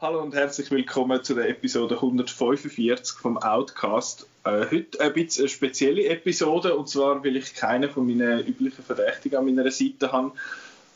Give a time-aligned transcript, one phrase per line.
[0.00, 4.26] Hallo und herzlich willkommen zu der Episode 145 vom Outcast.
[4.44, 8.84] Äh, heute ein bisschen eine spezielle Episode und zwar, weil ich keine von meinen üblichen
[8.84, 10.32] Verdächtigen an meiner Seite habe,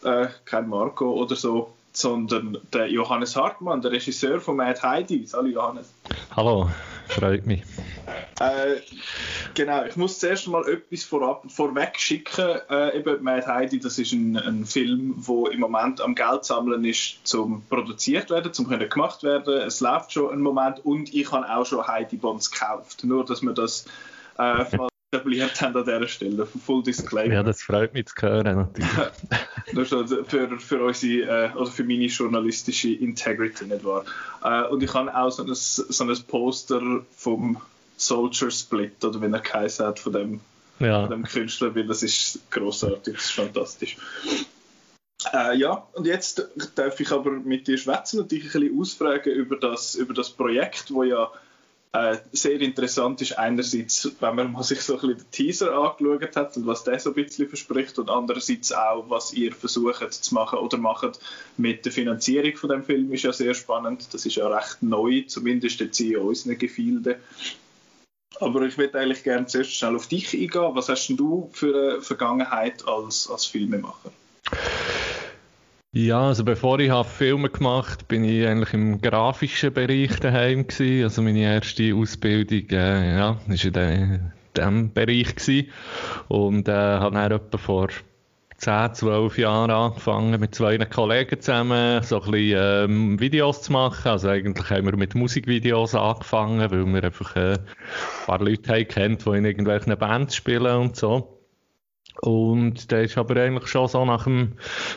[0.05, 5.27] äh, kein Marco oder so, sondern der Johannes Hartmann, der Regisseur von Mad Heidi.
[5.33, 5.95] Hallo Johannes.
[6.35, 6.69] Hallo,
[7.09, 7.63] freut mich.
[8.41, 8.81] Äh,
[9.55, 12.59] genau, ich muss zuerst mal etwas vorab, vorweg schicken.
[12.69, 16.85] Äh, eben Mad Heidi, das ist ein, ein Film, wo im Moment am Geld sammeln
[16.85, 19.63] ist, zum produziert werden, zum können gemacht werden.
[19.63, 23.05] Es läuft schon einen Moment und ich habe auch schon Heidi Bonds gekauft.
[23.05, 23.87] Nur, dass wir das
[24.39, 26.47] äh, mal etabliert haben an dieser Stelle.
[26.47, 27.35] Full Disclaimer.
[27.35, 28.91] Ja, das freut mich zu hören, natürlich.
[29.73, 34.05] Nur schon für, für unsere, oder für meine journalistische Integrity, nicht wahr?
[34.43, 36.81] Äh, und ich habe auch so ein, so ein Poster
[37.17, 37.61] vom
[37.97, 40.41] Soldier Split, oder wie er geheißen hat, von dem,
[40.81, 43.97] Ja, von dem Künstler, weil das ist großartig, das ist fantastisch.
[45.33, 49.33] Äh, ja, und jetzt darf ich aber mit dir schwätzen und dich ein bisschen ausfragen
[49.33, 51.31] über das, über das Projekt, wo ja
[51.95, 53.39] äh, sehr interessant ist.
[53.39, 56.99] Einerseits, wenn man mal sich so ein bisschen den Teaser angeschaut hat und was der
[56.99, 61.21] so ein bisschen verspricht und andererseits auch, was ihr versucht zu machen oder macht
[61.57, 64.13] mit der Finanzierung von dem Film ist ja sehr spannend.
[64.13, 67.15] Das ist ja recht neu, zumindest jetzt in unseren Gefilden.
[68.41, 70.75] Aber ich würde eigentlich gerne zuerst schnell auf dich eingehen.
[70.75, 74.11] Was hast denn du für eine Vergangenheit als, als Filmemacher?
[75.95, 81.05] Ja also bevor ich habe Filme gemacht bin ich eigentlich im grafischen Bereich daheim gewesen.
[81.05, 85.71] Also meine erste Ausbildung äh, ja, ist in dem Bereich gewesen.
[86.29, 87.89] Und äh, habe dann etwa vor
[88.57, 94.09] 10, 12 Jahren angefangen, mit zwei Kollegen zusammen so ein bisschen ähm, Videos zu machen.
[94.09, 97.59] Also eigentlich haben wir mit Musikvideos angefangen, weil wir einfach äh, ein
[98.27, 101.34] paar Leute haben kennt, die in irgendwelchen Bands spielen und so.
[102.21, 104.53] Und der ist aber eigentlich schon so nach dem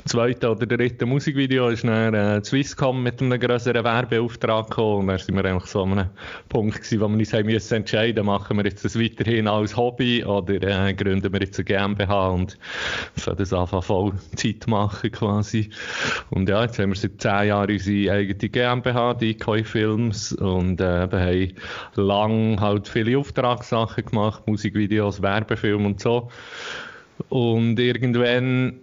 [0.06, 5.00] zweiten oder dritten Musikvideo ist dann äh, Swisscom mit einem größeren Werbeauftrag gekommen.
[5.02, 6.10] Und dann sind wir eigentlich so an einem
[6.48, 10.24] Punkt gewesen, wo wir uns haben müssen entscheiden, machen wir jetzt das weiterhin als Hobby
[10.24, 10.54] oder
[10.88, 12.58] äh, gründen wir jetzt eine GmbH und
[13.18, 15.72] fangen das einfach voll Zeit machen quasi.
[16.30, 20.80] Und ja, jetzt haben wir seit zehn Jahren unsere eigene GmbH, die Decoy Films und
[20.80, 21.54] äh, wir haben
[21.96, 26.30] lang halt viele Auftragssachen gemacht, Musikvideos, Werbefilme und so.
[27.30, 28.80] Und irgendwann,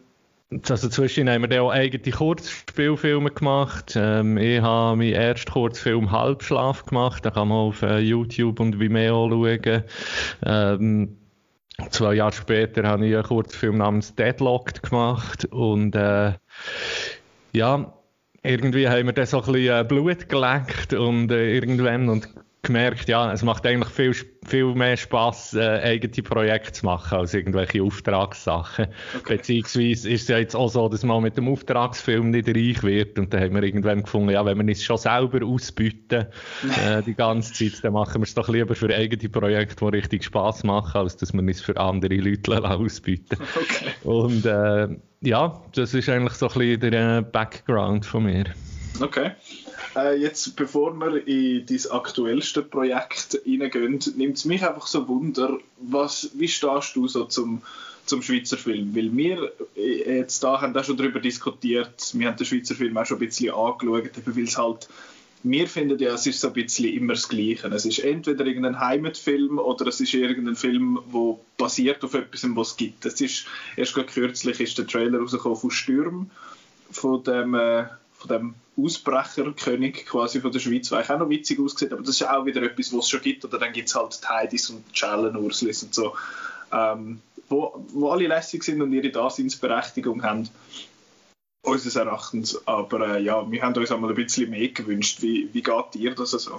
[0.69, 3.95] also zwischen haben wir dann auch eigene Kurzspielfilme gemacht.
[3.97, 7.25] Ähm, ich habe meinen ersten Kurzfilm Halbschlaf gemacht.
[7.25, 9.85] Da kann man auf äh, YouTube und Vimeo schauen.
[10.45, 11.17] Ähm,
[11.91, 15.45] zwei Jahre später habe ich einen Kurzfilm namens Deadlocked gemacht.
[15.47, 16.33] Und äh,
[17.53, 17.95] ja,
[18.43, 22.29] irgendwie haben wir dann so ein bisschen äh, Blut geleckt und äh, irgendwann und
[22.65, 24.15] gemerkt, ja, es macht eigentlich viel,
[24.47, 28.89] viel mehr Spass, äh, eigene Projekte zu machen, als irgendwelche Auftragssachen.
[29.19, 29.37] Okay.
[29.37, 33.19] Beziehungsweise ist es ja jetzt auch so, dass man mit dem Auftragsfilm nicht reich wird.
[33.19, 36.27] Und dann haben wir irgendwann gefunden, ja, wenn wir es schon selber ausbieten,
[36.87, 40.25] äh, die ganze Zeit, dann machen wir es doch lieber für eigene Projekte, die richtig
[40.25, 43.39] Spass machen, als dass wir es für andere Leute ausbieten.
[43.55, 43.91] Okay.
[44.03, 44.89] Und äh,
[45.21, 48.45] ja, das ist eigentlich so ein bisschen der äh, Background von mir.
[49.01, 49.33] Okay.
[49.97, 55.59] Äh, jetzt, bevor wir in dein aktuellste Projekt reingehen, nimmt es mich einfach so Wunder,
[55.79, 57.63] was, wie stehst du so zum,
[58.05, 58.95] zum Schweizer Film?
[58.97, 62.97] Weil wir äh, jetzt da haben auch schon darüber diskutiert, wir haben den Schweizer Film
[62.97, 64.89] auch schon ein bisschen angeschaut, weil es halt
[65.47, 67.69] wir finden ja, es ist so ein bisschen immer das Gleiche.
[67.69, 72.71] Es ist entweder irgendein Heimatfilm oder es ist irgendein Film, der basiert auf etwas, was
[72.71, 73.05] es gibt.
[73.05, 73.45] Es ist,
[73.77, 76.31] erst kürzlich ist der Trailer rausgekommen von Stürm,
[76.91, 77.85] von dem, äh,
[78.27, 82.29] von dem Ausbrecherkönig quasi von der Schweiz, der auch noch witzig aussieht, aber das ist
[82.29, 83.45] auch wieder etwas, was es schon gibt.
[83.45, 86.17] Oder dann gibt es halt Heidis und die Schellen Urslis und so,
[86.73, 90.49] ähm, wo, wo alle lässig sind und ihre Daseinsberechtigung haben
[91.63, 92.67] unseres Erachtens.
[92.67, 95.23] Aber äh, ja, wir haben uns einmal ein bisschen mehr gewünscht.
[95.23, 96.59] Wie, wie geht dir das so?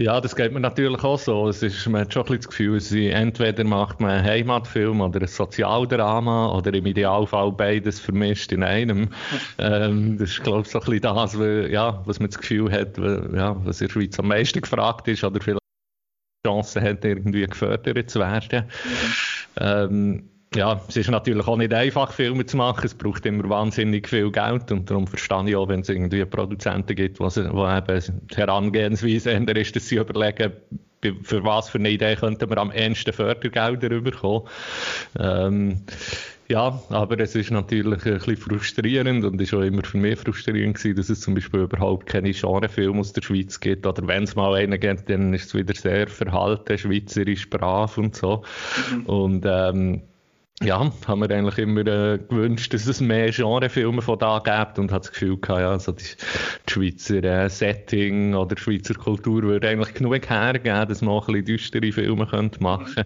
[0.00, 1.48] Ja, das geht mir natürlich auch so.
[1.48, 5.00] Es ist, man hat schon ein bisschen das Gefühl, sie entweder macht man einen Heimatfilm
[5.00, 9.10] oder ein Sozialdrama oder im Idealfall beides vermischt in einem.
[9.58, 12.70] ähm, das ist, glaube ich, so ein bisschen das, weil, ja, was man das Gefühl
[12.70, 15.58] hat, weil, ja, was in der Schweiz am meisten gefragt ist oder vielleicht
[16.46, 18.70] Chancen hat, irgendwie gefördert zu werden.
[19.58, 22.84] Ähm, ja, es ist natürlich auch nicht einfach, Filme zu machen.
[22.84, 26.96] Es braucht immer wahnsinnig viel Geld und darum verstehe ich auch, wenn es irgendwie Produzenten
[26.96, 30.52] gibt, wo eben die Herangehensweise ändern ist, dass sie überlegen,
[31.22, 34.48] für was für eine Idee könnten wir am ehesten Fördergelder bekommen.
[35.18, 35.82] Ähm,
[36.50, 40.78] Ja, aber es ist natürlich ein bisschen frustrierend und ist auch immer für mich frustrierend
[40.78, 43.86] gewesen, dass es zum Beispiel überhaupt keine Genrefilme aus der Schweiz gibt.
[43.86, 48.16] Oder wenn es mal einen gibt, dann ist es wieder sehr verhalten, schweizerisch brav und
[48.16, 48.44] so.
[48.90, 49.06] Mhm.
[49.06, 50.02] Und ähm,
[50.62, 54.90] ja, haben wir eigentlich immer äh, gewünscht, dass es mehr Genrefilme von da gibt und
[54.90, 59.42] hat das Gefühl gehabt, ja, so die, die Schweizer äh, Setting oder die Schweizer Kultur
[59.42, 63.04] würde eigentlich genug hergeben, dass man auch ein bisschen düstere Filme könnte machen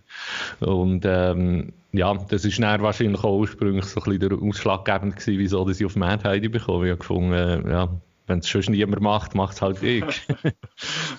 [0.60, 5.38] Und ähm, ja, das ist dann wahrscheinlich auch ursprünglich so ein bisschen der Ausschlaggebend gewesen,
[5.38, 6.86] wieso dass ich auf Mad Heidi bekomme.
[6.86, 7.88] Ich habe gefunden, äh, ja,
[8.26, 10.04] wenn es schon niemand macht, macht es halt ich.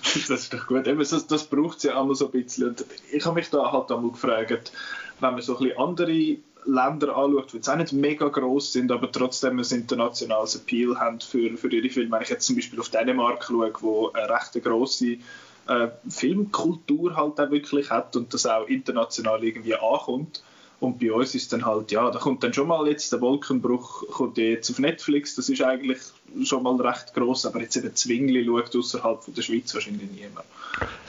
[0.02, 0.88] das ist doch gut.
[0.88, 2.70] Eben, das, das braucht es ja einmal so ein bisschen.
[2.70, 4.72] Und ich habe mich da halt einmal gefragt,
[5.20, 8.90] wenn man so ein bisschen andere Länder anschaut, die jetzt auch nicht mega groß sind,
[8.90, 12.12] aber trotzdem ein internationales Appeal haben für, für ihre Filme.
[12.12, 15.18] Wenn ich jetzt zum Beispiel auf Dänemark schaue, wo eine recht grosse
[15.66, 20.42] äh, Filmkultur halt auch wirklich hat und das auch international irgendwie ankommt.
[20.80, 24.06] Und bei uns ist dann halt, ja, da kommt dann schon mal jetzt der Wolkenbruch,
[24.08, 25.98] kommt jetzt auf Netflix, das ist eigentlich
[26.44, 30.46] schon mal recht groß, aber jetzt eben Zwingli schaut außerhalb der Schweiz wahrscheinlich niemand.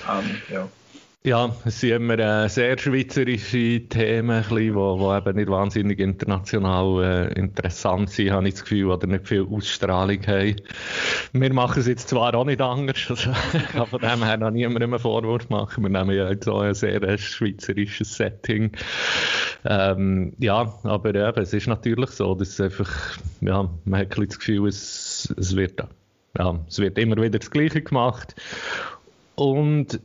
[0.10, 0.68] Ähm, ja.
[1.26, 7.34] Ja, es sind immer äh, sehr schweizerische Themen, die wo eben nicht wahnsinnig international äh,
[7.40, 10.56] interessant sind, habe ich das Gefühl, oder nicht viel Ausstrahlung haben.
[11.34, 13.32] Wir machen es jetzt zwar auch nicht anders, also
[13.72, 15.82] kann von dem her noch niemandem einen Vorwurf machen.
[15.82, 18.74] Wir nehmen ja so ein sehr äh, schweizerisches Setting.
[19.66, 24.38] Ähm, ja, aber eben, es ist natürlich so, dass einfach, ja, man hat ein das
[24.38, 25.84] Gefühl, es, es, wird,
[26.38, 28.36] ja, es wird immer wieder das Gleiche gemacht.
[29.34, 30.00] Und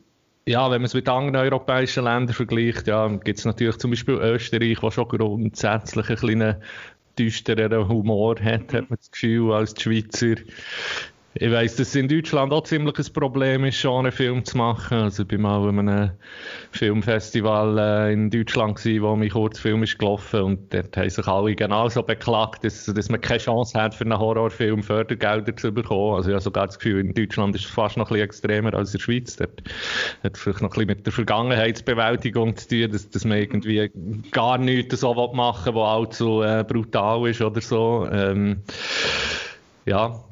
[0.51, 4.15] ja, wenn man es mit anderen europäischen Ländern vergleicht, ja, gibt es natürlich zum Beispiel
[4.15, 6.57] Österreich, wo schon grundsätzlich einen kleinen
[7.19, 10.35] düstereren Humor hat, hat man das Gefühl, als die Schweizer.
[11.35, 14.59] Ich weiss, dass es in Deutschland auch ziemlich ein Problem ist, schon einen Film zu
[14.59, 14.99] machen.
[14.99, 16.11] Also ich bin mal an einem
[16.73, 22.03] Filmfestival äh, in Deutschland wo mein Kurzfilm ist gelaufen und dort haben sich alle genauso
[22.03, 26.17] beklagt, dass, dass man keine Chance hat, für einen Horrorfilm Fördergelder zu bekommen.
[26.17, 28.75] Also ich habe sogar das Gefühl, in Deutschland ist es fast noch ein bisschen extremer
[28.75, 29.37] als in der Schweiz.
[29.37, 29.63] Dort
[30.25, 33.89] hat vielleicht noch ein bisschen mit der Vergangenheitsbewältigung zu tun, dass, dass man irgendwie
[34.33, 38.09] gar nichts so machen will, was allzu äh, brutal ist oder so.
[38.11, 38.63] Ähm,
[39.87, 40.25] ja,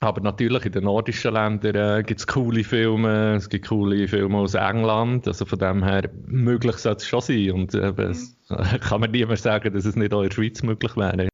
[0.00, 4.38] aber natürlich in den nordischen Ländern äh, gibt es coole Filme, es gibt coole Filme
[4.38, 8.10] aus England, also von dem her möglich sollte es schon sein und äh, mhm.
[8.10, 8.36] es
[8.80, 11.28] kann man niemand sagen, dass es nicht auch in der Schweiz möglich wäre, einen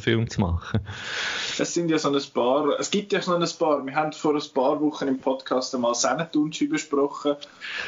[0.00, 0.80] Film zu machen.
[1.58, 4.34] Es sind ja so ein paar, es gibt ja so ein paar, wir haben vor
[4.34, 7.36] ein paar Wochen im Podcast einmal Sennetunci besprochen,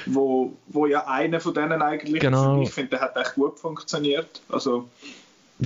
[0.06, 2.62] wo, wo ja einer von denen eigentlich, genau.
[2.62, 4.88] ich finde, der hat echt gut funktioniert, also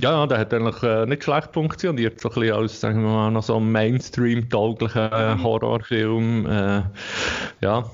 [0.01, 3.31] ja, der hat eigentlich äh, nicht schlecht funktioniert, so ein bisschen als, sagen wir mal,
[3.31, 5.43] noch so ein Mainstream-tauglicher mhm.
[5.43, 6.45] Horrorfilm.
[6.45, 6.83] Äh,
[7.61, 7.89] ja,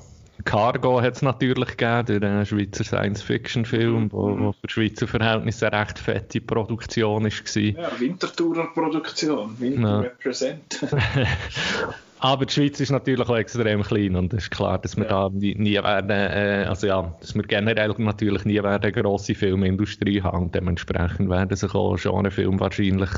[0.45, 4.11] Cargo hat es natürlich gegeben, der Schweizer Science-Fiction-Film, mhm.
[4.11, 7.61] wo, wo für Schweizer Verhältnisse eine recht fette Produktion war.
[7.61, 9.99] Ja, Winterthurer Produktion, Winter ja.
[9.99, 10.79] Represent.
[12.23, 15.09] Aber die Schweiz ist natürlich auch extrem klein und es ist klar, dass wir ja.
[15.09, 19.33] da nie, nie werden, äh, also ja, dass wir generell natürlich nie werden eine grosse
[19.33, 23.09] Filmindustrie haben und dementsprechend werden sich auch Genrefilme wahrscheinlich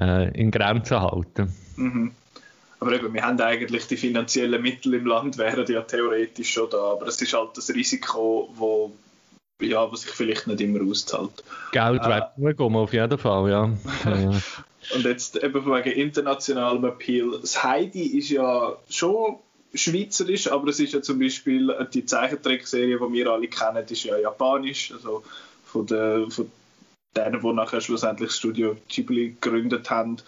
[0.00, 1.54] äh, in Grenzen halten.
[1.76, 2.10] Mhm.
[2.80, 6.94] Aber eben, wir haben eigentlich die finanziellen Mittel im Land, wären ja theoretisch schon da,
[6.94, 8.90] aber es ist halt das Risiko, wo
[9.60, 11.44] ja, was sich vielleicht nicht immer auszahlt.
[11.72, 13.70] Geld äh, wird zugehen, auf jeden Fall, ja.
[14.04, 14.40] ja.
[14.94, 17.38] Und jetzt eben wegen internationalem Appeal.
[17.40, 19.36] Das Heidi ist ja schon
[19.72, 24.16] schweizerisch, aber es ist ja zum Beispiel die Zeichentrickserie, die wir alle kennen, ist ja
[24.18, 25.24] japanisch, also
[25.64, 26.50] von, der, von
[27.16, 30.18] denen, die nachher schlussendlich das Studio Ghibli gegründet haben.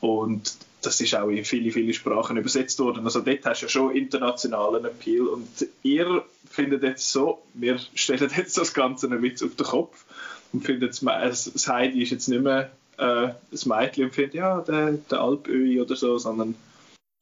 [0.00, 0.56] Und
[0.88, 3.04] das ist auch in viele, viele Sprachen übersetzt worden.
[3.04, 5.26] Also dort hast du ja schon internationalen Appeal.
[5.26, 5.46] Und
[5.82, 10.06] ihr findet jetzt so, wir stellen jetzt das Ganze ein bisschen auf den Kopf
[10.54, 14.92] und findet, das Heidi ist jetzt nicht mehr äh, das Mädchen und findet, ja, der,
[14.92, 16.54] der Alpöi oder so, sondern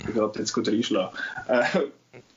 [0.01, 1.19] ich werde jetzt gut reinschlagen.
[1.49, 1.65] Äh,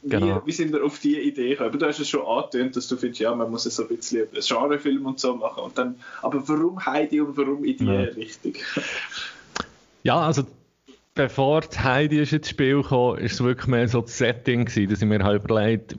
[0.02, 0.42] wie, genau.
[0.46, 1.78] wie sind wir auf diese Idee gekommen?
[1.78, 4.42] Du hast es schon angetönt, dass du findest, ja, man muss so ein bisschen einen
[4.42, 5.62] Genrefilm und so machen.
[5.62, 8.00] Und dann, aber warum Heidi und warum in diese ja.
[8.00, 8.54] Richtung?
[10.02, 10.44] Ja, also
[11.20, 15.02] bevor die Heidi ins Spiel kam, ist es wirklich mehr so das Setting gewesen, dass
[15.02, 15.94] ich mir halt überlegt,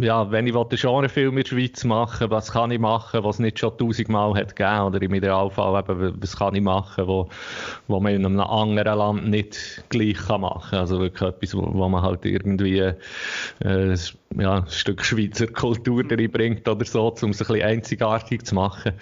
[0.00, 3.60] ja, wenn ich einen Genrefilm in der Schweiz machen was kann ich machen, was nicht
[3.60, 7.28] schon tausendmal hat gegeben, oder im Idealfall eben, was kann ich machen, wo,
[7.86, 10.80] wo man in einem anderen Land nicht gleich kann machen.
[10.80, 12.80] Also wirklich etwas, wo, wo man halt irgendwie
[13.60, 13.96] äh,
[14.38, 18.92] ja, ein Stück Schweizer Kultur reinbringt oder so, um es ein bisschen einzigartig zu machen.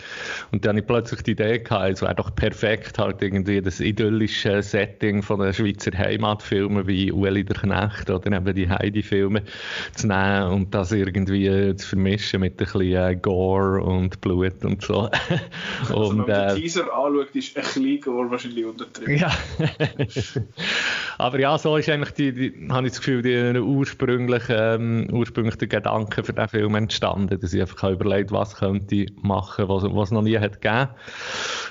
[0.50, 3.80] Und dann habe ich plötzlich die Idee gehabt, es wäre doch perfekt, halt irgendwie das
[3.80, 9.42] idyllische Setting Von den Schweizer Heimatfilmen wie Ueli der Knecht oder eben die Heidi-Filme
[9.94, 14.64] zu nehmen und das irgendwie äh, zu vermischen mit ein bisschen äh, Gore und Blut
[14.64, 15.08] und so.
[15.08, 15.10] und,
[15.90, 19.16] also, wenn man äh, den Teaser anschaut, ist ein bisschen Gore wahrscheinlich untertrieben.
[19.16, 19.30] Ja.
[21.18, 25.68] Aber ja, so ist eigentlich die, die habe ich das Gefühl, die ursprüngliche, ähm, ursprüngliche
[25.68, 30.10] Gedanke für den Film entstanden, dass ich einfach überlegt was könnte ich machen, was, was
[30.10, 30.88] noch nie hat gegeben.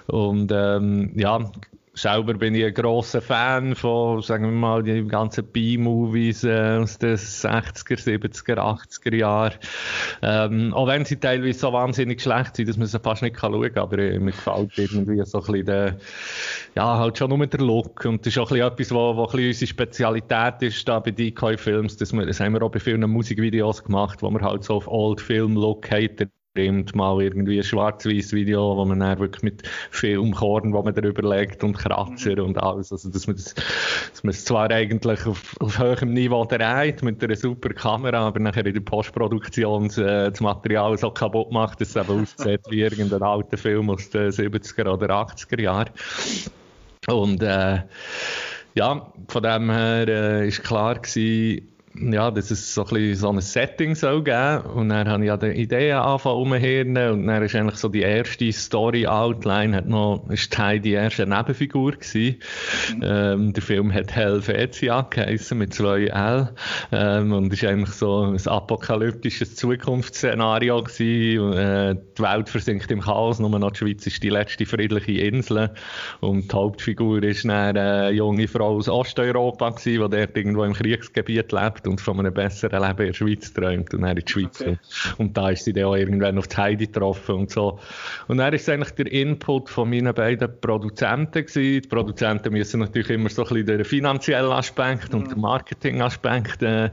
[0.08, 1.51] Und ähm, ja,
[1.93, 6.98] selber bin ich ein grosser Fan von, sagen wir mal, den ganzen B-Movies äh, aus
[6.98, 9.55] den 60er, 70er, 80er Jahren.
[10.21, 13.62] Ähm, auch wenn sie teilweise so wahnsinnig schlecht sind, dass man sie fast nicht schauen
[13.74, 15.98] kann, aber äh, mir gefällt irgendwie so ein bisschen der,
[16.75, 18.05] ja, halt schon nur der Look.
[18.05, 21.00] Und das ist auch ein bisschen etwas, wo, wo ein bisschen unsere Spezialität ist da
[21.00, 24.41] bei Decoy Films, das, wir, das haben wir auch bei vielen Musikvideos gemacht, wo wir
[24.41, 29.00] halt so auf Old Film Look haben bringt mal irgendwie ein schwarz-weiß Video, wo man
[29.00, 32.43] dann wirklich mit Filmkorn, wo man darüber legt und Kratzer mhm.
[32.46, 36.43] und alles, also dass man das, dass man es zwar eigentlich auf, auf hohem Niveau
[36.43, 41.51] dreht mit einer super Kamera, aber nachher in der Postproduktion äh, das Material so kaputt
[41.51, 45.89] macht, dass es eben aussieht wie irgendein alter Film aus den 70er oder 80er Jahren.
[47.08, 47.84] Und äh,
[48.74, 53.41] ja, von dem her äh, ist klar gewesen, ja, dass es so ein, so ein
[53.41, 57.55] Setting soll geben und dann habe ich ja die Idee angefangen umzuhören und dann ist
[57.55, 62.38] eigentlich so die erste Story-Outline hat noch, ist Teil die erste Nebenfigur gewesen.
[62.95, 63.03] Mhm.
[63.03, 66.53] Ähm, der Film hat Helvetia geheißen mit zwei L
[66.91, 71.53] ähm, und ist eigentlich so ein apokalyptisches Zukunftsszenario gewesen.
[71.53, 75.71] Äh, die Welt versinkt im Chaos, nur noch die Schweiz ist die letzte friedliche Insel
[76.21, 81.51] und die Hauptfigur ist eine junge Frau aus Osteuropa gewesen, die dort irgendwo im Kriegsgebiet
[81.51, 84.31] lebt lebt und von einem besseren Leben in der Schweiz träumt und dann in die
[84.31, 84.77] Schweiz okay.
[85.17, 87.79] Und da ist sie dann auch irgendwann auf die Heidi getroffen und so.
[88.27, 91.81] Und dann ist eigentlich der Input von meinen beiden Produzenten gewesen.
[91.81, 95.19] Die Produzenten müssen natürlich immer so ein bisschen den finanziellen Aspekt mhm.
[95.19, 96.89] und den Marketingaspekt äh,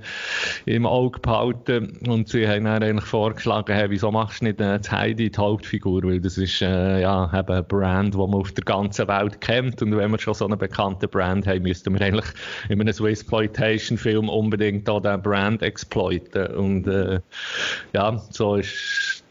[0.66, 1.98] im Auge behalten.
[2.06, 5.38] Und sie haben dann eigentlich vorgeschlagen, hey, wieso machst du nicht äh, die Heidi die
[5.38, 6.02] Hauptfigur?
[6.04, 9.82] Weil das ist äh, ja eben ein Brand, das man auf der ganzen Welt kennt.
[9.82, 12.26] Und wenn wir schon so einen bekannten Brand haben, müssten wir eigentlich
[12.68, 16.46] in einem Swiss-Exploitation-Film unbedingt unbedingt da den Brand exploiten.
[16.54, 17.20] Und äh,
[17.92, 19.24] ja, so ist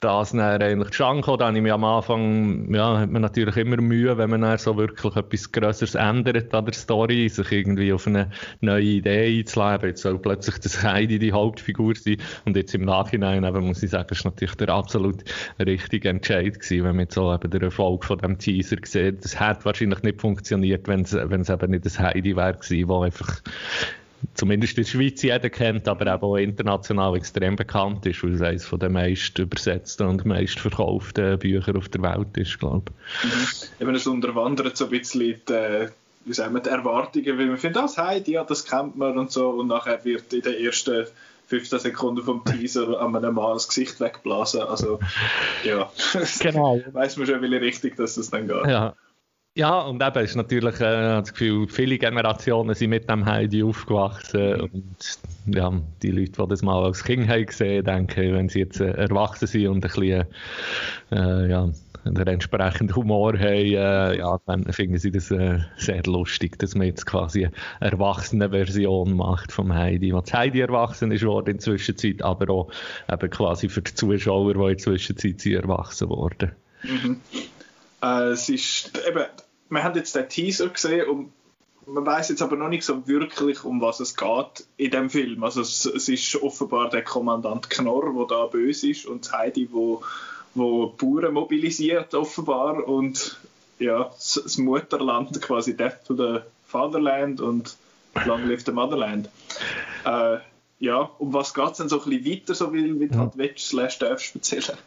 [0.00, 1.38] das dann eigentlich zustande gekommen.
[1.38, 5.16] Dann habe am Anfang, ja, hat man natürlich immer Mühe, wenn man dann so wirklich
[5.16, 9.88] etwas Größeres ändert an der Story, sich irgendwie auf eine neue Idee einzuleben.
[9.88, 12.18] Jetzt soll plötzlich das Heidi die Hauptfigur sein.
[12.44, 15.24] Und jetzt im Nachhinein eben, muss ich sagen, ist natürlich der absolut
[15.58, 19.24] richtige Entscheid gewesen, wenn man jetzt so eben den Erfolg von dem Teaser sieht.
[19.24, 22.88] Das hätte wahrscheinlich nicht funktioniert, wenn es, wenn es eben nicht das Heidi wäre gewesen,
[22.88, 23.40] wo einfach
[24.34, 28.68] zumindest in der Schweiz jeder kennt, aber auch international extrem bekannt ist, weil es eines
[28.68, 32.92] den meist übersetzten und meist verkauften Bücher auf der Welt ist, glaube
[33.24, 33.80] ich.
[33.80, 35.88] Eben, es unterwandert so ein bisschen die,
[36.24, 39.30] wie sagen wir, die Erwartungen, weil man findet, das Heidi, ja, das kennt man und
[39.30, 41.06] so, und nachher wird in den ersten
[41.48, 44.98] 15 Sekunden vom Teaser an einem Mann das Gesicht wegblasen, also
[45.64, 45.90] ja,
[46.40, 46.80] genau.
[46.92, 48.66] weiß man schon, wie richtig dass das dann geht.
[48.66, 48.94] Ja.
[49.58, 54.60] Ja, und eben ist natürlich äh, das Gefühl, viele Generationen sind mit dem Heidi aufgewachsen
[54.60, 58.78] und ja, die Leute, die das mal als Kind haben gesehen, denken, wenn sie jetzt
[58.80, 60.26] äh, erwachsen sind und ein bisschen
[61.10, 61.68] äh, ja,
[62.04, 66.86] einen entsprechenden Humor haben, äh, ja, dann finden sie das äh, sehr lustig, dass man
[66.86, 70.12] jetzt quasi eine erwachsene Version macht vom Heidi.
[70.12, 72.70] Was Heidi erwachsen ist worden in der Zwischenzeit, aber auch
[73.10, 76.52] eben quasi für die Zuschauer, die in der Zwischenzeit sind erwachsen worden.
[76.84, 77.16] Mhm.
[78.00, 79.24] Äh, es ist eben
[79.70, 81.32] wir haben jetzt den Teaser gesehen und
[81.86, 85.42] man weiß jetzt aber noch nicht so wirklich, um was es geht in dem Film.
[85.42, 90.02] Also es, es ist offenbar der Kommandant Knorr, der da böse ist und Heidi, wo
[90.54, 93.38] wo Bauern mobilisiert offenbar und
[93.78, 97.76] ja das, Mutterland quasi Death to the Fatherland und
[98.26, 99.28] Long Live the Motherland.
[100.04, 100.38] Äh,
[100.80, 103.32] ja, um was geht es denn so ein bisschen weiter, so wie, wie du halt
[103.36, 104.78] willst, slash darfst erzählen?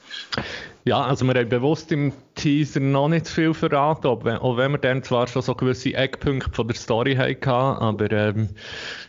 [0.86, 5.04] Ja, also wir haben bewusst im Teaser noch nicht viel verraten, auch wenn wir dann
[5.04, 8.50] zwar schon so gewisse Eckpunkte von der Story hatten, aber ähm,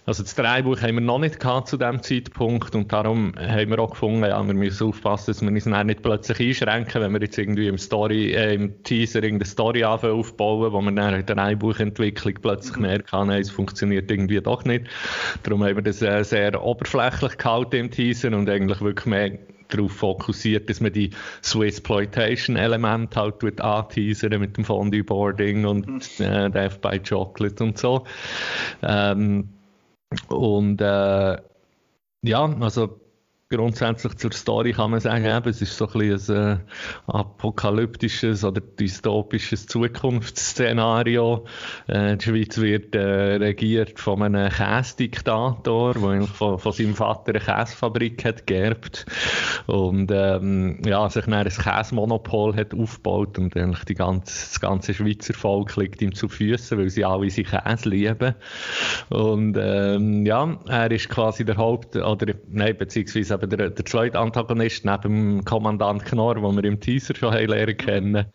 [0.04, 3.78] also das Drehbuch haben wir noch nicht gehabt zu dem Zeitpunkt und darum haben wir
[3.78, 7.38] auch gefunden, ja, wir müssen aufpassen, dass wir uns nicht plötzlich einschränken, wenn wir jetzt
[7.38, 12.34] irgendwie im Story, äh, im Teaser irgendeine Story aufbauen, wo wir dann in der Drehbuchentwicklung
[12.42, 12.82] plötzlich mhm.
[12.82, 14.88] merken, nein, es funktioniert irgendwie doch nicht.
[15.42, 19.38] Darum haben wir das äh, sehr oberflächlich gehalten im Teaser und eigentlich wirklich mehr
[19.72, 21.10] darauf fokussiert, dass man die
[21.42, 26.24] Swissploitation-Elemente halt anteasern mit dem Fondue-Boarding und mhm.
[26.24, 28.04] äh, Death by Chocolate und so.
[28.82, 29.48] Ähm,
[30.28, 31.36] und äh,
[32.22, 33.00] ja, also
[33.52, 36.60] grundsätzlich zur Story kann man sagen, eben, es ist so ein bisschen ein äh,
[37.06, 41.44] apokalyptisches oder dystopisches Zukunftsszenario.
[41.86, 47.40] Äh, die Schweiz wird äh, regiert von einem Käsediktator, der von, von seinem Vater eine
[47.40, 49.04] Käsefabrik hat geerbt
[49.66, 54.94] und ähm, ja, sich dann ein Käsemonopol hat aufgebaut und eigentlich die ganze, das ganze
[54.94, 58.34] Schweizer Volk liegt ihm zu Füßen, weil sie alle seinen Käse lieben.
[59.10, 64.18] Und ähm, ja, er ist quasi der Haupt- oder nein, beziehungsweise eben der, der zweite
[64.18, 68.26] Antagonist neben dem Kommandant Knorr, den wir im Teaser schon haben lernen kennen.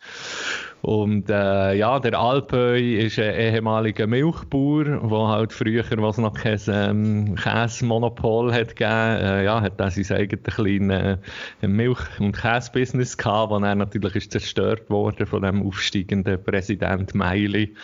[0.80, 6.60] Und äh, ja, der Alpöi ist ein ehemaliger Milchbauer, der halt früher, was noch kein
[6.68, 11.18] ähm, Käsemonopol hat gegeben, äh, ja, hat er sein eigenes kleines
[11.62, 17.12] äh, Milch- und Käsebusiness gehabt, das er natürlich ist zerstört worden von dem aufsteigenden Präsident
[17.12, 17.74] Meili.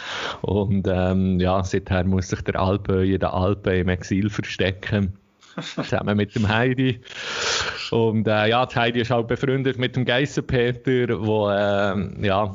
[0.42, 5.14] Und ähm, ja, seither muss sich der Alpöi in der Alpen im Exil verstecken.
[5.76, 7.00] zusammen mit dem Heidi.
[7.90, 12.54] Und äh, ja, die Heidi ist auch befreundet mit dem Geissenpeter, wo äh, ja,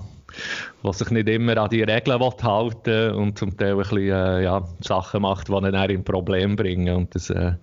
[0.81, 4.63] was sich nicht immer an die Regeln halten und zum Teil ein bisschen, äh, ja,
[4.79, 6.95] Sachen macht, die ihn dann in Problem bringen.
[6.95, 7.53] Und das äh,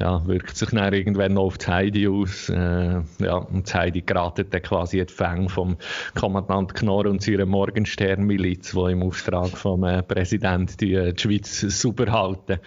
[0.00, 2.48] ja, wirkt sich dann irgendwann noch auf die Heidi aus.
[2.48, 5.76] Äh, ja, und die Heidi geratet dann quasi in die Fänge vom
[6.14, 11.60] Kommandant Knorr und seiner Morgenstern-Miliz, die im Auftrag vom äh, Präsidenten die, äh, die Schweiz
[11.60, 12.58] super halten.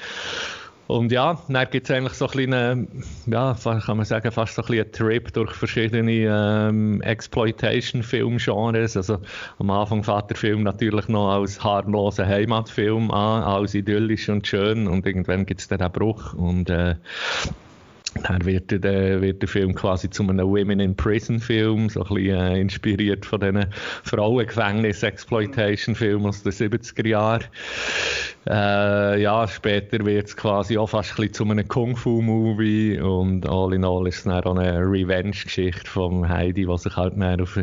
[0.89, 4.63] Und ja, dann gibt es eigentlich so ein einen, ja, kann man sagen, fast so
[4.63, 8.97] ein Trip durch verschiedene ähm, Exploitation-Film-Genres.
[8.97, 9.19] Also
[9.59, 14.87] am Anfang fährt der Film natürlich noch als harmloser Heimatfilm an, als idyllisch und schön
[14.87, 16.95] und irgendwann gibt es dann einen Bruch und äh,
[18.23, 22.15] dann wird der, wird der Film quasi zu einem Women in Prison Film, so ein
[22.15, 23.67] bisschen äh, inspiriert von diesen
[24.03, 27.45] Frauengefängnis-Exploitation-Filmen aus den 70er Jahren.
[28.47, 33.73] Äh, ja, später wird es quasi auch fast ein bisschen zu einem Kung-Fu-Movie und all
[33.73, 37.59] in all ist es dann auch eine Revenge-Geschichte von Heidi, die sich halt dann auf,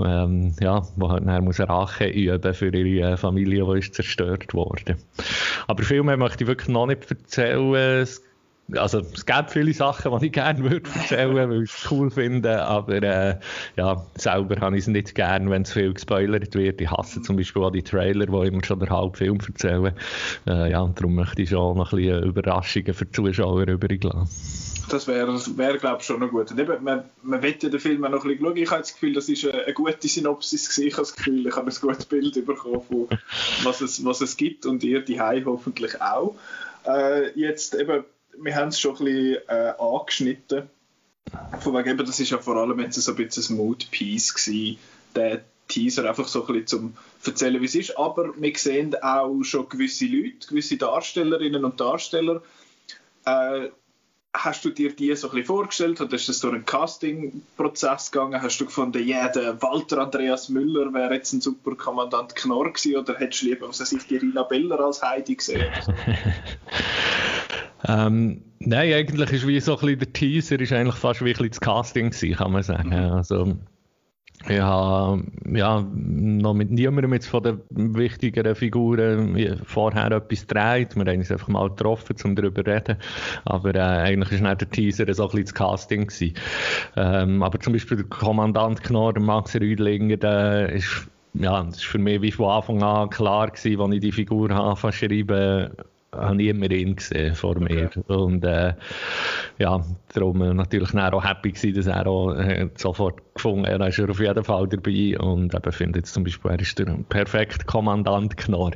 [0.00, 4.96] ähm, ja, wo halt dann muss Rache üben für ihre Familie, die ist zerstört worden.
[5.66, 7.74] Aber viel mehr möchte ich wirklich noch nicht erzählen.
[7.74, 8.22] Es
[8.72, 12.62] also es gibt viele Sachen, die ich gerne würde erzählen, weil ich es cool finde,
[12.62, 13.38] aber äh,
[13.76, 16.80] ja, selber habe ich es nicht gerne, wenn es viel gespoilert wird.
[16.80, 19.92] Ich hasse zum Beispiel auch die Trailer, die immer schon den halben Film erzählen.
[20.46, 24.02] Äh, ja, und darum möchte ich schon noch ein bisschen Überraschungen für die Zuschauer übrig
[24.02, 24.28] lassen.
[24.90, 26.50] Das wäre, wär, glaube ich, schon noch gut.
[26.50, 28.56] Und eben, man, man will ja den Film noch ein bisschen schauen.
[28.56, 30.88] Ich habe das Gefühl, das ist eine, gute Synopsis gewesen.
[30.88, 33.08] Ich habe das Gefühl, ich habe ein gutes Bild bekommen,
[33.62, 36.34] was es, was es gibt und ihr die hoffentlich auch.
[36.86, 38.04] Äh, jetzt eben
[38.40, 40.70] wir haben es schon ein bisschen äh, angeschnitten.
[41.60, 44.78] Von wegen, eben, das ist ja vor allem jetzt so ein bisschen ein Mood-Piece gewesen,
[45.16, 47.98] der Teaser einfach so ein bisschen zum erzählen, wie es ist.
[47.98, 52.42] Aber wir sehen auch schon gewisse Leute, gewisse Darstellerinnen und Darsteller.
[53.24, 53.70] Äh,
[54.34, 58.42] hast du dir die so ein bisschen vorgestellt oder ist das durch einen Casting-Prozess gegangen?
[58.42, 62.96] Hast du gefunden, ja, der Walter Andreas Müller wäre jetzt ein super Kommandant Knorr gewesen
[62.96, 65.72] oder hättest du lieber, was weiß ich, die Rina Beller als Heidi gesehen?
[67.86, 71.32] Ähm, nein, eigentlich ist wie so ein bisschen der Teaser ist eigentlich fast wie ein
[71.32, 72.88] bisschen das Casting gewesen, kann man sagen.
[72.88, 73.12] Mhm.
[73.12, 73.56] Also,
[74.46, 80.96] ich habe ja, noch mit niemandem jetzt von den wichtigeren Figuren vorher etwas gedreht.
[80.96, 82.96] Wir haben uns einfach mal getroffen, um darüber zu reden.
[83.46, 86.06] Aber äh, eigentlich war der Teaser so ein bisschen das Casting.
[86.06, 86.34] Gewesen.
[86.96, 91.98] Ähm, aber zum Beispiel der Kommandant Knorr, Max Rüdlinger, der ist ja, das ist für
[91.98, 95.70] mich wie von Anfang an klar gewesen, als ich die Figur habe, schreiben
[96.16, 97.86] habe ich immer ihn gesehen vor mir.
[97.86, 98.02] Okay.
[98.06, 98.74] Und äh,
[99.58, 99.80] ja,
[100.12, 104.20] darum natürlich auch happy gewesen, dass er auch äh, sofort gefunden hat, er ist auf
[104.20, 108.72] jeden Fall dabei und eben findet jetzt zum Beispiel, er ist der perfekte Kommandant Knorr.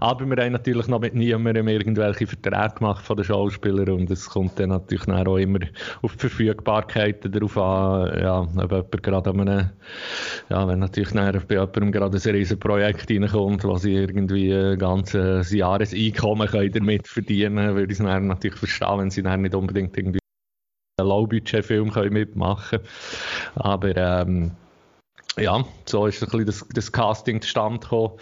[0.00, 4.28] Aber wir haben natürlich noch mit niemandem irgendwelche Verträge gemacht von den Schauspielern und es
[4.28, 5.60] kommt dann natürlich auch immer
[6.02, 9.70] auf die Verfügbarkeiten darauf an, ja, ob jemand gerade an einem,
[10.48, 15.52] ja, wenn natürlich bei jemandem gerade ein riesen Projekt reinkommt, was sie irgendwie ein ganzes
[15.52, 20.18] Jahreseinkommen können damit verdienen, würde ich es natürlich verstehen, wenn sie dann nicht unbedingt irgendwie
[20.98, 22.88] einen Low-Budget-Film mitmachen können.
[23.54, 24.52] Aber ähm,
[25.38, 28.14] ja, so ist ein bisschen das, das Casting zustande gekommen.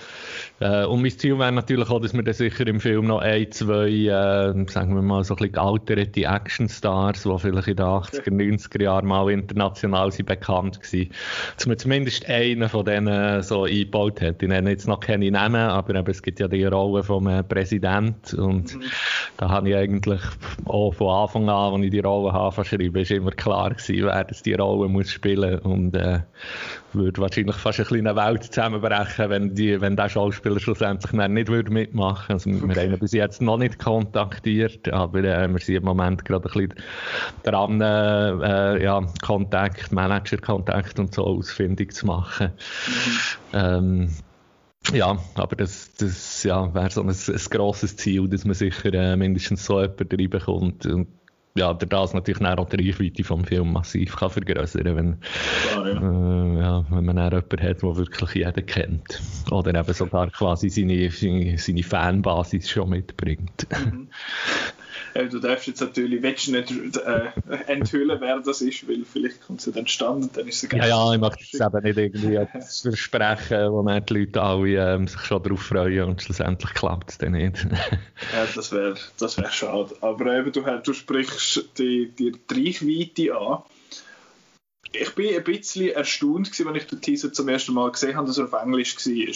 [0.61, 3.51] Äh, und mein Ziel wäre natürlich auch, dass wir dann sicher im Film noch ein,
[3.51, 8.31] zwei, äh, sagen wir mal, so ein bisschen gealterte Actionstars, die vielleicht in den 80er,
[8.31, 11.09] 90er Jahren mal international sind, bekannt waren,
[11.57, 14.43] dass man zumindest einen von denen so eingebaut hat.
[14.43, 17.43] Ich nenne jetzt noch keine Namen, aber eben, es gibt ja die Rolle vom äh,
[17.43, 18.83] Präsident und mhm.
[19.39, 20.21] da habe ich eigentlich
[20.67, 24.25] auch von Anfang an, als ich die Rolle habe, verschrieben, ist immer klar gewesen, wer
[24.25, 26.21] das die Rolle muss spielen und äh,
[26.93, 31.71] würde wahrscheinlich fast eine kleine Welt zusammenbrechen, wenn, die, wenn der Schauspieler schlussendlich nicht würde
[31.71, 32.69] mitmachen Also okay.
[32.69, 36.49] wir haben ihn bis jetzt noch nicht kontaktiert, aber äh, wir sind im Moment gerade
[36.49, 36.75] ein bisschen
[37.43, 42.53] dran, äh, ja, Kontakt, Manager-Kontakt und so ausfindig zu machen.
[43.53, 44.11] Ähm,
[44.93, 49.17] ja, aber das, das ja, wäre so ein, ein grosses Ziel, dass man sicher äh,
[49.17, 50.87] mindestens so jemanden reinbekommt.
[50.87, 51.09] Und
[51.59, 55.17] ja, das natürlich auch die Reichweite vom Film massiv kann vergrößern wenn,
[55.75, 55.87] ja.
[55.87, 59.21] Äh, ja, wenn man dann jemanden hat, der wirklich jeder kennt.
[59.51, 63.67] Oder eben sogar quasi seine, seine, seine Fanbasis schon mitbringt.
[63.71, 64.09] Mhm.
[65.19, 67.31] Äh, du darfst jetzt natürlich willst nicht äh,
[67.67, 70.87] enthüllen, wer das ist, weil vielleicht kommt es dann stand und dann ist es Ja,
[70.87, 75.09] ja, ich möchte jetzt eben nicht irgendwie etwas versprechen, wo dann die Leute alle ähm,
[75.09, 77.65] sich schon darauf freuen und schlussendlich klappt es dann nicht.
[78.33, 79.97] ja, das wäre das wär schade.
[80.03, 83.63] Aber eben, du, du sprichst die, die Reichweite an
[84.93, 88.39] ich bin ein bisschen erstaunt, als ich den Teaser zum ersten Mal gesehen habe, dass
[88.39, 89.35] er auf Englisch war.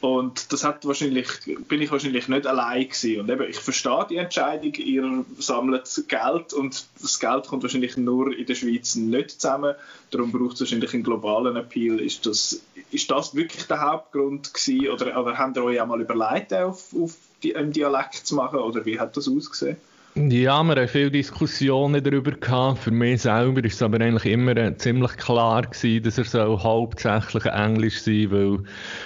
[0.00, 1.26] Und das hat wahrscheinlich,
[1.66, 3.20] bin ich wahrscheinlich nicht allein gewesen.
[3.20, 8.36] Und eben, ich verstehe die Entscheidung, ihr sammelt Geld und das Geld kommt wahrscheinlich nur
[8.36, 9.74] in der Schweiz nicht zusammen.
[10.12, 11.98] Darum braucht es wahrscheinlich einen globalen Appeal.
[11.98, 14.88] Ist das, ist das wirklich der Hauptgrund gewesen?
[14.88, 18.60] Oder, oder habt ihr euch auch mal überlegt, auf, auf die, einen Dialekt zu machen?
[18.60, 19.78] Oder wie hat das ausgesehen?
[20.14, 22.78] Ja, wir haben viele Diskussionen darüber gehabt.
[22.78, 26.62] Für mich selber war es aber eigentlich immer äh, ziemlich klar gewesen, dass er so
[26.62, 28.58] hauptsächlich Englisch sein weil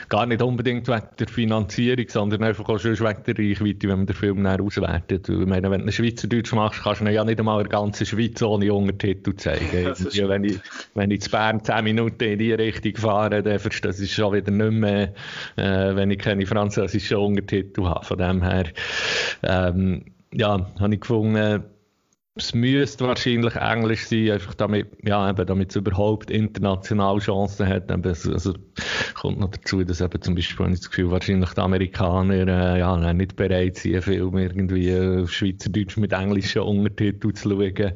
[0.09, 4.07] gar nicht unbedingt wegen der Finanzierung, sondern einfach auch schon wegen der Reichweite, wenn man
[4.07, 5.29] den Film dann auswertet.
[5.29, 8.07] Ich meine, wenn du einen Schweizerdeutsch machst, kannst du ja nicht einmal in der ganzen
[8.07, 9.93] Schweiz ohne Untertitel zeigen.
[10.13, 10.61] ja, wenn, ich,
[10.95, 14.51] wenn ich zu Bern 10 Minuten in die Richtung fahre, dann verstehe ich schon wieder
[14.51, 15.13] nicht mehr,
[15.57, 18.05] äh, wenn ich keine französischen Untertitel habe.
[18.05, 18.65] Von dem her,
[19.43, 21.65] ähm, ja, habe ich gefunden,
[22.35, 27.91] es müsste wahrscheinlich Englisch sein, einfach damit, ja, eben, damit es überhaupt international Chancen hat.
[27.91, 28.55] Also,
[29.15, 32.79] kommt noch dazu, dass eben zum Beispiel, habe ich das Gefühl, wahrscheinlich die Amerikaner, äh,
[32.79, 37.93] ja, nicht bereit sind, einen Film irgendwie äh, auf Schweizerdeutsch mit englischen Untertiteln zu schauen.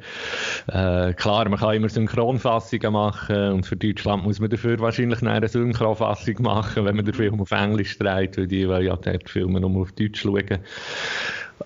[0.66, 5.49] Äh, klar, man kann immer Synchronfassungen machen und für Deutschland muss man dafür wahrscheinlich eine
[5.49, 9.62] Synchronfassung machen, wenn man den Film auf Englisch dreht, weil die, weil ja, die Filme
[9.62, 10.59] nur auf Deutsch schauen.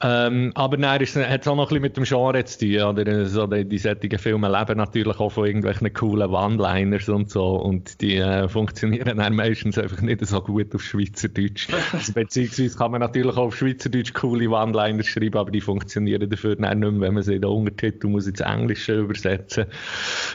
[0.03, 1.17] Ähm, aber dann hat es
[1.49, 2.83] auch noch ein bisschen mit dem Genre zu tun.
[2.83, 3.27] Oder?
[3.27, 7.57] So, die, die solchen Filme leben natürlich auch von irgendwelchen coolen One-Liners und so.
[7.57, 11.69] Und die äh, funktionieren dann meistens einfach nicht so gut auf Schweizerdeutsch.
[11.93, 16.57] also, beziehungsweise kann man natürlich auch auf Schweizerdeutsch coole One-Liners schreiben, aber die funktionieren dafür
[16.57, 19.67] dann nicht mehr, wenn man sie in den Untertitel muss ins Englische übersetzen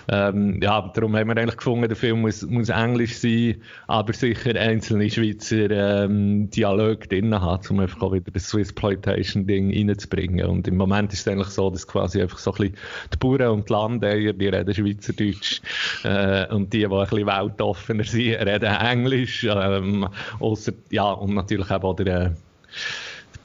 [0.09, 3.55] ähm, Ja, darum haben wir eigentlich gefunden, der Film muss, muss Englisch sein,
[3.87, 9.44] aber sicher einzelne Schweizer ähm, Dialoge drin haben, um einfach auch wieder das Swiss Plantation
[9.45, 10.45] Ding reinzubringen.
[10.45, 12.77] Und im Moment ist es eigentlich so, dass quasi einfach so ein bisschen
[13.13, 15.61] die Bauern und die Landeier, die reden Schweizerdeutsch
[16.03, 19.45] äh, und die, die ein bisschen weltoffener sind, reden Englisch.
[19.49, 20.07] Ähm,
[20.39, 22.31] ausser, ja, und natürlich auch der äh,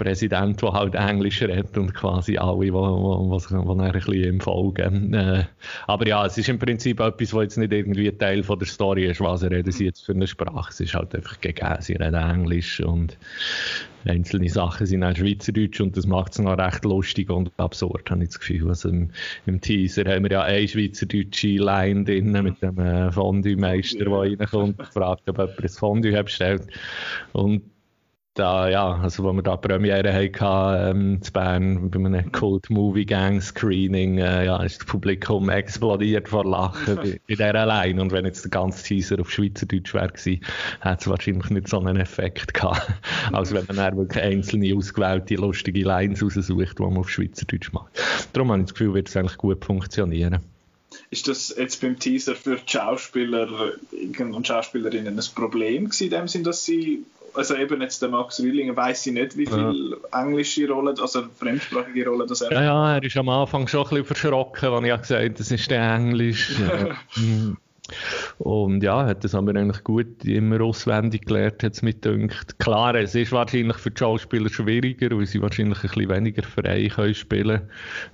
[0.00, 5.12] Präsident, der halt Englisch redet und quasi alle, die, ein bisschen folgen.
[5.12, 5.44] Äh,
[5.86, 9.04] aber ja, es ist im Prinzip etwas, was jetzt nicht irgendwie Teil von der Story
[9.10, 10.70] ist, was reden sie jetzt für eine Sprache.
[10.70, 13.18] Es ist halt einfach gegeben, sie reden Englisch und
[14.04, 18.22] einzelne Sachen sind auch Schweizerdeutsch und das macht es noch recht lustig und absurd, habe
[18.22, 18.68] ich das Gefühl.
[18.68, 19.10] Also im,
[19.46, 24.78] im Teaser haben wir ja eine schweizerdeutsche Line drin mit dem äh, Fondue-Meister, der reinkommt
[24.78, 26.66] und fragt, ob jemand ein Fondue bestellt.
[27.32, 27.62] Und
[28.40, 33.04] da, ja, also wo wir da Premiere hatten, ähm, zu Bern, bei einem Cult Movie
[33.04, 38.00] Gang Screening, äh, ja, ist das Publikum explodiert vor Lachen bei, der allein.
[38.00, 40.40] Und wenn jetzt der ganze Teaser auf Schweizerdeutsch wäre gewesen,
[40.80, 42.90] hätte es wahrscheinlich nicht so einen Effekt gehabt.
[43.32, 47.92] als wenn man wirklich einzelne ausgewählte lustige Lines raussucht, die man auf Schweizerdeutsch macht.
[48.32, 50.38] Darum habe ich das Gefühl, wird es eigentlich gut funktionieren.
[51.10, 53.48] Ist das jetzt beim Teaser für die Schauspieler
[54.18, 58.40] und Schauspielerinnen ein Problem gewesen, in dem Sinn, dass sie also eben jetzt der Max
[58.40, 60.20] Rühlinger weiß ich nicht, wie viel ja.
[60.20, 63.88] englische Rollen, also fremdsprachige Rollen das er Ja, ja, er ist am Anfang schon ein
[63.88, 66.56] bisschen verschrocken, als ich gesagt habe, das ist der Englisch.
[68.38, 72.58] Und ja, hat das aber eigentlich gut immer auswendig gelernt, hat es mir gedacht.
[72.58, 76.88] Klar, es ist wahrscheinlich für die Schauspieler schwieriger, weil sie wahrscheinlich ein bisschen weniger frei
[76.88, 77.62] können spielen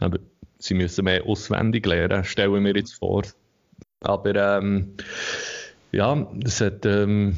[0.00, 0.18] Aber
[0.58, 3.22] sie müssen mehr auswendig lernen, stellen wir jetzt vor.
[4.00, 4.94] Aber ähm,
[5.92, 6.86] ja, es hat...
[6.86, 7.36] Ähm,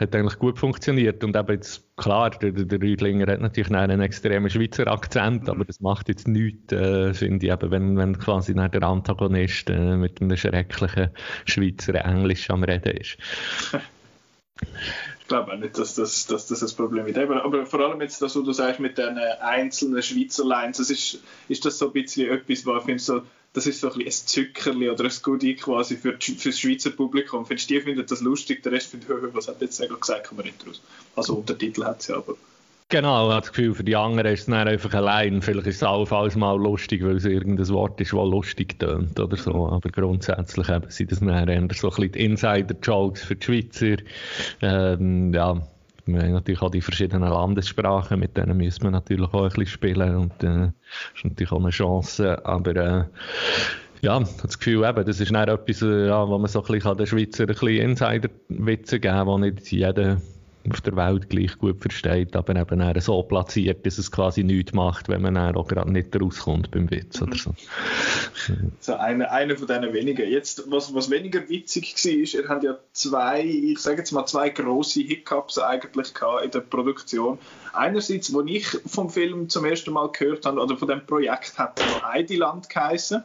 [0.00, 1.22] hat eigentlich gut funktioniert.
[1.24, 5.80] Und eben jetzt, klar, der, der Rüdlinger hat natürlich einen extremen Schweizer Akzent, aber das
[5.80, 10.36] macht jetzt nichts, äh, finde ich, eben, wenn, wenn quasi der Antagonist äh, mit einem
[10.36, 11.10] schrecklichen
[11.44, 13.18] Schweizer Englisch am Reden ist.
[15.20, 17.18] Ich glaube auch nicht, dass das, dass das ein Problem ist.
[17.18, 20.90] Aber, aber vor allem jetzt, das, was du sagst mit den einzelnen Schweizer Lines, das
[20.90, 24.00] ist, ist das so ein bisschen etwas, wo ich finde, so, das ist so ein,
[24.00, 27.44] ein Zückerli oder ein Goodie quasi für, für das Schweizer Publikum.
[27.44, 30.44] Findest du, die finden das lustig, der Rest findet, was hat jetzt gesagt, kommen wir
[30.46, 30.80] nicht raus.
[31.16, 32.34] Also Untertitel hat sie aber.
[32.88, 35.40] Genau, ich habe das Gefühl, für die anderen ist es dann einfach allein.
[35.40, 39.36] Vielleicht ist es allenfalls mal lustig, weil es irgendein Wort ist, das lustig tönt oder
[39.38, 39.68] so.
[39.68, 44.02] Aber grundsätzlich sind das dann eher so ein bisschen Insider-Jokes für die Schweizer.
[44.60, 45.66] Ähm, ja,
[46.06, 49.66] wir haben natürlich auch die verschiedenen Landessprachen, mit denen müssen wir natürlich auch ein bisschen
[49.66, 50.72] spielen und äh,
[51.14, 52.44] ist natürlich auch eine Chance.
[52.44, 53.04] Aber äh,
[54.00, 56.96] ja, das Gefühl eben, das ist dann etwas, äh, ja, wo man so ein bisschen
[56.96, 60.20] den Schweizer ein bisschen Insider-Witze geben kann, wo nicht jeder
[60.70, 65.08] auf der Welt gleich gut versteht, aber eben so platziert, dass es quasi nichts macht,
[65.08, 67.54] wenn man auch gerade nicht rauskommt beim Witz oder so.
[68.80, 70.28] So einer eine von diesen wenigen.
[70.28, 74.26] Jetzt, was, was weniger witzig war, ist, ihr habt ja zwei, ich sage jetzt mal
[74.26, 76.12] zwei grosse Hiccups eigentlich
[76.44, 77.38] in der Produktion.
[77.72, 81.78] Einerseits, wo ich vom Film zum ersten Mal gehört habe, oder von dem Projekt, hat
[81.78, 83.24] noch Heidiland geheißen.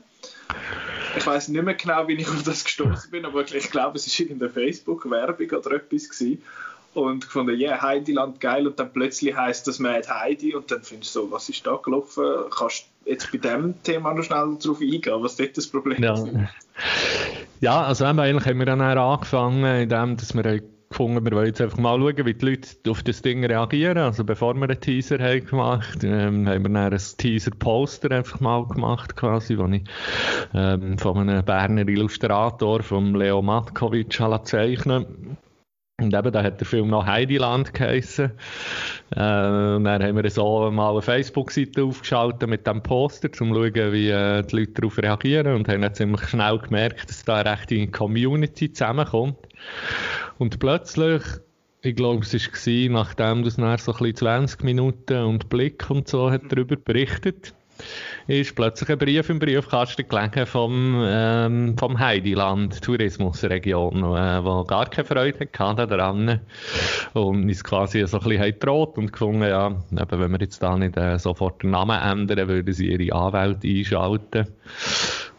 [1.17, 4.07] Ich weiß nicht mehr genau, wie ich auf das gestoßen bin, aber ich glaube, es
[4.07, 6.41] war irgendeine Facebook-Werbung oder etwas gewesen
[6.97, 10.81] und gefunden, ja, yeah, Heidiland geil und dann plötzlich heißt das Mad Heidi und dann
[10.81, 12.25] findest du so, was ist da gelaufen?
[12.49, 16.13] Kannst du jetzt bei dem Thema noch schnell drauf eingehen, was dort das Problem ja.
[16.13, 16.27] ist?
[17.61, 21.77] Ja, also eigentlich haben wir dann angefangen, indem dass wir gefunden, wir wollen jetzt einfach
[21.77, 23.97] mal schauen, wie die Leute auf das Ding reagieren.
[23.97, 28.65] Also bevor wir einen Teaser haben gemacht, ähm, haben wir dann ein Teaser-Poster einfach mal
[28.65, 29.83] gemacht, quasi, wo ich
[30.53, 35.37] ähm, von einem Berner Illustrator, von Leo Matkovic, zeichnen
[35.99, 38.31] und eben, da hat der Film noch Heidiland geheissen.
[39.15, 43.55] Äh, und dann haben wir so mal eine Facebook-Seite aufgeschaltet mit dem Poster, um zu
[43.55, 45.55] schauen, wie äh, die Leute darauf reagieren.
[45.55, 49.39] Und haben dann ziemlich schnell gemerkt, dass da eine rechte Community zusammenkommt.
[50.37, 51.23] Und plötzlich,
[51.81, 56.07] ich glaube, es war, nachdem das nach so ein bisschen 20 Minuten und Blick und
[56.07, 57.55] so hat darüber berichtet,
[58.27, 64.89] ist plötzlich ein Brief im Briefkasten gelegen vom, ähm, vom Heidiland Tourismusregion, äh, wo gar
[64.89, 66.41] keine Freude hatte daran
[67.13, 70.75] und ist quasi so ein bisschen gedroht und gefunden, ja, eben, wenn wir jetzt da
[70.77, 74.47] nicht äh, sofort den Namen ändern, würden sie ihre Anwälte einschalten.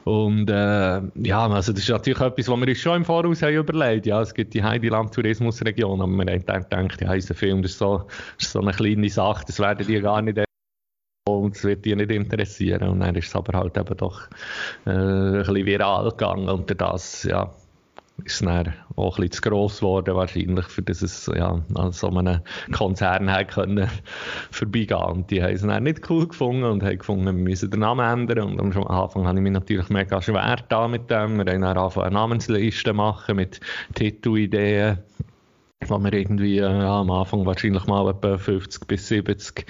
[0.04, 3.54] Und äh, ja, also das ist natürlich etwas, was wir uns schon im Voraus haben
[3.54, 4.06] überlegt.
[4.06, 7.78] Ja, es gibt die Heidiland Tourismusregion, aber wir haben gedacht, ja, unser Film das ist,
[7.78, 8.06] so,
[8.38, 10.47] das ist so eine kleine Sache, das werden die gar nicht
[11.36, 12.88] und es wird die nicht interessieren.
[12.88, 14.22] Und dann ist es aber halt eben doch
[14.86, 17.50] äh, ein bisschen viral gegangen und das, ja,
[18.24, 22.08] ist dann auch ein bisschen zu gross geworden wahrscheinlich, für das es ja, an so
[22.08, 22.40] einem
[22.72, 23.88] Konzern können
[24.50, 27.80] vorbeigehen Und die haben es dann nicht cool gefunden und haben gefunden, wir müssen den
[27.80, 28.58] Namen ändern.
[28.58, 31.36] Und am Anfang habe ich mich natürlich mega schwer da mit dem.
[31.36, 33.60] Wir haben dann angefangen, eine Namensliste machen mit
[33.94, 34.98] Titelideen
[35.86, 39.64] wo wir irgendwie ja, am Anfang wahrscheinlich mal etwa 50 bis 70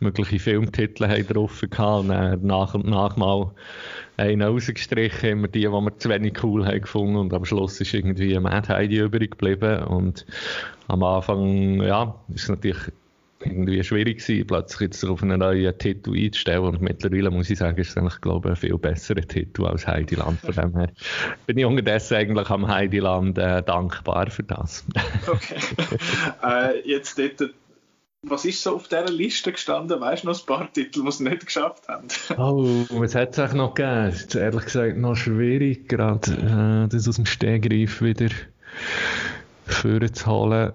[0.00, 3.52] mögliche Filmtitel haben drauf gehabt und dann nach und nach mal
[4.16, 7.94] einen rausgestrichen, immer die, die wir zu wenig cool haben gefunden und am Schluss ist
[7.94, 10.26] irgendwie Mad Heidi übrig geblieben und
[10.88, 12.92] am Anfang, ja, ist natürlich
[13.40, 16.64] irgendwie schwierig gewesen, plötzlich jetzt auf einen neuen Titel einzustellen.
[16.64, 19.86] Und mittlerweile muss ich sagen, ist es eigentlich, glaube ich, ein viel besserer Titel als
[19.86, 20.40] Heidiland.
[20.40, 20.90] Von dem her
[21.46, 24.84] bin ich unterdessen eigentlich am Heidiland äh, dankbar für das.
[25.26, 25.56] okay.
[26.42, 27.50] äh, jetzt dort,
[28.22, 30.00] was ist so auf dieser Liste gestanden?
[30.00, 32.08] Weißt du noch ein paar Titel, die es nicht geschafft haben?
[32.38, 34.06] oh, was hat es eigentlich noch gegeben?
[34.06, 38.30] Es ist ehrlich gesagt noch schwierig, gerade äh, das aus dem Stegreif wieder
[39.66, 40.72] vorzuholen.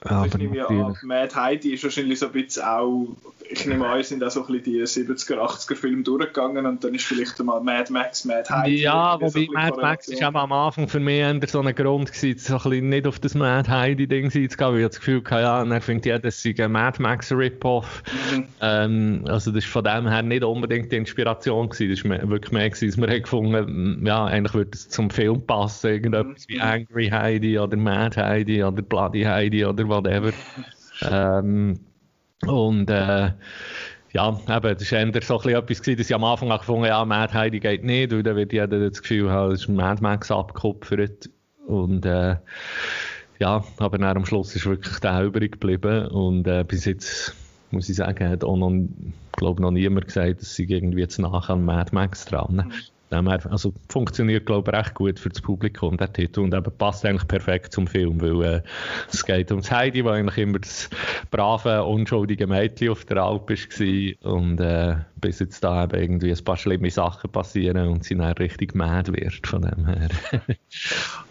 [0.00, 3.16] Also ich nehme ja an, Mad Heidi ist wahrscheinlich so ein bisschen auch
[3.52, 6.94] ich nehme an, sind auch so ein bisschen die 70er, 80er Filme durchgegangen und dann
[6.94, 8.82] ist vielleicht einmal Mad Max, Mad Heidi.
[8.82, 12.12] Ja, wobei so Mad Max ist aber am Anfang für mich eher so ein Grund
[12.12, 15.22] gewesen, so ein bisschen nicht auf das Mad Heidi-Ding zu gehen, weil ich das Gefühl
[15.24, 18.02] hatte, ja, dann findet jeder, das sei ein Mad Max Rip-Off.
[18.32, 18.44] Mhm.
[18.60, 22.52] Ähm, also das war von dem her nicht unbedingt die Inspiration gewesen, das war wirklich
[22.52, 26.52] mehr gewesen, dass wir haben gefunden, ja, eigentlich würde es zum Film passen, irgendetwas mhm.
[26.52, 30.32] wie Angry Heidi oder Mad Heidi oder Bloody Heidi oder whatever.
[31.02, 31.80] ähm,
[32.46, 33.32] und äh,
[34.12, 37.60] ja, eben, das war eher so etwas, dass ich am Anfang gefunden ja, Mad Heidi
[37.60, 41.30] geht nicht, weil dann wird jeder das Gefühl haben, das ist Mad Max abgekupfert.
[41.66, 42.36] Und äh,
[43.38, 46.08] ja, aber dann am Schluss ist wirklich der übrig geblieben.
[46.08, 47.34] Und äh, bis jetzt,
[47.70, 48.72] muss ich sagen, hat auch noch,
[49.32, 52.56] glaube noch niemand gesagt, dass sie irgendwie jetzt nachher an Mad Max dran.
[52.66, 52.72] Mhm.
[53.10, 56.40] Also funktioniert, glaube ich, recht gut für das Publikum, der Titel.
[56.40, 58.62] Und eben passt eigentlich perfekt zum Film, weil äh,
[59.12, 60.88] es geht ums Heidi, wo eigentlich immer das
[61.30, 64.32] brave, unschuldige Mädchen auf der Alp war.
[64.32, 68.32] Und äh, bis jetzt da eben irgendwie ein paar schlimme Sachen passieren und sie dann
[68.32, 70.08] richtig mad wird von dem her.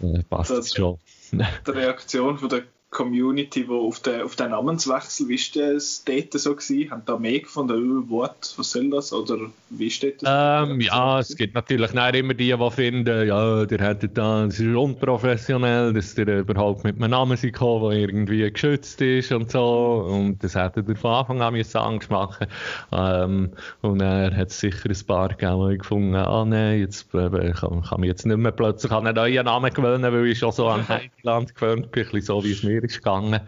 [0.02, 0.98] äh, passt das schon.
[1.32, 6.34] die Reaktion von der Community, die auf den, auf den Namenswechsel, wie war das dort
[6.34, 6.90] so gewesen?
[6.90, 9.14] Haben da mehr gefunden, oh, what, was soll das?
[9.14, 9.38] Oder
[9.70, 10.12] wie ist das?
[10.26, 14.60] Ähm, ja, es gibt natürlich nicht immer die, die finden, ja, der hätte da, das
[14.60, 20.08] ist unprofessionell, dass der überhaupt mit einem Namen gekommen, der irgendwie geschützt ist und so.
[20.10, 22.48] Und das hätte er von Anfang an müssen Angst machen
[22.92, 28.02] ähm, Und er hat sicher ein paar gegeben, gefunden ah nein, jetzt äh, kann, kann
[28.02, 30.88] mich jetzt nicht mehr plötzlich an einen neuen Namen gewöhnen, weil ich schon so an
[30.90, 33.40] Heiland gewöhnt bin, so wie es mir ist gegangen.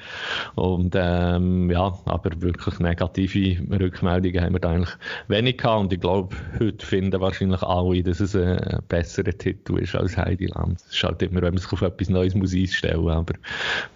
[0.55, 4.95] Und ähm, ja, aber wirklich negative Rückmeldungen haben wir da eigentlich
[5.27, 5.81] wenig gehabt.
[5.81, 10.79] Und ich glaube, heute finden wahrscheinlich alle, dass es ein besserer Titel ist als Heidiland.
[10.79, 13.13] Es ist halt immer, wenn man sich auf etwas Neues muss einstellen muss.
[13.13, 13.33] Aber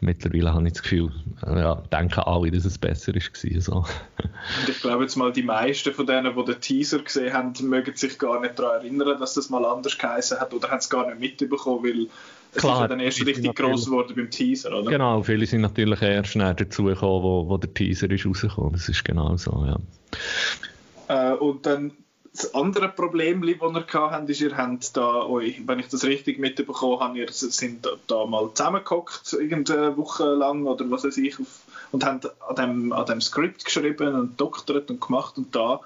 [0.02, 1.12] mittlerweile habe ich das Gefühl,
[1.46, 3.62] ja, denken alle, dass es besser war.
[3.62, 3.76] So.
[3.76, 7.96] Und ich glaube jetzt mal, die meisten von denen, die den Teaser gesehen haben, mögen
[7.96, 11.08] sich gar nicht daran erinnern, dass das mal anders geheißen hat oder haben es gar
[11.08, 12.08] nicht mitbekommen, weil
[12.56, 14.90] es ist ja dann erst richtig groß geworden beim Teaser, oder?
[14.90, 18.74] Genau, viele sind natürlich erst schnell dazugekommen, wo, wo der Teaser ist rausgekommen.
[18.74, 19.80] Das ist genau so, ja.
[21.08, 21.92] Äh, und dann
[22.36, 27.00] das andere Problem, das ihr habt, ist, ihr habt da, wenn ich das richtig mitbekommen
[27.00, 32.06] habe, ihr sind da mal zusammengehockt, irgendeine Woche lang oder was weiß ich, auf, und
[32.06, 35.80] habt an dem, an dem Skript geschrieben und doktert und gemacht und da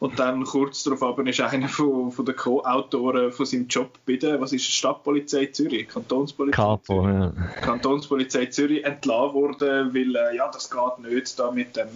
[0.00, 4.16] und dann kurz darauf aber ist einer von, von den Co-Autoren von seinem Job bei
[4.16, 7.32] der, was ist Stadtpolizei Zürich, Kantonspolizei Capo, Zürich, ja.
[7.62, 11.88] Kantonspolizei Zürich entlassen worden, weil äh, ja, das geht nicht da mit dem,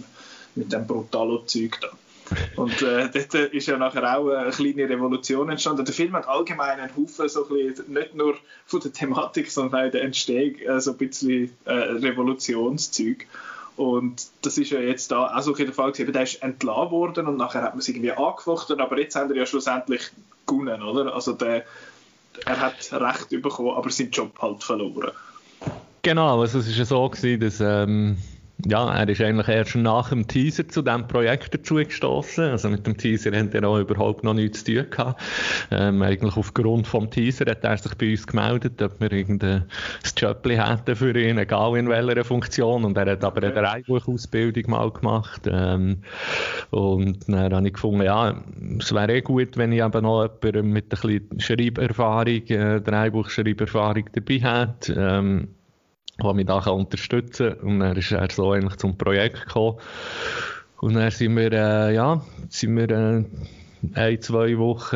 [0.55, 1.87] mit dem Brutalo-Zeug da.
[2.55, 5.85] Und äh, dort ist ja nachher auch eine kleine Revolution entstanden.
[5.85, 8.35] Der Film hat allgemein einen Haufen, so ein bisschen, nicht nur
[8.65, 13.27] von der Thematik, sondern auch der Entstehung, äh, so ein bisschen äh, Revolutionszeug.
[13.75, 16.13] Und das ist ja jetzt da auch so der Fall gewesen.
[16.13, 19.37] Der ist entlassen worden und nachher hat man es irgendwie angefochten, aber jetzt haben wir
[19.37, 20.11] ja schlussendlich
[20.45, 21.13] gewonnen, oder?
[21.13, 21.65] Also der,
[22.45, 25.11] er hat Recht bekommen, aber seinen Job halt verloren.
[26.03, 28.17] Genau, also es ist ja so gewesen, dass ähm,
[28.65, 31.79] ja, er ist eigentlich erst nach dem Teaser zu diesem Projekt dazu.
[32.37, 35.21] Also mit dem Teaser hat er auch überhaupt noch nichts zu tun gehabt.
[35.71, 39.65] Ähm, eigentlich aufgrund vom Teaser hat er sich bei uns gemeldet, ob wir irgendein
[40.15, 42.85] Job hätten für ihn, egal in welcher Funktion.
[42.85, 45.41] Und er hat aber eine Dreibuchausbildung mal gemacht.
[45.45, 45.97] Ähm,
[46.69, 48.41] und dann habe ich gefunden, ja,
[48.79, 54.09] es wäre eh gut, wenn ich eben noch jemanden mit ein bisschen Schreiberfahrung, äh, Dreibuchschreiberfahrung
[54.13, 54.93] dabei hätte.
[54.97, 55.47] Ähm,
[56.21, 57.67] der mich da unterstützen kann.
[57.67, 59.77] Und dann ist er so eigentlich zum Projekt gekommen.
[60.81, 63.23] Und dann sind wir, äh, ja, sind wir äh,
[63.93, 64.95] ein, zwei Wochen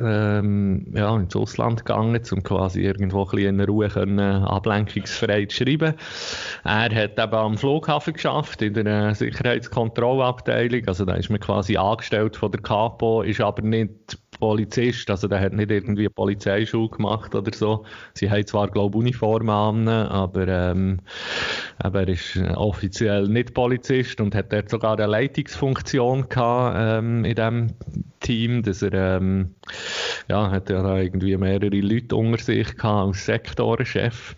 [0.00, 5.64] ähm, ja, ins Ausland gegangen, um quasi irgendwo ein bisschen in Ruhe können, ablenkungsfrei zu
[5.64, 5.94] schreiben.
[6.64, 10.86] Er hat eben am Flughafen geschafft, in der Sicherheitskontrollabteilung.
[10.86, 15.40] Also da ist man quasi angestellt von der Capo, ist aber nicht Polizist, also der
[15.40, 17.84] hat nicht irgendwie eine Polizeischule gemacht oder so.
[18.14, 21.00] Sie haben zwar, glaube ich, Uniformen an, aber, ähm,
[21.78, 27.66] er ist offiziell nicht Polizist und hat dort sogar eine Leitungsfunktion gehabt, ähm, in diesem
[28.20, 29.54] Team, dass er, ähm,
[30.28, 34.36] ja, hat ja irgendwie mehrere Leute unter sich gehabt als Sektorenchef.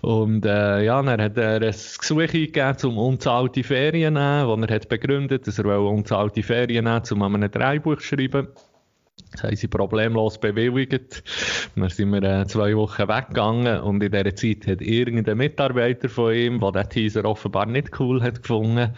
[0.00, 4.54] Und, äh, ja, dann hat er ein Gesuch eingegeben, um unzahlte Ferien zu nehmen, wo
[4.54, 8.48] er hat begründet, dass er unzahlte Ferien nehmen will, um an einem Dreibuch zu schreiben.
[9.32, 11.24] Das haben sie problemlos bewilligt.
[11.74, 16.34] Dann sind wir äh, zwei Wochen weggegangen und in dieser Zeit hat irgendein Mitarbeiter von
[16.34, 18.94] ihm, der den Teaser offenbar nicht cool hat gefunden,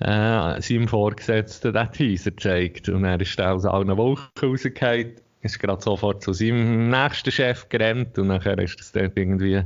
[0.00, 2.88] äh, seinem Vorgesetzten den Teaser gezeigt.
[2.88, 8.18] Und er ist aus allen Wolken rausgefallen ist gerade sofort zu seinem nächsten Chef gerannt
[8.18, 9.62] und nachher ist es dort irgendwie,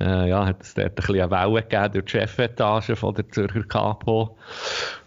[0.00, 3.28] äh, ja, hat es dort ein bisschen eine Welle gegeben durch die Chefetage von der
[3.28, 4.36] Zürcher Capo.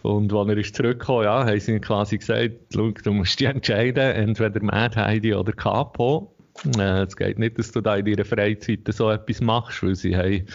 [0.02, 4.12] Und als er ist zurückgekommen, ja, haben sie ihm quasi gesagt, du musst dich entscheiden,
[4.12, 6.36] entweder Mad Heidi oder Capo.
[6.78, 10.16] Äh, es geht nicht, dass du da in deiner Freizeit so etwas machst, weil sie
[10.16, 10.46] haben,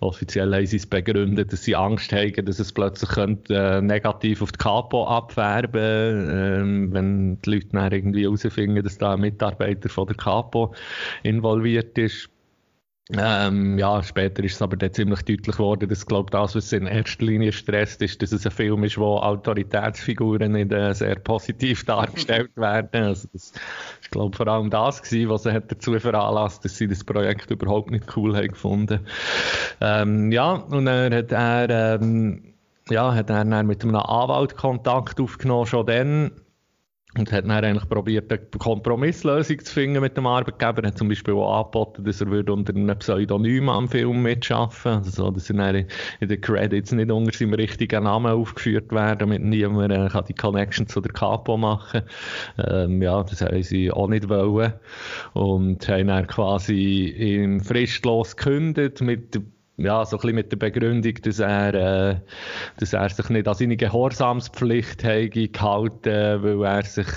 [0.00, 4.42] offiziell haben sie es begründet, dass sie Angst haben, dass es plötzlich könnte, äh, negativ
[4.42, 9.88] auf die Kapo abfärben äh, wenn die Leute dann irgendwie herausfinden, dass da ein Mitarbeiter
[9.88, 10.74] von der Kapo
[11.22, 12.30] involviert ist.
[13.12, 16.86] Ähm, ja, später ist es aber dann ziemlich deutlich geworden, dass, glaube das, was in
[16.86, 21.84] erster Linie stresst, ist, dass es ein Film ist, wo Autoritätsfiguren nicht äh, sehr positiv
[21.86, 23.04] dargestellt werden.
[23.04, 23.60] Also das ist,
[24.10, 28.16] glaube vor allem das gewesen, was er dazu veranlasst, dass sie das Projekt überhaupt nicht
[28.16, 29.00] cool haben gefunden.
[29.82, 32.54] Ähm, ja, und dann hat er, ähm,
[32.88, 36.30] ja, hat er dann mit einem Anwalt Kontakt aufgenommen, schon dann,
[37.18, 40.82] und hat dann eigentlich probiert, eine Kompromisslösung zu finden mit dem Arbeitgeber.
[40.82, 44.88] Er hat zum Beispiel auch angeboten, dass er würde unter einem Pseudonym am Film mitarbeiten
[44.88, 45.86] also so, dass er dann
[46.20, 50.86] in den Credits nicht unter seinem richtigen Namen aufgeführt werden damit niemand äh, die Connection
[50.86, 52.02] zu der Capo machen
[52.58, 54.72] ähm, Ja, das haben sie auch nicht wollen.
[55.34, 59.40] Und haben dann quasi im fristlos gekündigt mit
[59.76, 62.16] ja, so ein bisschen mit der Begründung, dass er, äh,
[62.78, 67.08] dass er sich nicht an seine Gehorsamspflicht hätte gehalten, weil er sich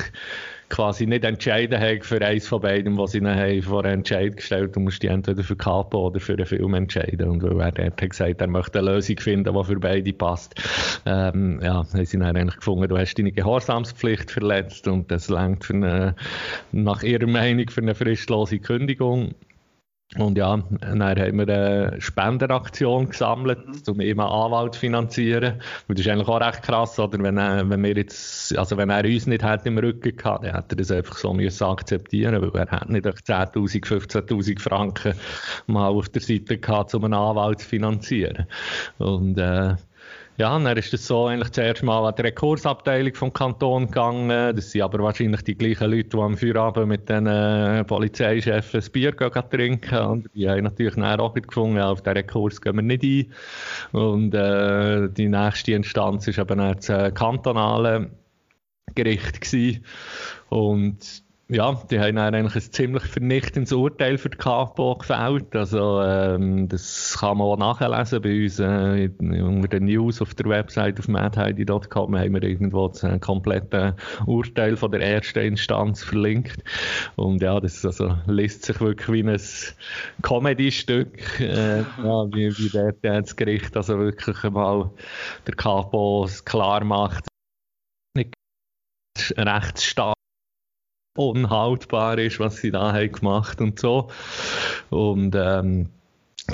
[0.70, 4.36] quasi nicht entscheiden hat für eins von beiden, was sie ihnen haben vor einen Entscheid
[4.36, 7.30] gestellt Du musst dich entweder für Capo oder für einen Film entscheiden.
[7.30, 10.56] Und weil er dort hat gesagt, er möchte eine Lösung finden, die für beide passt,
[11.06, 15.64] ähm, ja, haben sie dann eigentlich gefunden, du hast deine Gehorsamspflicht verletzt und das längt
[15.64, 16.16] für eine,
[16.72, 19.36] nach ihrer Meinung für eine fristlose Kündigung.
[20.16, 23.82] Und ja, dann haben wir eine Spenderaktion gesammelt, mhm.
[23.88, 25.62] um eben einen Anwalt zu finanzieren.
[25.88, 27.22] Und das ist eigentlich auch recht krass, oder?
[27.22, 30.56] Wenn, er, wenn wir jetzt, also wenn er uns nicht hätte im Rücken gehabt, dann
[30.56, 35.14] hätte er das einfach so müssen akzeptieren, weil er hätte nicht 10.000, 15.000 Franken
[35.68, 38.48] mal auf der Seite gehabt, um einen Anwalt zu finanzieren.
[39.00, 39.76] Und, äh,
[40.38, 44.56] ja, dann ist das so eigentlich zuerst mal an die Rekursabteilung vom Kanton gegangen.
[44.56, 48.92] Das sind aber wahrscheinlich die gleichen Leute, die am Feierabend mit den äh, Polizeichefs ein
[48.92, 49.98] Bier gehen, trinken.
[49.98, 53.34] Und die haben natürlich dann auch gefunden, auf den Rekurs gehen wir nicht ein.
[54.00, 58.12] Und äh, die nächste Instanz war eben das äh, kantonale
[58.94, 59.84] Gericht gewesen.
[60.50, 65.56] Und ja, die haben eigentlich ein ziemlich vernichtendes Urteil für die Capo gefällt.
[65.56, 70.48] Also, ähm, das kann man auch nachlesen bei uns äh, unter den News auf der
[70.48, 73.96] Website auf madheidi.com haben wir irgendwo das äh, komplette
[74.26, 76.62] Urteil von der ersten Instanz verlinkt.
[77.16, 79.40] Und ja, das also, liest sich wirklich wie ein
[80.24, 84.92] Comedy-Stück, äh, ja, wie, wie der, das Gericht also wirklich mal
[85.48, 87.26] der Capo klar macht,
[88.18, 88.36] nicht
[89.38, 90.17] Rechtsstaat
[91.18, 94.10] unhaltbar ist, was sie da gemacht und so.
[94.90, 95.90] Und ähm,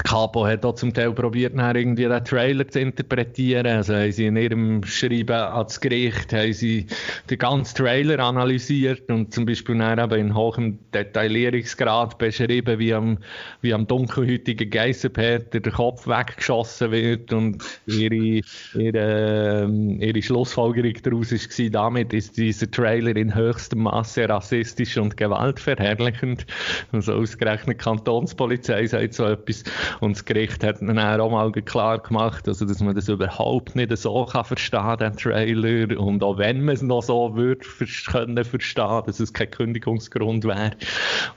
[0.02, 3.68] Capo hat auch zum Teil probiert, irgendwie den Trailer zu interpretieren.
[3.68, 6.88] Also haben sie in ihrem Schreiben ans Gericht haben sie
[7.30, 13.20] den ganzen Trailer analysiert und zum Beispiel dann eben in hohem Detaillierungsgrad beschrieben, wie am,
[13.62, 18.42] wie am dunkelhäutigen Geissenpeter der Kopf weggeschossen wird und ihre,
[18.74, 25.18] ihre, ähm, ihre Schlussfolgerung daraus war, damit ist dieser Trailer in höchstem Maße rassistisch und
[25.18, 26.48] gewaltverherrlichend.
[26.92, 29.64] Also ausgerechnet Kantonspolizei sagt so etwas.
[30.00, 33.96] Und das Gericht hat dann auch mal klar gemacht, also, dass man das überhaupt nicht
[33.98, 36.00] so kann verstehen, den Trailer.
[36.00, 37.66] Und auch wenn man es noch so würde
[38.12, 40.72] können verstehen, dass es kein Kündigungsgrund wäre.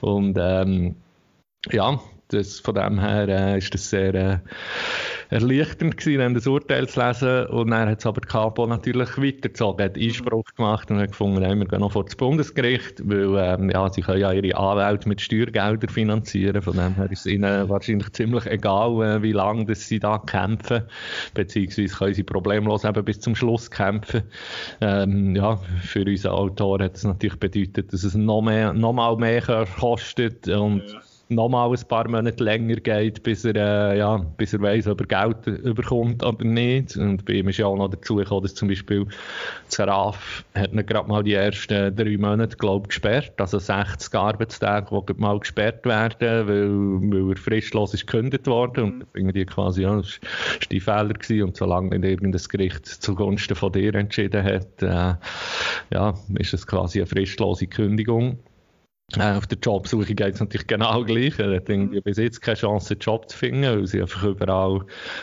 [0.01, 0.95] Und ähm,
[1.71, 4.39] ja, das, von dem her äh, ist das sehr äh,
[5.29, 7.47] erleichternd gewesen, das Urteil zu lesen.
[7.47, 11.59] Und dann hat es aber Capo natürlich weitergezogen, hat Einspruch gemacht und hat gefunden, nein,
[11.59, 15.21] wir gehen noch vor das Bundesgericht, weil ähm, ja, sie können ja ihre Anwälte mit
[15.21, 16.61] Steuergeldern finanzieren.
[16.61, 20.83] Von dem her ist es ihnen wahrscheinlich ziemlich egal, äh, wie lange sie da kämpfen,
[21.33, 24.23] beziehungsweise können sie problemlos eben bis zum Schluss kämpfen.
[24.81, 29.15] Ähm, ja, für unseren Autor hat es natürlich bedeutet, dass es noch, mehr, noch mal
[29.17, 34.53] mehr kostet und ja nochmal ein paar Monate länger geht, bis er, äh, ja, bis
[34.53, 36.95] er weiss, ob er Geld überkommt oder nicht.
[36.95, 39.05] Und bei ihm ist ja auch noch dazu gekommen, dass zum Beispiel
[39.67, 43.33] Zaraf hat ihn gerade mal die ersten drei Monate, glaube gesperrt.
[43.37, 48.83] Also 60 Arbeitstage, die mal gesperrt werden, weil, weil er fristlos ist gekündigt worden.
[48.83, 51.43] Und dann finden die quasi, ja, das war dein Fehler gewesen.
[51.43, 55.15] Und solange nicht irgendein Gericht zugunsten von dir entschieden hat, äh,
[55.93, 58.39] ja, ist es quasi eine fristlose Kündigung.
[59.15, 61.39] Äh, auf der Jobsuche geht es natürlich genau gleich.
[61.39, 64.81] Er hat irgendwie bis jetzt keine Chance, einen Job zu finden, weil sie einfach überall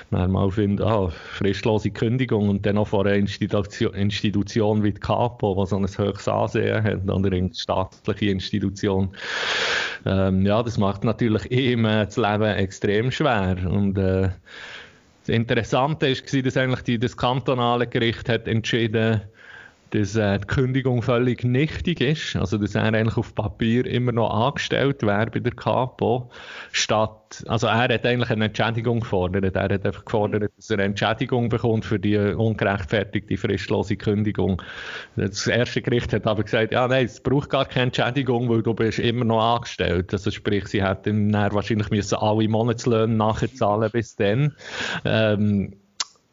[0.09, 5.63] mal finden, ah, fristlose Kündigung und dann noch von einer Institution, Institution wie die Capo,
[5.63, 9.15] die so ein höchstes Ansehen hat, oder eine staatliche Institution.
[10.07, 13.59] Ähm, ja, das macht natürlich ihm äh, das Leben extrem schwer.
[13.71, 14.31] Und äh,
[15.27, 19.34] das Interessante war, dass eigentlich die, das kantonale Gericht hat entschieden hat,
[19.95, 24.29] dass äh, die Kündigung völlig nichtig ist, also dass er eigentlich auf Papier immer noch
[24.29, 26.31] angestellt wäre bei der Capo,
[26.73, 30.85] statt, also er hat eigentlich eine Entschädigung gefordert, er hat einfach gefordert, dass er eine
[30.87, 34.61] Entschädigung bekommt für die ungerechtfertigte fristlose Kündigung.
[35.15, 38.75] Das erste Gericht hat aber gesagt, ja nein, es braucht gar keine Entschädigung, weil du
[38.75, 44.57] bist immer noch angestellt, also sprich, sie hätten wahrscheinlich müssen alle Monatslöhne nachzahlen bis dann.
[45.05, 45.77] Ähm,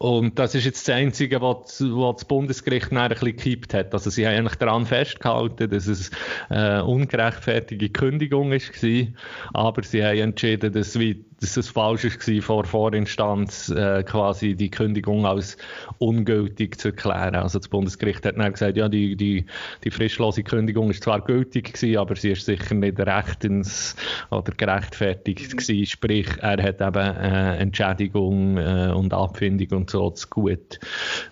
[0.02, 3.94] und das ist jetzt das Einzige, was, was das Bundesgericht ein bisschen gekippt hat.
[3.94, 6.10] Also sie haben eigentlich daran festgehalten, dass es
[6.50, 9.06] äh, ungerechtfertigte Kündigung war,
[9.52, 14.70] aber sie haben entschieden, dass, wie, dass es falsch war, vor Vorinstanz äh, quasi die
[14.70, 15.56] Kündigung als
[15.98, 17.34] ungültig zu erklären.
[17.34, 19.44] Also das Bundesgericht hat dann gesagt, ja, die, die,
[19.82, 23.96] die frischlose Kündigung ist zwar gültig gewesen, aber sie ist sicher nicht rechtens
[24.30, 25.86] oder gerechtfertigt gewesen.
[25.86, 30.78] Sprich, er hat eben äh, Entschädigung äh, und Abfindung und so zu gut.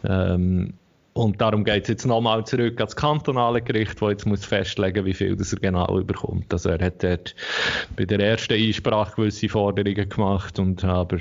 [0.03, 0.75] Ähm,
[1.21, 5.13] Und darum geht es jetzt nochmal zurück ans kantonale Gericht, das jetzt muss festlegen wie
[5.13, 6.51] viel das er genau überkommt.
[6.51, 7.35] Also er hat dort
[7.95, 11.19] bei der ersten Einsprache gewisse Forderungen gemacht und habe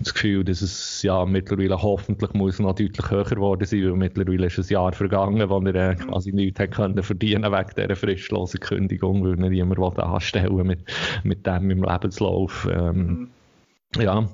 [0.00, 4.46] das Gefühl, dass es ja mittlerweile hoffentlich muss noch deutlich höher geworden sein, weil mittlerweile
[4.46, 8.58] ist ein Jahr vergangen, wo er äh, quasi nichts hat können verdienen wegen dieser fristlosen
[8.58, 10.80] Kündigung, weil er niemand anstellen mit,
[11.22, 12.68] mit dem im Lebenslauf.
[12.72, 14.02] Ähm, mhm.
[14.02, 14.28] Ja,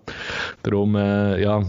[0.63, 1.63] darum, äh, ja,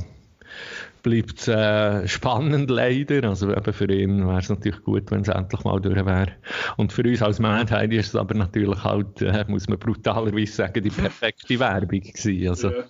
[1.05, 3.29] bleibt es äh, spannend leider.
[3.29, 6.31] Also eben für ihn wäre es natürlich gut, wenn es endlich mal durch wäre.
[6.77, 10.83] Und für uns als Manheim ist es aber natürlich halt, äh, muss man brutalerweise sagen,
[10.83, 12.49] die perfekte Werbung gewesen.
[12.49, 12.85] Also, ja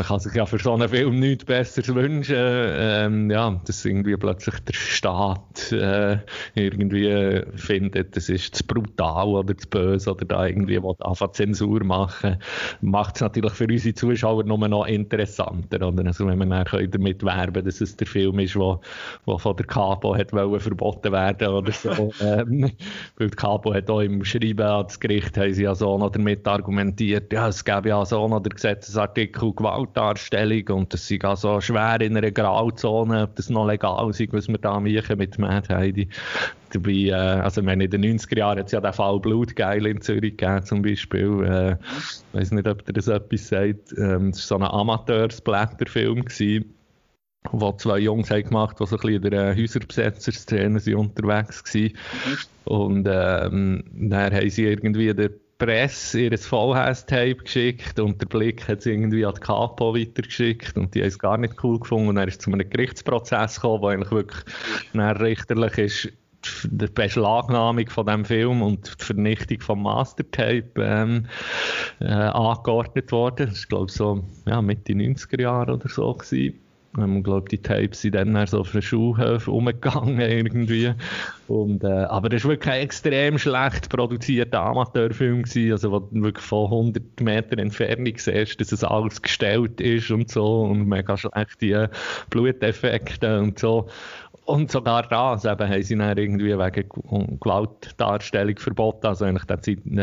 [0.00, 2.34] man kann sich ja für so einen Film nichts Besseres wünschen.
[2.38, 6.16] Ähm, ja, dass irgendwie plötzlich der Staat äh,
[6.54, 12.38] irgendwie findet, das ist zu brutal oder zu böse oder da irgendwie einfach Zensur machen,
[12.80, 15.86] macht es natürlich für unsere Zuschauer nur noch interessanter.
[15.86, 16.06] Oder?
[16.06, 20.16] Also wenn man dann damit werben dass es der Film ist, der von der Capo
[20.16, 21.90] hat wollen verboten werden oder so.
[22.22, 22.70] ähm,
[23.18, 26.10] weil die Capo hat auch im Schreiben an das Gericht haben sie ja so noch
[26.10, 31.24] damit argumentiert, ja, es gäbe ja so noch der Gesetzesartikel Gewalt Gewaltdarstellung und das ist
[31.24, 35.38] also schwer in einer Grauzone, ob das noch legal ist, was wir da machen mit
[35.38, 36.08] Mad Heidi.
[36.72, 40.36] Dabei, äh, also in den 90er Jahren hat es ja den Fall Blutgeil in Zürich
[40.36, 41.44] gegeben zum Beispiel.
[41.44, 43.92] Äh, ich weiß nicht, ob ihr das etwas sagt.
[43.98, 46.24] Ähm, das war so ein Amateursblätterfilm
[47.52, 51.82] wo zwei Jungs haben gemacht, die so ein bisschen in der Häuserbesetzer-Szene unterwegs waren.
[51.84, 52.38] Mhm.
[52.64, 55.30] Und ähm, dann haben sie irgendwie den
[55.60, 60.94] Presse ihr VHS-Tape geschickt und der Blick hat es irgendwie an die Capo weitergeschickt und
[60.94, 63.90] die haben es gar nicht cool gefunden und er ist zu einem Gerichtsprozess gekommen, der
[63.90, 64.44] eigentlich wirklich
[64.94, 66.12] richterlich ist
[66.64, 71.26] die Beschlagnahmung von dem Film und die Vernichtung vom Mastertape ähm,
[72.00, 73.48] äh, angeordnet worden.
[73.50, 76.14] Das war, glaube ich, so ja, Mitte 90er Jahre oder so.
[76.14, 76.58] Gewesen.
[76.92, 80.92] Ich glaube, die Tapes sind dann so auf den Schulhöfen umgegangen irgendwie.
[81.46, 86.22] Und, äh, aber das war wirklich ein extrem schlecht produzierter Amateurfilm gewesen, also wo du
[86.22, 91.16] wirklich von 100 Metern Entfernung siehst, dass es alles gestellt ist und so und mega
[91.16, 91.90] schlechte
[92.28, 93.88] Bluteffekte und so.
[94.50, 99.06] Und sogar das eben haben sie dann irgendwie wegen Gewaltdarstellung verboten.
[99.06, 99.58] Also eigentlich der,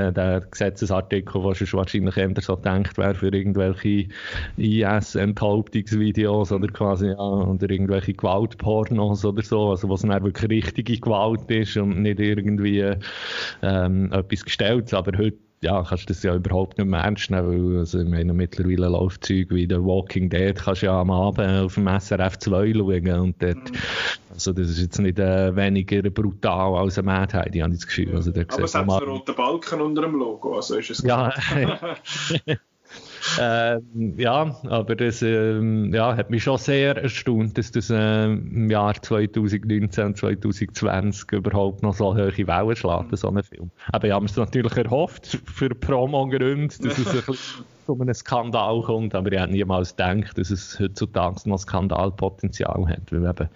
[0.08, 4.08] äh, der Gesetzesartikel, der schon wahrscheinlich eher so gedacht wäre für irgendwelche
[4.56, 9.72] IS-Enthauptungsvideos oder quasi ja, oder irgendwelche Gewaltpornos oder so.
[9.72, 12.96] Also was dann wirklich richtige Gewalt ist und nicht irgendwie
[13.62, 14.94] ähm, etwas gestellt.
[14.94, 18.08] Aber heute ja, kannst du das ja überhaupt nicht mehr ernst nehmen, weil also, ich
[18.08, 21.88] meine, mittlerweile läuft Zeug wie The Walking Dead, kannst du ja am Abend auf dem
[21.88, 23.78] SRF 2 schauen und dort, mhm.
[24.32, 27.88] also das ist jetzt nicht äh, weniger brutal als eine Mad Heidi, habe ich das
[27.88, 28.16] Gefühl.
[28.16, 31.34] Also, Aber es hat einen roten Balken unter dem Logo, also ist es Ja,
[33.40, 38.70] Ähm, ja, aber das ähm, ja, hat mich schon sehr erstaunt, dass das ähm, im
[38.70, 43.72] Jahr 2019, 2020 überhaupt noch so hohe Wellen schlägt, so ein Film.
[43.92, 47.38] Aber ich habe es natürlich erhofft, für Promo-Gründe, dass es ein bisschen
[47.88, 53.12] zu einem Skandal kommt, aber ich hätte niemals gedacht, dass es heutzutage noch Skandalpotenzial hat,
[53.12, 53.50] weil eben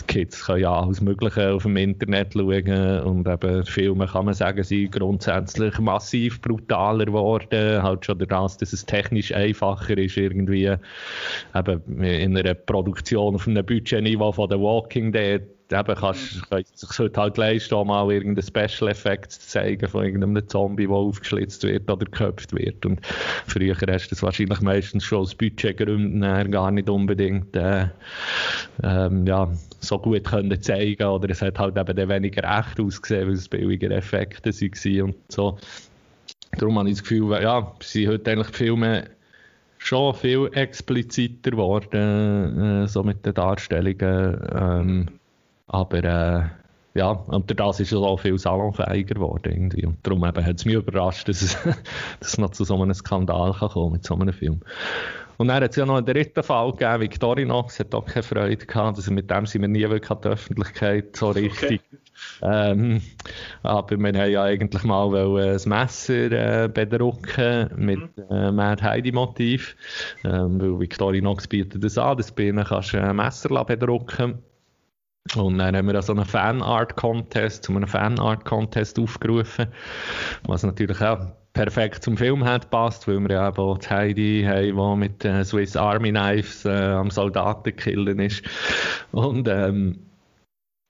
[0.00, 4.34] die Kids können ja alles Mögliche auf dem Internet schauen und eben Filme, kann man
[4.34, 10.76] sagen, sind grundsätzlich massiv brutaler geworden, halt schon das, dass es technisch einfacher ist, irgendwie
[11.54, 15.42] eben in einer Produktion auf einem Budgetniveau von The Walking Dead
[15.72, 16.64] eben kannst, mhm.
[16.74, 21.62] sich halt leisten, auch mal irgendeinen Special Effekt zu zeigen von irgendeinem Zombie, der aufgeschlitzt
[21.64, 22.84] wird oder geköpft wird.
[22.86, 23.00] Und
[23.46, 27.88] früher hast du das wahrscheinlich meistens schon aus Budgetgründen gar nicht unbedingt äh,
[28.82, 29.50] ähm, ja,
[29.80, 33.90] so gut können zeigen oder es hat halt eben weniger echt ausgesehen, weil es billiger
[33.90, 35.58] Effekte waren und so.
[36.58, 39.10] Darum habe ich das Gefühl, ja, sind heute eigentlich die Filme
[39.78, 44.40] schon viel expliziter geworden, äh, so mit den Darstellungen.
[44.52, 45.06] Ähm,
[45.66, 46.44] aber äh,
[46.96, 49.52] ja, und das ist es auch viel salonfähiger geworden.
[49.52, 49.84] Irgendwie.
[49.84, 51.56] Und darum hat es mich überrascht, dass es,
[52.20, 54.60] dass es noch zu so einem Skandal kann kommen mit so einem Film.
[55.36, 58.64] Und dann hat es ja noch einen dritten Fall gegeben, Victorinox hat auch keine Freude
[58.64, 61.82] gehabt, also mit dem sind wir nie wirklich an die Öffentlichkeit so richtig.
[62.40, 62.70] Okay.
[62.70, 63.02] Ähm,
[63.62, 68.24] aber wir haben ja eigentlich mal ein Messer äh, bedrucken mit mhm.
[68.30, 69.76] äh, Mad Heidi Motiv,
[70.24, 74.38] ähm, weil Victorinox bietet das an, das bei ihnen kannst du ein Messer bedrucken
[75.34, 79.66] und dann haben wir so einen Fanart-Contest, zu einem Fanart-Contest aufgerufen,
[80.44, 84.76] was natürlich auch perfekt zum Film hat passt, weil wir ja eben auch Heidi haben,
[84.76, 88.44] die mit äh, Swiss Army Knives äh, am Soldaten killen ist.
[89.10, 90.05] Und ähm,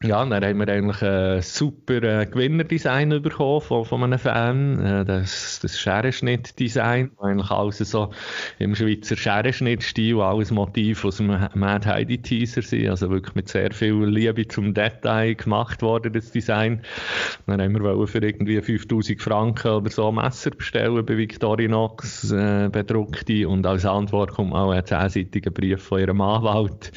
[0.02, 4.78] ja, dann haben wir eigentlich ein super äh, Gewinnerdesign bekommen von, von einem Fan.
[4.78, 8.10] Äh, das, das Scherenschnitt-Design, eigentlich alles so
[8.58, 12.90] im Schweizer Scherenschnitt-Stil, alles Motiv aus dem Mad Heidi Teaser sind.
[12.90, 16.82] Also wirklich mit sehr viel Liebe zum Detail gemacht worden, das Design.
[17.46, 22.68] Dann haben wir für irgendwie 5000 Franken oder so ein Messer bestellen bei Victorinox, äh,
[22.70, 23.48] bedruckte.
[23.48, 26.92] Und als Antwort kommt auch ein zehnseitiger Brief von ihrem Anwalt.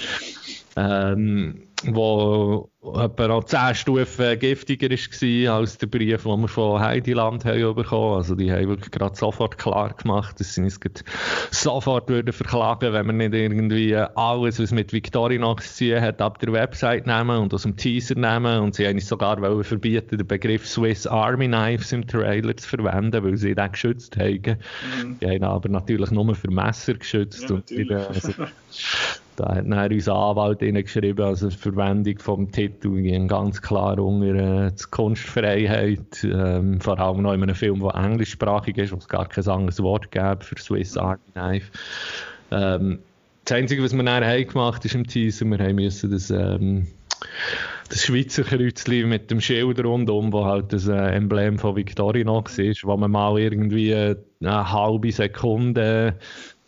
[0.76, 7.44] Ähm, wo etwa noch 10 Stufen giftiger war als der Brief, den wir von Heidiland
[7.44, 8.16] haben bekommen.
[8.16, 10.80] Also die haben wirklich gerade sofort klar gemacht, dass sie uns
[11.52, 16.40] sofort würden verklagen, wenn wir nicht irgendwie alles, was mit Victorinox zu tun hat, ab
[16.40, 18.62] der Website nehmen und aus dem Teaser nehmen.
[18.62, 23.24] Und sie haben uns sogar verbieten, den Begriff Swiss Army Knives im Trailer zu verwenden,
[23.26, 24.58] weil sie den geschützt haben.
[25.04, 25.20] Mhm.
[25.20, 27.50] Die haben aber natürlich nur für Messer geschützt.
[27.50, 28.32] Ja, und die, also,
[29.36, 34.68] da hat dann unser Anwalt geschrieben, also die Verwendung vom Titel ging ganz klar unter
[34.68, 39.28] äh, Kunstfreiheit, ähm, vor allem noch in einem Film, der englischsprachig ist, wo es gar
[39.28, 41.72] kein anderes Wort gäbe für Swiss Army Knife.
[42.52, 43.00] Ähm,
[43.46, 46.88] das Einzige, was wir dann haben ist im Teaser, wir haben müssen das, ähm,
[47.90, 52.86] das Schweizer Kreuzli mit dem Schild rundum, wo halt das äh, Emblem von Victorinox ist,
[52.86, 56.16] wo man mal irgendwie äh, eine halbe Sekunde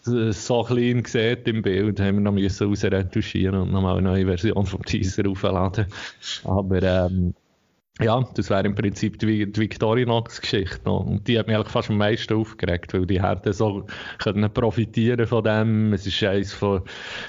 [0.03, 4.65] so klein sieht im Bild, haben wir noch müssen rausretuschieren und nochmal eine neue Version
[4.65, 5.85] vom Teaser aufladen.
[6.43, 7.33] Aber ähm,
[8.01, 11.05] ja, das wäre im Prinzip die, die Victorinox-Geschichte noch.
[11.05, 13.85] Und die hat mich eigentlich fast am meisten aufgeregt, weil die hätten so
[14.17, 15.93] können profitieren von dem.
[15.93, 16.81] Es ist eines von,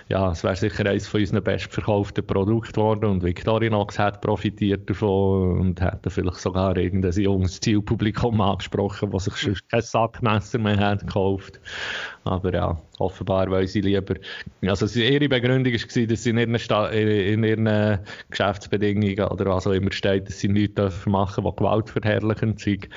[0.09, 5.61] ja, es wäre sicher eines von unseren bestverkauften Produkten geworden und Victorinox hat profitiert davon
[5.61, 11.01] und hätte vielleicht sogar irgendein junges Zielpublikum angesprochen, das sich schon kein Sackmesser mehr hat
[11.01, 11.61] gekauft.
[12.25, 14.15] Aber ja, offenbar weil sie lieber,
[14.67, 16.55] also ihre Begründung war, dass sie in ihren,
[16.93, 17.99] in ihren
[18.31, 22.89] Geschäftsbedingungen oder was auch immer steht, dass sie nichts machen dürfen, die gewaltverherrlichend sind.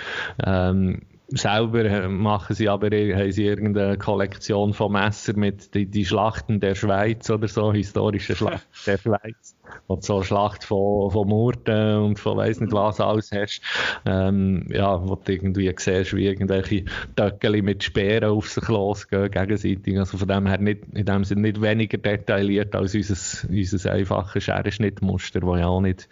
[0.45, 6.59] Ähm, selber machen sie aber haben sie irgendeine Kollektion von Messer mit die, die Schlachten
[6.59, 9.54] der Schweiz oder so, historische Schlachten der Schweiz
[9.87, 13.61] du so eine Schlacht von, von Murten und von weiss nicht was alles hast,
[14.05, 16.85] ähm, ja, wo du irgendwie siehst, wie irgendwelche
[17.15, 19.97] Töckeli mit Speeren auf sich losgehen, gegenseitig.
[19.97, 24.43] Also von dem her nicht, in dem Sinne nicht weniger detailliert als unser, unser einfaches
[24.43, 26.07] Scherenschnittmuster, wo ja auch nicht,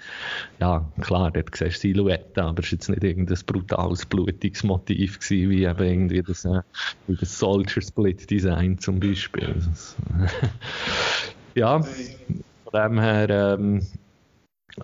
[0.59, 5.19] ja, klar, dort siehst du Silhouette, aber es war jetzt nicht irgendein brutales, blutiges Motiv
[5.19, 6.61] gewesen, wie eben irgendwie das, äh,
[7.07, 9.55] wie das Soldier Split Design zum Beispiel.
[11.55, 11.81] ja
[12.73, 13.87] dem her ähm,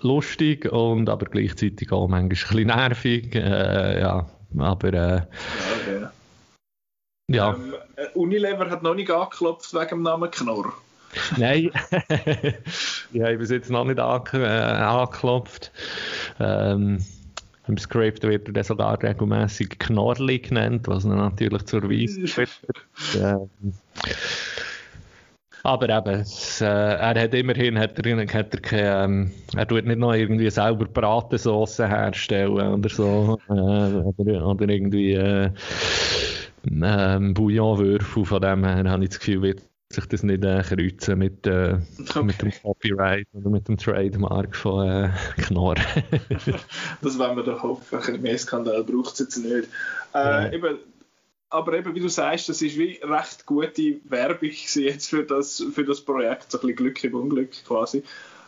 [0.02, 3.36] lustig und aber gleichzeitig auch manchmal ein bisschen nervig.
[3.36, 5.22] Äh, ja, aber äh,
[5.82, 6.08] okay.
[7.28, 7.54] ja.
[7.54, 10.74] Ähm, äh, Unilever hat noch nicht angeklopft wegen dem Namen Knorr.
[11.38, 11.72] Nein,
[13.12, 15.72] ich habe bis jetzt noch nicht an, äh, angeklopft.
[16.40, 17.04] Ähm,
[17.70, 22.22] im Script wird er sogar regelmäßig Knorrli genannt, was natürlich zur Weise
[23.16, 23.50] ähm,
[25.64, 29.86] aber eben, es, äh, er hat immerhin hat er, hat er, keine, ähm, er tut
[29.86, 33.40] nicht noch irgendwie selber Bratensauce herstellen oder so.
[33.50, 35.52] Äh, oder, oder irgendwie äh,
[36.66, 38.26] ähm, Bouillonwürfel.
[38.26, 41.78] Von dem her habe ich das Gefühl, wird sich das nicht äh, kreuzen mit, äh,
[42.00, 42.24] okay.
[42.24, 45.76] mit dem Copyright oder mit dem Trademark von äh, Knorr.
[47.02, 48.00] das wollen wir doch hoffen.
[48.00, 49.68] Ein mehr Skandal braucht es jetzt nicht.
[50.14, 50.52] Äh, ja.
[50.52, 50.78] eben,
[51.50, 55.84] aber eben, wie du sagst, das ist wie recht gute Werbung jetzt für das, für
[55.84, 58.04] das Projekt, so ein bisschen Glück im Unglück quasi.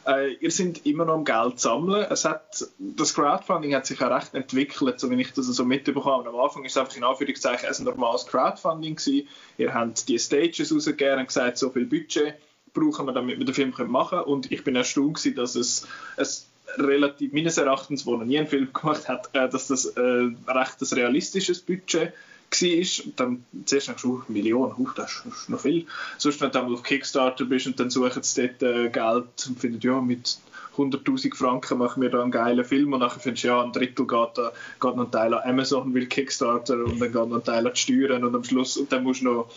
[0.06, 2.06] Äh, ihr seid immer noch am Geld sammeln.
[2.10, 6.28] Es hat, das Crowdfunding hat sich auch recht entwickelt, so wie ich das so mitbekomme.
[6.28, 9.28] Am Anfang ist es einfach in Anführungszeichen ein normales Crowdfunding gewesen.
[9.58, 12.36] Ihr habt die Stages rausgegeben und gesagt, so viel Budget
[12.74, 14.26] brauchen wir, damit wir den Film machen können.
[14.26, 15.88] Und ich bin erstaunt gewesen, dass es,
[16.18, 20.00] es relativ, meines Erachtens, wo noch nie einen Film gemacht hat, äh, dass das äh,
[20.00, 22.14] recht ein realistisches Budget
[22.52, 23.06] war.
[23.06, 25.86] Und dann zuerst denkst du, oh, Millionen, uh, das ist noch viel.
[26.18, 29.80] Sonst, wenn du auf Kickstarter bist und dann suchen sie dort äh, Geld und finden,
[29.82, 30.38] ja, mit
[30.78, 34.08] 100.000 Franken machen wir da einen geilen Film und nachher findest du, ja, ein Drittel
[34.08, 37.44] geht, da, geht noch ein Teil an Amazon, will Kickstarter und dann geht noch ein
[37.44, 39.52] Teil an die Steuern und am Schluss, und dann musst du noch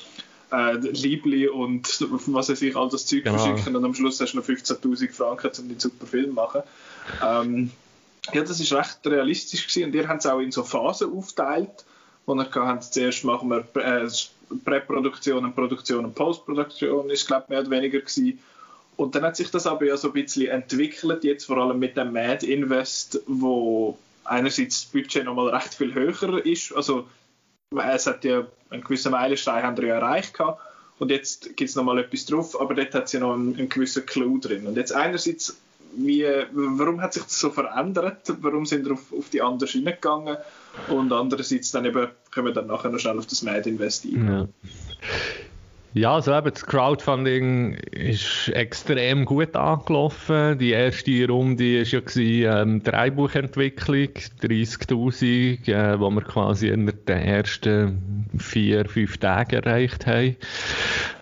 [0.52, 3.38] äh, Liebli und was weiß ich, all das Zeug genau.
[3.38, 6.62] verschicken und am Schluss hast du noch 15.000 Franken, um den super Film zu machen.
[7.22, 7.70] Ähm,
[8.32, 11.84] ja, das ist recht realistisch gewesen und ihr habt es auch in so Phasen aufgeteilt
[12.26, 12.82] wo wir hatten.
[12.82, 14.08] Zuerst machen wir äh,
[14.64, 18.38] Präproduktion und Produktion und Postproduktion, ist glaube mehr oder weniger gewesen.
[18.96, 21.96] Und dann hat sich das aber ja so ein bisschen entwickelt, jetzt vor allem mit
[21.96, 26.74] dem Mad Invest, wo einerseits das Budget nochmal recht viel höher ist.
[26.74, 27.06] Also
[27.76, 30.60] es hat ja einen gewissen Meilenstein ja erreicht gehabt.
[30.98, 33.68] Und jetzt gibt es nochmal etwas drauf, aber dort hat es ja noch einen, einen
[33.68, 34.66] gewissen Clou drin.
[34.66, 35.56] Und jetzt einerseits
[35.96, 38.32] wie, warum hat sich das so verändert?
[38.40, 40.36] Warum sind wir auf, auf die andere Schiene gegangen?
[40.88, 44.28] Und andererseits dann eben, können wir dann nachher noch schnell auf das Mad investieren.
[44.28, 44.48] Ja.
[45.96, 50.58] Ja, also eben, das Crowdfunding ist extrem gut angelaufen.
[50.58, 54.08] Die erste Runde war ja ähm, Dreibuchentwicklung,
[54.42, 60.36] 30'000, äh, wir quasi in den ersten vier, fünf Tagen erreicht haben.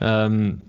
[0.01, 0.63] Ähm,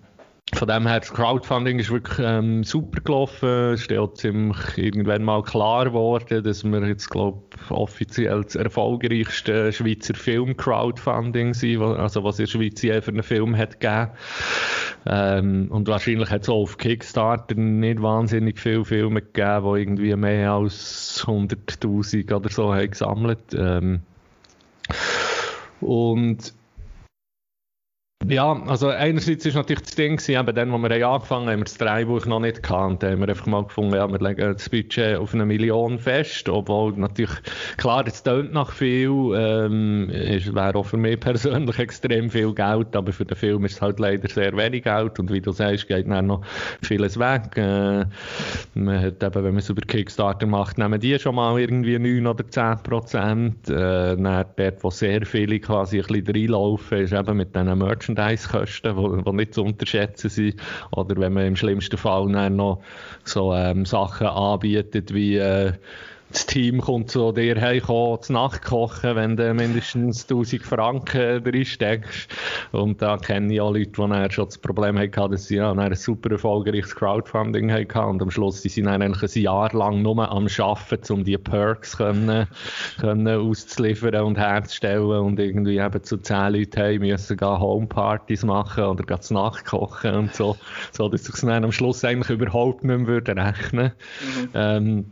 [0.55, 3.73] von dem her, das Crowdfunding ist wirklich ähm, super gelaufen.
[3.73, 9.71] Es ist auch ziemlich irgendwann mal klar geworden, dass wir jetzt, glaube offiziell das erfolgreichste
[9.71, 14.11] Schweizer Film-Crowdfunding sind, also was in der Schweiz je für einen Film hat gegeben.
[15.05, 20.15] Ähm, und wahrscheinlich hat es auch auf Kickstarter nicht wahnsinnig viele Filme gegeben, die irgendwie
[20.15, 23.53] mehr als 100'000 oder so haben gesammelt.
[23.53, 24.01] Ähm,
[25.81, 26.53] und
[28.27, 31.65] ja, also einerseits ist natürlich das Ding, eben dann, wo wir angefangen haben, haben wir
[31.65, 33.03] das Dreibuch noch nicht gekannt.
[33.03, 36.47] Da haben wir einfach mal gefunden, ja, wir legen das Budget auf eine Million fest,
[36.47, 37.35] obwohl natürlich,
[37.77, 42.95] klar, es tönt nach viel, ähm, es wäre auch für mich persönlich extrem viel Geld,
[42.95, 45.87] aber für den Film ist es halt leider sehr wenig Geld und wie du sagst,
[45.87, 46.41] geht dann noch
[46.81, 47.57] vieles weg.
[47.57, 48.05] Äh,
[48.73, 52.25] man hat eben, wenn man es über Kickstarter macht, nehmen die schon mal irgendwie 9
[52.25, 53.69] oder 10 Prozent.
[53.69, 58.12] Äh, dann dort, wo sehr viele quasi ein bisschen reinlaufen, ist eben mit diesen Merchandise
[58.13, 60.61] Merchandise-Kosten, die nicht zu unterschätzen sind.
[60.91, 62.81] Oder wenn man im schlimmsten Fall noch
[63.23, 65.73] so ähm, Sachen anbietet wie äh,
[66.33, 71.65] das Team kommt zu dir heimkommen, zu Nacht kochen, wenn du mindestens 1000 Franken drin
[71.65, 72.29] steckst.
[72.71, 75.95] Und da kenne ich auch Leute, die schon das Problem hatten, dass sie ja, ein
[75.95, 80.47] super erfolgreiches Crowdfunding hatten und am Schluss die sind eigentlich ein Jahr lang nur am
[80.59, 82.47] Arbeiten, um die Perks können,
[82.99, 88.85] können auszuliefern und herzustellen und irgendwie eben zu 10 Leuten heim müssen gehen Homepartys machen
[88.85, 90.57] oder gehen zu Nacht kochen und so,
[90.91, 94.49] so dass sich dann am Schluss eigentlich überhaupt nicht mehr würde rechnen mhm.
[94.53, 95.05] ähm,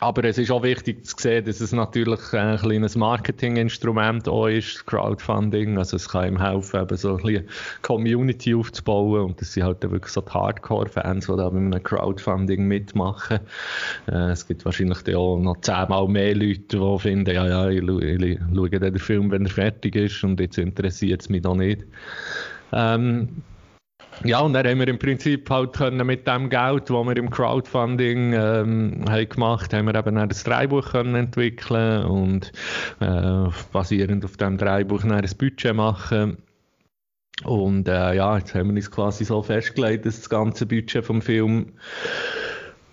[0.00, 4.86] aber es ist auch wichtig zu sehen, dass es natürlich ein kleines Marketinginstrument auch ist,
[4.86, 5.76] Crowdfunding.
[5.76, 7.48] Also es kann ihm helfen, eben so ein bisschen
[7.82, 9.26] Community aufzubauen.
[9.26, 13.40] Und das sind halt wirklich so die Hardcore-Fans, die da mit einem Crowdfunding mitmachen.
[14.08, 18.70] Äh, es gibt wahrscheinlich auch noch zehnmal mehr Leute, die finden, ja, ja, ich, schaue
[18.70, 21.84] den Film, wenn er fertig ist und jetzt interessiert es mich noch nicht.
[22.72, 23.42] Ähm,
[24.24, 27.30] ja, und dann haben wir im Prinzip halt können mit dem Geld, das wir im
[27.30, 32.52] Crowdfunding ähm, haben gemacht haben, wir eben ein Dreibuch können entwickeln und
[33.00, 36.38] äh, basierend auf dem Dreibuch ein Budget machen.
[37.44, 41.22] Und äh, ja, jetzt haben wir uns quasi so festgelegt, dass das ganze Budget vom
[41.22, 41.72] Film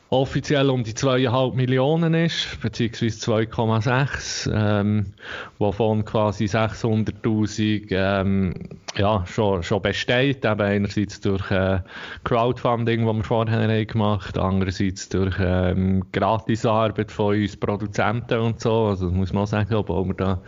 [0.10, 5.14] offiziell um die 2,5 Millionen ist, beziehungsweise 2,6, ähm,
[5.60, 8.54] wovon quasi 600.000 ähm,
[8.96, 11.80] ja, schon, schon besteht, eben einerseits durch äh,
[12.24, 18.86] Crowdfunding, das wir vorher haben gemacht andererseits durch ähm, Gratisarbeit von uns Produzenten und so,
[18.86, 20.42] also das muss man auch sagen, obwohl wir da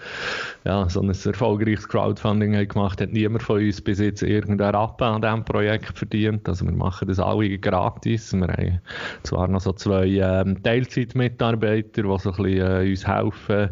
[0.63, 5.07] ja, so ein erfolgreiches Crowdfunding haben gemacht, hat niemand von uns bis jetzt irgendeinen Rappen
[5.07, 8.81] an diesem Projekt verdient, also wir machen das alle gratis, wir haben
[9.23, 13.69] zwar noch so zwei ähm, Teilzeitmitarbeiter, die so ein bisschen äh, uns helfen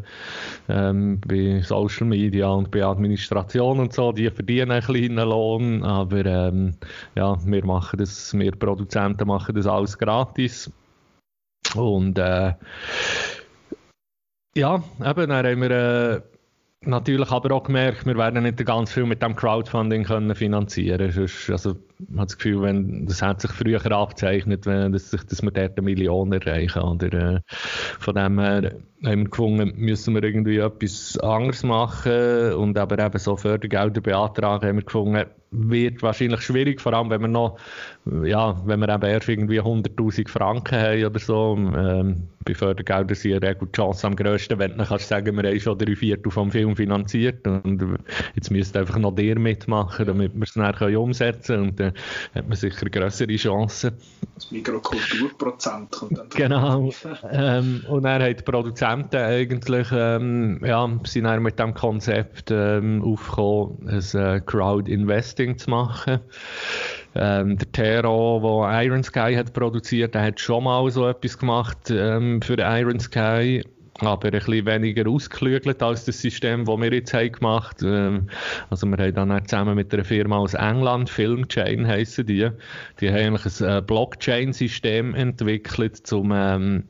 [0.70, 6.26] ähm, bei Social Media und bei Administration und so, die verdienen einen kleinen Lohn, aber
[6.26, 6.74] ähm,
[7.16, 10.72] ja, wir machen das, wir Produzenten machen das alles gratis.
[11.76, 12.54] Und äh,
[14.56, 16.22] ja, eben, dann haben wir äh,
[16.82, 21.30] natürlich aber auch gemerkt, wir werden nicht ganz viel mit dem Crowdfunding können finanzieren können.
[21.50, 21.76] Also,
[22.18, 25.86] hat das Gefühl, wenn, das hat sich früher abzeichnet, wenn, dass, dass wir dort eine
[25.86, 26.82] Million erreichen.
[26.82, 27.40] Oder, äh,
[28.00, 28.74] von dem her
[29.06, 34.68] haben wir gefunden, müssen wir irgendwie etwas anderes machen und aber eben so Fördergelder beantragen,
[34.68, 37.58] haben wir gefunden, wird wahrscheinlich schwierig, vor allem wenn wir noch,
[38.24, 43.44] ja, wenn wir eben erst irgendwie 100'000 Franken haben oder so, ähm, bei Fördergeldern sind
[43.44, 46.52] ja die Chance am grössten, wenn du kannst sagen, wir haben schon drei Viertel vom
[46.52, 48.00] Film finanziert und
[48.36, 51.87] jetzt müsst ihr einfach noch der mitmachen, damit wir es dann umsetzen können dann
[52.34, 53.98] hat man sicher grössere Chancen.
[54.36, 56.92] Das Mikrokulturprozent kommt dann Genau.
[57.32, 63.04] ähm, und dann haben die Produzenten eigentlich, ähm, ja, sind dann mit dem Konzept ähm,
[63.04, 66.20] aufgekommen, ein äh, Crowd-Investing zu machen.
[67.16, 71.90] Ähm, der Tero, der Iron Sky hat produziert, der hat schon mal so etwas gemacht
[71.90, 73.64] ähm, für Iron Sky
[74.06, 78.28] aber ein bisschen weniger ausgeklügelt als das System, das wir jetzt haben gemacht haben.
[78.70, 82.50] Also wir haben dann zusammen mit einer Firma aus England, Filmchain heissen die,
[83.00, 86.84] die haben eigentlich ein äh, Blockchain-System entwickelt, um ähm,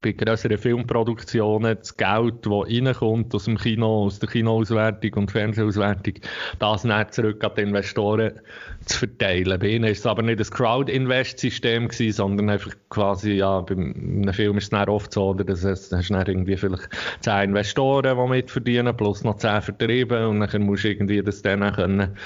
[0.00, 6.14] bei größeren Filmproduktionen das Geld, das reinkommt aus dem Kino, aus der Kinoauswertung und Fernsehauswertung,
[6.60, 8.40] das nicht zurück an die Investoren
[8.84, 9.58] zu verteilen.
[9.58, 14.58] Bei ihnen ist es aber nicht das Crowd-Invest-System sondern einfach quasi, ja, bei einem Film
[14.58, 16.88] ist es oft so, oder, dass es, hast dann irgendwie vielleicht
[17.20, 21.72] zehn Investoren, die mitverdienen, plus noch zehn Vertriebe und dann musst du irgendwie das dann
[21.72, 22.16] können,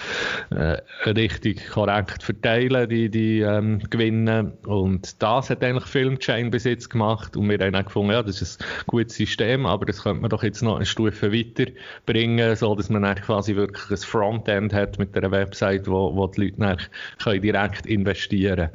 [0.50, 0.76] äh,
[1.08, 4.52] richtig korrekt verteilen, die, die ähm, Gewinne.
[4.66, 8.42] Und das hat eigentlich Filmchain bis jetzt gemacht und wir haben auch gefunden, ja, das
[8.42, 11.70] ist ein gutes System, aber das könnte man doch jetzt noch eine Stufe weiter
[12.06, 16.50] bringen, so dass man quasi wirklich ein Frontend hat mit einer Website, wo, wo die
[16.50, 16.76] Leute
[17.18, 18.70] können direkt investieren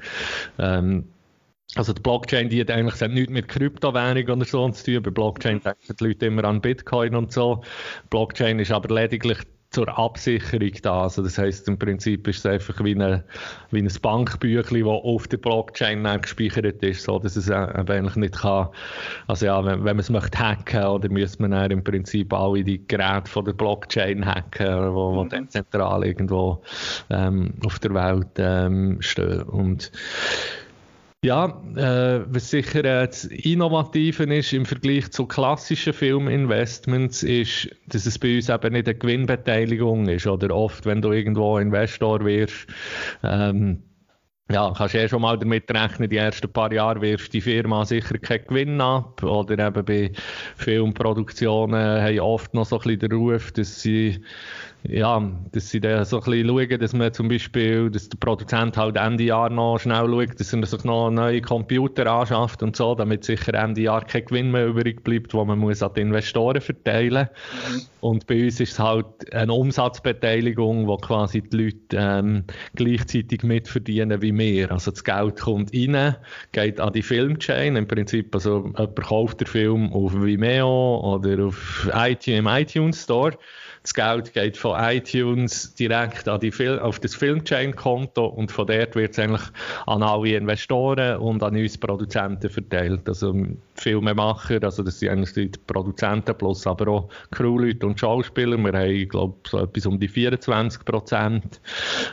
[0.60, 1.06] ähm,
[1.76, 5.04] also die Blockchain, die hat eigentlich nichts mit Kryptowährung oder so zu tun.
[5.04, 7.62] Bei Blockchain denken die Leute immer an Bitcoin und so.
[8.10, 9.40] Blockchain ist aber lediglich
[9.70, 11.04] zur Absicherung da.
[11.04, 13.24] Also das heißt im Prinzip ist es einfach wie, eine,
[13.72, 18.70] wie ein Bankbüchlein, das auf der Blockchain gespeichert ist, so dass es eigentlich nicht kann,
[19.28, 22.64] also ja, wenn, wenn man es möchte hacken, oder müsste man dann im Prinzip alle
[22.64, 25.30] die Geräte von der Blockchain hacken, wo, wo mhm.
[25.30, 26.62] dann zentral irgendwo
[27.10, 29.44] ähm, auf der Welt ähm, stehen.
[29.44, 29.92] Und
[31.24, 31.46] ja,
[31.76, 38.20] äh, was sicher äh, das Innovative ist im Vergleich zu klassischen Filminvestments, ist, dass es
[38.20, 40.28] bei uns eben nicht eine Gewinnbeteiligung ist.
[40.28, 42.68] Oder oft, wenn du irgendwo Investor wirst,
[43.24, 43.82] ähm,
[44.50, 47.84] ja, kannst du eh schon mal damit rechnen, die ersten paar Jahre wirft die Firma
[47.84, 49.22] sicher keinen Gewinn ab.
[49.24, 50.12] Oder eben bei
[50.56, 54.24] Filmproduktionen haben oft noch so ein bisschen den Ruf, dass sie
[54.88, 55.22] ja,
[55.52, 58.96] dass sie dann so ein bisschen schauen, dass man zum Beispiel, dass der Produzent halt
[58.96, 63.24] Ende Jahr noch schnell schaut, dass er sich noch neue Computer anschafft und so, damit
[63.24, 67.28] sicher Ende Jahr kein Gewinn mehr übrig bleibt, wo man muss an die Investoren verteilen
[67.70, 67.82] mhm.
[68.00, 72.44] Und bei uns ist es halt eine Umsatzbeteiligung, wo quasi die Leute ähm,
[72.76, 74.72] gleichzeitig mitverdienen wie wir.
[74.72, 76.16] Also das Geld kommt rein,
[76.52, 81.90] geht an die Filmchain, im Prinzip, also jemand kauft den Film auf Vimeo oder auf
[81.94, 83.38] iTunes, im iTunes Store
[83.88, 88.96] das Geld geht von iTunes direkt an die Fil auf das Filmchain-Konto und von dort
[88.96, 89.44] wird es eigentlich
[89.86, 93.08] an alle Investoren und an uns Produzenten verteilt.
[93.08, 93.34] Also
[93.76, 98.58] Filmemacher, also das sind eigentlich die Produzenten plus aber auch Crewleute und Schauspieler.
[98.58, 101.62] Wir haben, glaube ich, so etwas um die 24 Prozent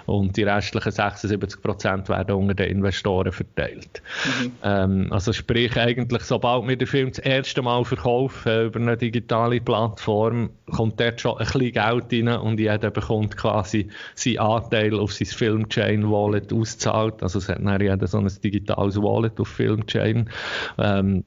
[0.07, 4.01] und die restlichen 76 Prozent werden unter den Investoren verteilt.
[4.41, 4.53] Mhm.
[4.63, 9.61] Ähm, also sprich eigentlich, sobald wir den Film das erste Mal verkaufen über eine digitale
[9.61, 15.13] Plattform, kommt dort schon ein bisschen Geld rein und jeder bekommt quasi seinen Anteil auf
[15.13, 17.23] sein Filmchain Wallet auszahlt.
[17.23, 20.31] Also es hat dann jeder so ein digitales Wallet auf Filmchain.
[20.79, 21.25] Ähm,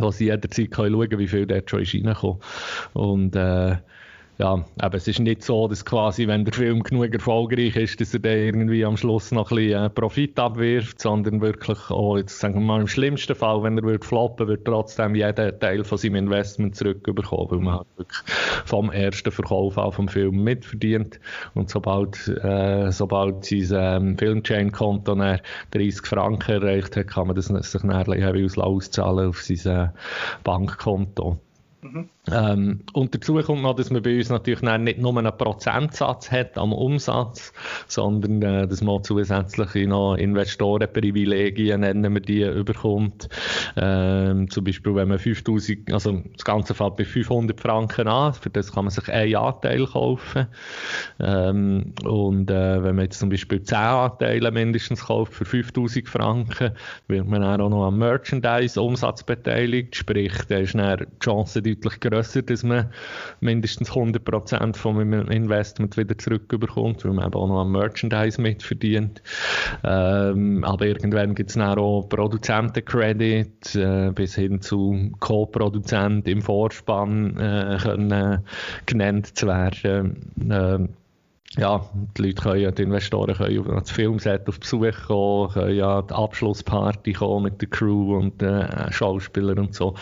[0.00, 2.38] wo sie jederzeit schauen können, wie viel dort schon ist reingekommen.
[2.92, 3.78] Und äh,
[4.38, 8.14] ja, aber es ist nicht so, dass quasi, wenn der Film genug erfolgreich ist, dass
[8.14, 12.38] er dann irgendwie am Schluss noch ein bisschen äh, Profit abwirft, sondern wirklich auch, jetzt
[12.38, 15.98] sagen wir mal, im schlimmsten Fall, wenn er wird floppen, wird trotzdem jeder Teil von
[15.98, 18.20] seinem Investment zurückbekommen, weil man halt wirklich
[18.64, 21.18] vom ersten Verkauf an vom Film mitverdient
[21.54, 25.16] und sobald, äh, sobald sein ähm, Filmchain-Konto
[25.72, 29.88] 30 Franken erreicht hat, kann man das sich dann auszahlen auf sein äh,
[30.44, 31.40] Bankkonto.
[31.80, 32.08] Mhm.
[32.32, 36.58] Ähm, und dazu kommt noch, dass man bei uns natürlich nicht nur einen Prozentsatz hat
[36.58, 37.52] am Umsatz,
[37.86, 43.28] sondern äh, dass man zusätzliche noch Investorenprivilegien, nennen wir die, überkommt.
[43.76, 48.50] Ähm, zum Beispiel, wenn man 5000, also das Ganze fällt bei 500 Franken an, für
[48.50, 50.48] das kann man sich einen Anteil kaufen.
[51.20, 56.72] Ähm, und äh, wenn man jetzt zum Beispiel 10 Anteile mindestens kauft für 5000 Franken,
[57.06, 62.42] wird man auch noch am Merchandise-Umsatz beteiligt, sprich, da ist dann die Chance deutlich grösser,
[62.42, 62.90] dass man
[63.40, 65.00] mindestens 100% vom
[65.30, 69.22] Investment wieder zurückbekommt, weil man eben auch noch am Merchandise mitverdient.
[69.84, 77.36] Ähm, aber irgendwann gibt es dann auch Produzentencredit äh, bis hin zu Co-Produzent im Vorspann
[77.36, 78.44] äh, können
[78.86, 80.50] genannt zu werden.
[80.50, 80.88] Äh,
[81.56, 81.84] ja,
[82.16, 87.14] die Leute können die Investoren können ans Filmset auf Besuch kommen, können ja die Abschlussparty
[87.14, 89.94] kommen mit der Crew und den äh, Schauspielern und so.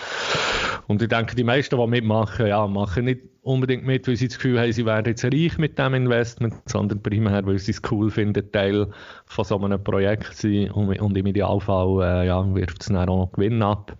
[0.88, 4.38] Und ich denke, die meisten, die mitmachen, ja, machen nicht unbedingt mit, weil sie das
[4.38, 8.10] Gefühl haben, sie werden jetzt reich mit dem Investment, sondern primär, weil sie es cool
[8.10, 8.88] finden, Teil
[9.26, 12.96] von so einem Projekt zu sein und, und im Idealfall äh, ja, wirft es dann
[12.96, 13.96] auch noch Gewinn ab.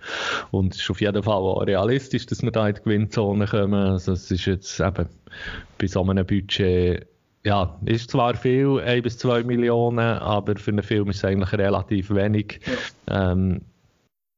[0.51, 3.75] Und es ist auf jeden Fall auch realistisch, dass wir da in die Gewinnzone kommen.
[3.75, 5.07] Also es ist jetzt eben
[5.79, 7.07] bei so einem Budget
[7.47, 11.53] ja, ist zwar viel, 1 bis 2 Millionen, aber für einen Film ist es eigentlich
[11.53, 12.61] relativ wenig.
[13.09, 13.33] Ja.
[13.33, 13.61] Ähm,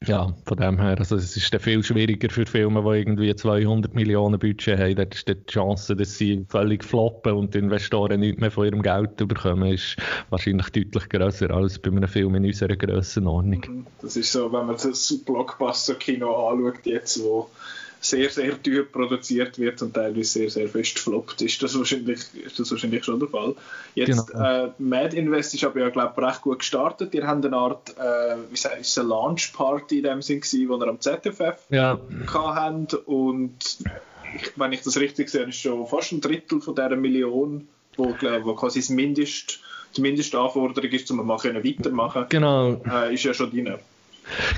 [0.06, 3.94] Ja, von dem her, also es ist dann viel schwieriger für Filme, die irgendwie 200
[3.94, 4.94] Millionen Budget haben.
[4.94, 8.82] Dort ist die Chance, dass sie völlig floppen und die Investoren nichts mehr von ihrem
[8.82, 9.96] Geld bekommen, ist
[10.30, 13.86] wahrscheinlich deutlich grösser als bei einem Film in unserer Grössenordnung.
[14.00, 17.50] Das ist so, wenn man das Blockbuster-Kino anschaut, jetzt, wo
[18.08, 22.58] sehr, sehr teuer produziert wird und teilweise sehr, sehr fest floppt, ist das wahrscheinlich, ist
[22.58, 23.54] das wahrscheinlich schon der Fall.
[23.94, 24.64] Jetzt, genau.
[24.64, 27.14] äh, Mad Invest ist aber ja, glaube ich, recht gut gestartet.
[27.14, 30.68] Ihr habt eine Art, äh, wie sagt ist eine Launch Party in dem Sinn gewesen,
[30.68, 31.98] wo ihr am ZFF ja.
[32.32, 33.78] habt und
[34.36, 38.12] ich, wenn ich das richtig sehe, ist schon fast ein Drittel von dieser Million, wo,
[38.12, 39.60] glaub, wo quasi das Mindest,
[39.96, 42.80] die Mindestanforderung ist, um mal weitermachen genau.
[42.90, 43.78] äh, ist ja schon drin.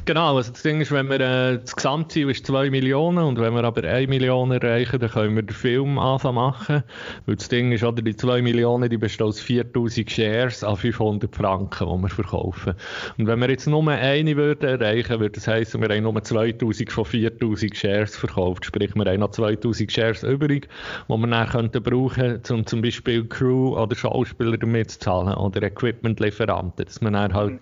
[0.05, 3.55] Genau, also das Ding ist, wenn wir, äh, das Gesamtziel ist 2 Millionen und wenn
[3.55, 6.83] wir aber 1 Million erreichen, dann können wir den Film anfangen machen.
[7.27, 11.35] Weil das Ding ist, oder die 2 Millionen, die bestehen aus 4000 Shares an 500
[11.35, 12.75] Franken, die wir verkaufen.
[13.19, 16.91] Und wenn wir jetzt nur eine würden erreichen, würde das heißen, wir haben nur 2000
[16.91, 18.65] von 4000 Shares verkauft.
[18.65, 20.69] Sprich, wir haben noch 2000 Shares übrig,
[21.09, 25.63] die wir dann könnten brauchen, um zum Beispiel Crew oder Schauspieler damit zu zahlen oder
[25.63, 26.85] Equipment-Lieferanten.
[26.85, 27.61] Dass man dann halt,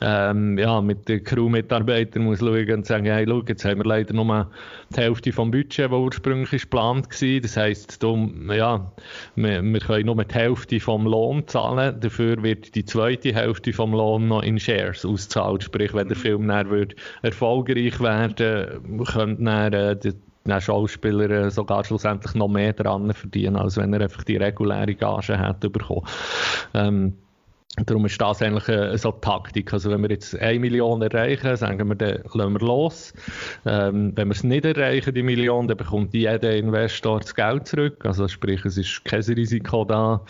[0.00, 3.84] ähm, ja, mit der Crew Mitarbeiter muss schauen und sagen, hey, schau, jetzt haben wir
[3.84, 4.50] leider nur
[4.94, 7.40] die Hälfte vom Budget, das ursprünglich geplant war.
[7.40, 8.92] Das heisst, ja,
[9.36, 13.92] wir, wir können nur die Hälfte vom Lohn zahlen, dafür wird die zweite Hälfte vom
[13.92, 15.62] Lohn noch in Shares ausgezahlt.
[15.62, 16.22] Sprich, wenn der mhm.
[16.22, 19.96] Film dann wird erfolgreich werden könnte dann, äh,
[20.46, 24.94] der Schauspieler äh, sogar schlussendlich noch mehr dran verdienen, als wenn er einfach die reguläre
[24.94, 26.06] Gage hätte bekommen.
[26.74, 27.14] Ähm,
[27.86, 29.72] Darum ist das eigentlich eine, so eine Taktik.
[29.72, 33.12] Also wenn wir jetzt 1 Million erreichen, sagen wir, dann lassen wir los.
[33.66, 38.04] Ähm, wenn wir es nicht erreichen, die Million, dann bekommt jeder Investor das Geld zurück.
[38.04, 40.20] Also sprich, es ist kein Risiko da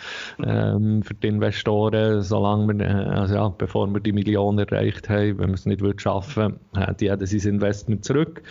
[0.43, 5.39] ähm, für die Investoren, solange wir, äh, also ja, bevor wir die Million erreicht haben.
[5.39, 8.41] Wenn wir es nicht schaffen, hat jeder sein Investment zurück.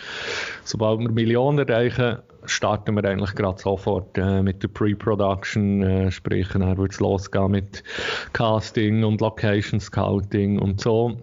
[0.63, 6.47] Sobald wir Millionen erreichen, starten wir eigentlich gerade sofort äh, mit der Pre-Production, äh, sprich,
[6.49, 7.83] dann wird es losgehen mit
[8.33, 11.17] Casting und Location Scouting und so.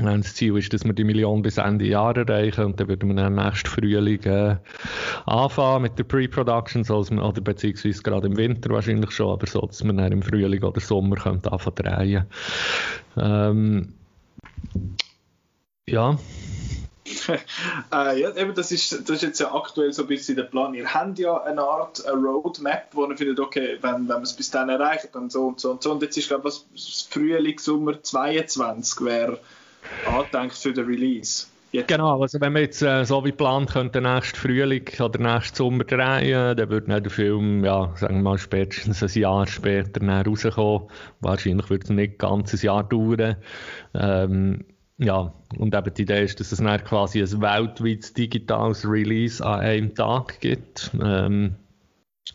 [0.00, 3.16] Das Ziel ist, dass wir die Million bis Ende Jahr erreichen und dann würden wir
[3.16, 4.56] dann nächsten Frühling äh,
[5.26, 6.84] anfangen mit der Pre-Production,
[7.18, 10.80] oder beziehungsweise gerade im Winter wahrscheinlich schon, aber so, dass wir dann im Frühling oder
[10.80, 12.26] Sommer können anfangen drehen.
[13.16, 13.94] Ähm,
[15.88, 16.16] ja,
[17.92, 20.74] äh, ja, eben, das ist, das ist jetzt ja aktuell so ein bisschen der Plan.
[20.74, 24.32] Ihr habt ja eine Art eine Roadmap, wo ihr findet, okay, wenn, wenn wir es
[24.32, 25.92] bis dann erreichen, dann so und so und so.
[25.92, 29.38] Und jetzt ist, glaube ich, das Frühling, Sommer 22 wäre
[30.06, 31.46] angedenkt für den Release.
[31.70, 31.88] Jetzt.
[31.88, 35.84] Genau, also wenn wir jetzt äh, so wie geplant könnten, nächsten Frühling oder nächsten Sommer
[35.84, 40.88] drehen, dann würde der Film, ja, sagen wir mal, spätestens ein Jahr später rauskommen.
[41.20, 43.36] Wahrscheinlich wird es nicht ein Jahr dauern.
[43.92, 44.64] Ähm,
[44.98, 49.60] ja, und eben die Idee ist, dass es dann quasi ein weltweites digitales Release an
[49.60, 50.90] einem Tag gibt.
[51.00, 51.56] Ähm,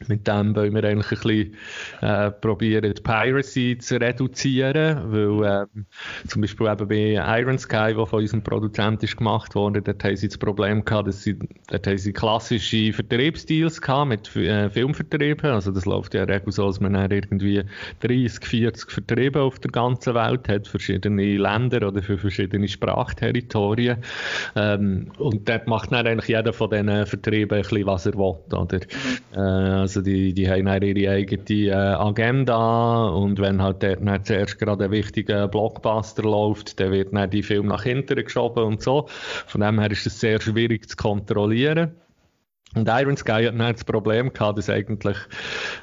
[0.07, 1.57] mit dem wollen wir eigentlich ein bisschen
[2.01, 8.05] äh, probieren, die Piracy zu reduzieren, weil äh, zum Beispiel eben bei Iron Sky, wo
[8.05, 11.37] von unserem Produzent ist gemacht wurde, dort haben sie das Problem gehabt, dass sie,
[11.67, 16.67] dort haben sie klassische Vertriebsdeals gehabt mit äh, Filmvertrieben, also das läuft ja regel so,
[16.67, 17.63] dass man dann irgendwie
[18.01, 23.97] 30, 40 Vertriebe auf der ganzen Welt hat, verschiedene Länder oder für verschiedene Sprachterritorien
[24.55, 28.35] ähm, und dort macht dann eigentlich jeder von diesen Vertrieben ein bisschen, was er will,
[28.51, 28.79] oder?
[28.79, 29.39] Mhm.
[29.39, 34.57] Äh, also die, die haben ihre eigene äh, Agenda und wenn halt dort dann zuerst
[34.57, 39.07] gerade ein wichtiger Blockbuster läuft, dann wird dann die Film nach hinten geschoben und so.
[39.45, 41.91] Von dem her ist es sehr schwierig zu kontrollieren.
[42.75, 45.17] Und Iron Sky hat dann das Problem gehabt, dass eigentlich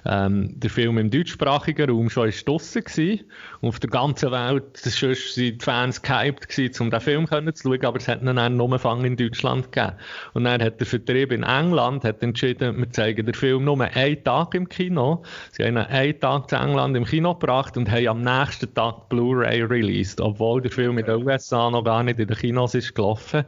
[0.06, 3.18] ähm, der Film im deutschsprachigen Raum schon draussen war.
[3.60, 7.84] Und auf der ganzen Welt waren die Fans gehypt, gewesen, um den Film zu schauen,
[7.84, 9.96] aber es hat dann nur Fang in Deutschland gegeben.
[10.34, 14.24] Und dann hat der Vertrieb in England hat entschieden, wir zeigen den Film nur einen
[14.24, 15.22] Tag im Kino.
[15.52, 19.08] Sie haben ihn einen Tag zu England im Kino gebracht und haben am nächsten Tag
[19.08, 22.94] Blu-ray released, obwohl der Film in den USA noch gar nicht in den Kinos ist
[22.94, 23.44] gelaufen.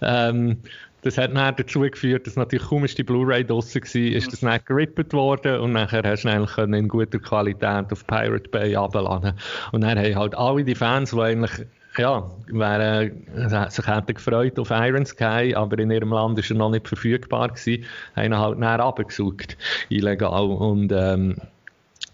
[0.00, 0.58] Ähm,
[1.02, 4.40] das hat dann dazu geführt, dass natürlich kaum ist die Blu-ray draussen war, ist das
[4.40, 9.34] dann gerippt worden und nachher hast du eigentlich in guter Qualität auf Pirate Bay abladen.
[9.72, 11.66] Und dann haben halt alle die Fans, die eigentlich
[11.98, 13.26] ja, wären,
[13.70, 17.48] sich hätten gefreut auf Iron Sky, aber in ihrem Land ist er noch nicht verfügbar
[17.48, 17.84] gewesen,
[18.16, 19.58] haben halt näher abgesucht,
[19.90, 20.50] illegal.
[20.50, 21.36] Und ähm,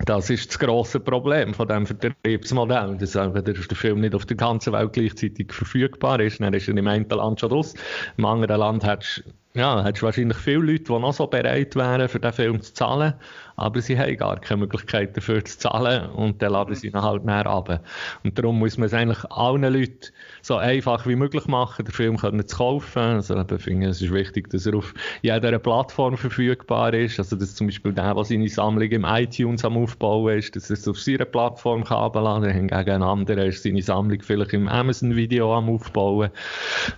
[0.05, 4.36] das ist das grosse Problem von diesem Vertriebsmodell, dass einfach der Film nicht auf der
[4.36, 6.40] ganzen Welt gleichzeitig verfügbar ist.
[6.40, 7.74] Dann ist er im einen Land schon raus.
[8.16, 9.24] Im anderen Land hättest
[9.55, 13.14] ja, wahrscheinlich viele Leute, die noch so bereit wären, für den Film zu zahlen.
[13.59, 17.24] Aber sie haben gar keine Möglichkeit dafür zu zahlen und dann laden sie ihn halt
[17.24, 17.80] näher ab.
[18.22, 22.16] Und darum muss man es eigentlich allen Leuten so einfach wie möglich machen, den Film
[22.16, 22.98] können zu kaufen.
[22.98, 27.18] Also ich finde, es ist wichtig, dass er auf jeder Plattform verfügbar ist.
[27.18, 30.74] Also dass zum Beispiel der, der seine Sammlung im iTunes am Aufbauen ist, dass er
[30.74, 32.50] es auf seiner Plattform kann abladen.
[32.50, 36.30] Hingegen ein anderer ist seine Sammlung vielleicht im Amazon Video am Aufbauen.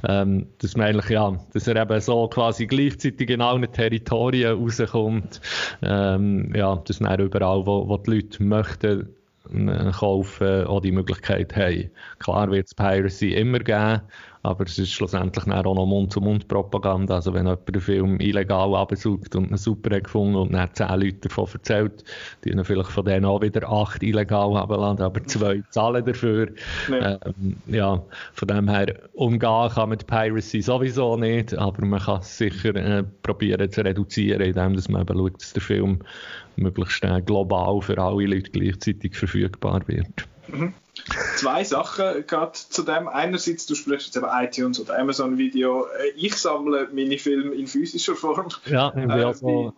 [0.07, 5.41] Ähm, dass man eigentlich, ja, dass er eben so quasi gleichzeitig in allen Territorien rauskommt.
[5.83, 9.09] Ähm, ja, dass er überall, wo, wo die Leute möchten,
[9.53, 11.91] äh, kaufen, auch die Möglichkeit haben.
[12.19, 14.03] Klar wird es Piracy immer geben,
[14.43, 17.17] aber es ist schlussendlich auch noch Mund-zu-Mund-Propaganda.
[17.17, 20.89] Also wenn jemand den Film illegal absucht und ihn super hat gefunden und dann zehn
[20.89, 22.05] Leute davon erzählt,
[22.45, 26.49] die ihn vielleicht von denen auch wieder acht illegal haben aber zwei zahlen dafür.
[26.89, 27.19] Ja.
[27.25, 32.39] Ähm, ja, von dem her umgehen kann mit Piracy sowieso nicht, aber man kann es
[32.39, 35.99] sicher äh, probieren zu reduzieren, indem dass man eben schaut, dass der Film
[36.57, 40.27] möglichst äh, global für alle Leute gleichzeitig verfügbar wird.
[40.49, 40.75] Mhm.
[41.37, 43.09] Zwei Sachen gerade zu dem.
[43.09, 45.87] Einerseits, du sprichst jetzt eben iTunes oder Amazon Video.
[45.87, 48.49] Äh, ich sammle meine Filme in physischer Form.
[48.67, 49.71] Ja, äh, wie,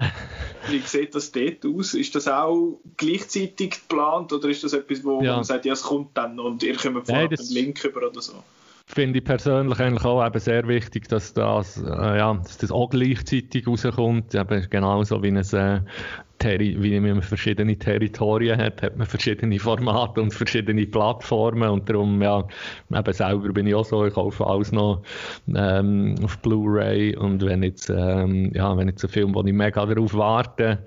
[0.68, 1.94] wie sieht das dort aus?
[1.94, 5.36] Ist das auch gleichzeitig geplant oder ist das etwas, wo ja.
[5.36, 8.42] man sagt, ja, es kommt dann und ihr kommt vorab einen Link über oder so?
[8.86, 12.90] finde ich persönlich eigentlich auch eben sehr wichtig, dass das, äh, ja, dass das auch
[12.90, 14.34] gleichzeitig rauskommt.
[14.34, 15.80] Eben genauso wie es äh,
[16.44, 22.44] wie man verschiedene Territorien hat, hat man verschiedene Formate und verschiedene Plattformen und darum, ja,
[22.94, 25.02] eben selber bin ich auch so, ich kaufe alles noch
[25.54, 29.86] ähm, auf Blu-ray und wenn jetzt, ähm, ja, wenn jetzt ein Film, wo ich mega
[29.86, 30.78] darauf warte,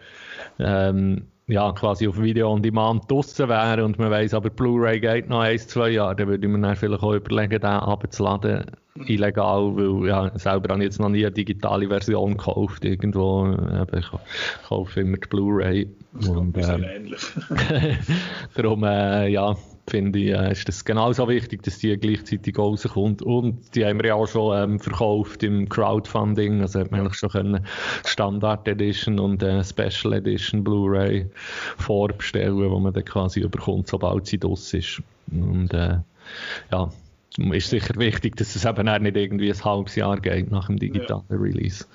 [0.60, 5.30] ähm, ja, quasi auf Video on Demand draussen wäre und man weiss, aber Blu-ray geht
[5.30, 8.66] noch ein, zwei Jahre, dann würde ich mir dann vielleicht auch überlegen, den abzuladen,
[9.06, 14.00] illegal, weil ja, selber habe ich jetzt noch nie eine digitale Version gekauft irgendwo, eben,
[14.00, 14.08] ich
[14.68, 15.89] kaufe immer die Blu-ray.
[16.28, 17.22] Und, äh, ähnlich.
[18.56, 19.56] darum, äh, ja,
[19.88, 23.22] finde ich, äh, ist das genauso wichtig, dass die gleichzeitig rauskommt.
[23.22, 26.62] Und die haben wir ja auch schon ähm, verkauft im Crowdfunding.
[26.62, 27.66] Also hat man eigentlich schon können
[28.06, 31.28] Standard Edition und äh, Special Edition Blu-ray
[31.78, 35.02] vorbestellen, wo man dann quasi überkommt, sobald sie draus ist.
[35.32, 35.98] Und äh,
[36.72, 36.90] ja,
[37.38, 41.24] ist sicher wichtig, dass es eben nicht irgendwie ein halbes Jahr geht nach dem digitalen
[41.30, 41.36] ja.
[41.36, 41.86] Release.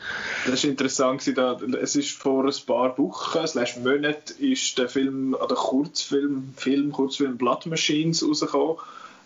[0.46, 1.32] Das war interessant.
[1.36, 6.92] Da, es ist vor ein paar Wochen, slash Monaten, ist der Film, oder Kurzfilm, Film,
[6.92, 8.76] Kurzfilm Blood Machines rausgekommen.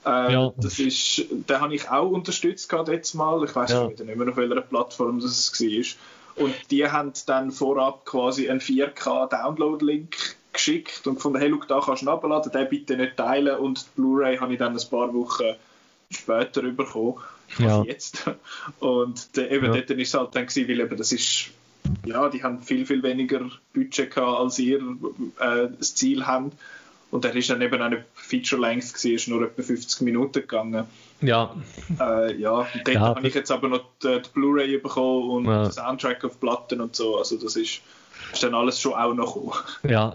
[0.07, 0.53] Äh, ja.
[0.57, 3.43] das ist, den habe ich auch unterstützt gerade jetzt mal.
[3.45, 3.87] Ich weiß ja.
[3.89, 6.45] nicht mehr, auf welcher Plattform das war.
[6.45, 10.17] Und die haben dann vorab quasi einen 4K-Download-Link
[10.53, 13.57] geschickt und gefunden, hey, look, da kannst du abladen, den bitte nicht teilen.
[13.59, 15.55] Und die Blu-ray habe ich dann ein paar Wochen
[16.15, 17.17] später bekommen,
[17.59, 17.83] ja.
[17.85, 18.25] jetzt.
[18.81, 19.73] Und der, eben ja.
[19.73, 21.51] dort war es halt dann, gewesen, weil eben das ist,
[22.07, 24.81] ja, die haben viel, viel weniger Budget gehabt, als ihr
[25.39, 26.53] äh, das Ziel haben.
[27.11, 30.85] Und der ist dann eben eine Feature-Length gewesen, ist nur etwa 50 Minuten gegangen.
[31.21, 31.55] Ja.
[32.01, 35.45] Äh, ja, und dort ja, habe ich jetzt aber noch die, die Blu-ray bekommen und
[35.45, 35.62] ja.
[35.65, 37.17] den Soundtrack auf Platten und so.
[37.17, 37.83] Also das ist
[38.35, 39.53] ist dann alles schon auch noch gekommen.
[39.95, 40.12] Ja,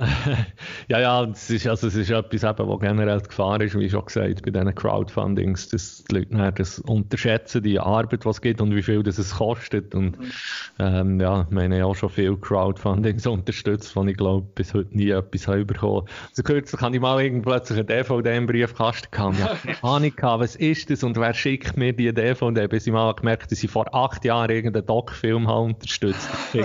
[0.87, 3.89] ja, ja, es ist, also es ist etwas, eben, wo generell die Gefahr ist, wie
[3.89, 8.61] schon gesagt, bei diesen Crowdfundings, dass die Leute das unterschätzen, die Arbeit, die es gibt
[8.61, 9.93] und wie viel das es kostet.
[9.93, 10.31] Und mhm.
[10.79, 15.09] ähm, ja, ich meine, auch schon viele Crowdfundings unterstützt, von ich glaube, bis heute nie
[15.09, 19.39] etwas bekommen Also kürzlich habe ich mal plötzlich einen DVD im Briefkasten gehabt.
[19.39, 22.67] Ja, Ahnung gehabt, was ist das und wer schickt mir die DVD?
[22.67, 26.29] Bis ich mal gemerkt dass ich vor acht Jahren irgendeinen Doc-Film unterstützt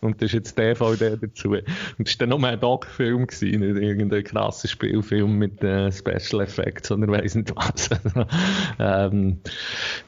[0.00, 1.50] Und das ist jetzt DVD dazu.
[1.50, 1.64] Und
[1.98, 7.08] das war dann nur ein Doc-Film, nicht irgendein krasser Spielfilm mit äh, Special Effects oder
[7.08, 7.90] weiss nicht was.
[8.78, 9.38] ähm,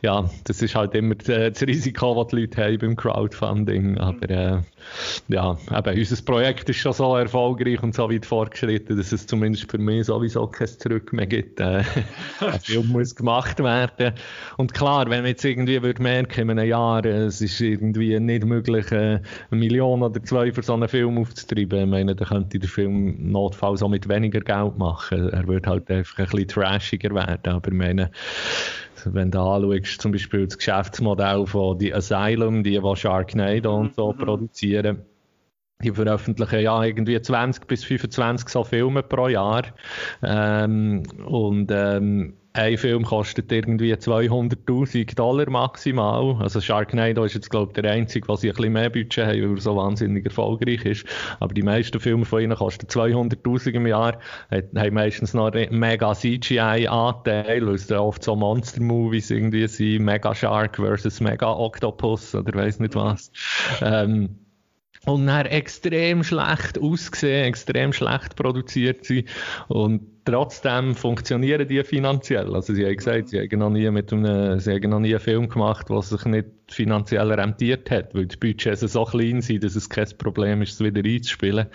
[0.03, 3.99] ja, das ist halt immer das Risiko, das die Leute haben beim Crowdfunding.
[3.99, 4.59] Aber äh,
[5.29, 9.71] ja, eben, unser Projekt ist schon so erfolgreich und so weit fortgeschritten, dass es zumindest
[9.71, 11.61] für mich sowieso kein Zurück mehr gibt.
[11.61, 11.83] Äh,
[12.41, 14.15] ein Film muss gemacht werden.
[14.57, 18.45] Und klar, wenn man jetzt irgendwie würde merken, in einem Jahr, es ist irgendwie nicht
[18.45, 19.21] möglich, äh,
[19.51, 23.31] eine Million oder zwei für so einen Film aufzutreiben, ich meine, dann könnte der Film
[23.31, 25.29] notfalls auch mit weniger Geld machen.
[25.31, 28.11] Er würde halt einfach ein bisschen trashiger werden, aber ich meine,
[29.05, 34.13] wenn du anschaust, zum Beispiel das Geschäftsmodell von die Asylum, die, die Sharknado und so
[34.13, 34.19] mhm.
[34.19, 35.03] produzieren,
[35.83, 39.65] die veröffentlichen ja irgendwie 20 bis 25 so Filme pro Jahr.
[40.23, 46.37] Ähm, und ähm, ein Film kostet irgendwie 200.000 Dollar maximal.
[46.41, 49.43] Also Sharknado ist jetzt, glaube ich, der einzige, was sie ein bisschen mehr Budget haben,
[49.43, 51.07] weil er so wahnsinnig erfolgreich ist.
[51.39, 54.19] Aber die meisten Filme von ihnen kosten 200.000 im Jahr,
[54.51, 60.35] haben meistens noch einen mega CGI-Anteil, weil es dann oft so Monster-Movies irgendwie sind, Mega
[60.35, 63.31] Shark versus Mega Octopus oder weiß nicht was.
[63.83, 64.39] Ähm,
[65.05, 69.29] und dann extrem schlecht aussehen, extrem schlecht produziert sind
[69.69, 72.55] und trotzdem funktionieren die finanziell.
[72.55, 75.21] Also sie haben gesagt, sie haben noch nie mit einem, sie haben noch nie einen
[75.21, 79.77] Film gemacht, der sich nicht finanziell rentiert hat, weil die Budgets so klein sind, dass
[79.77, 81.67] es kein Problem ist, es wieder einzuspielen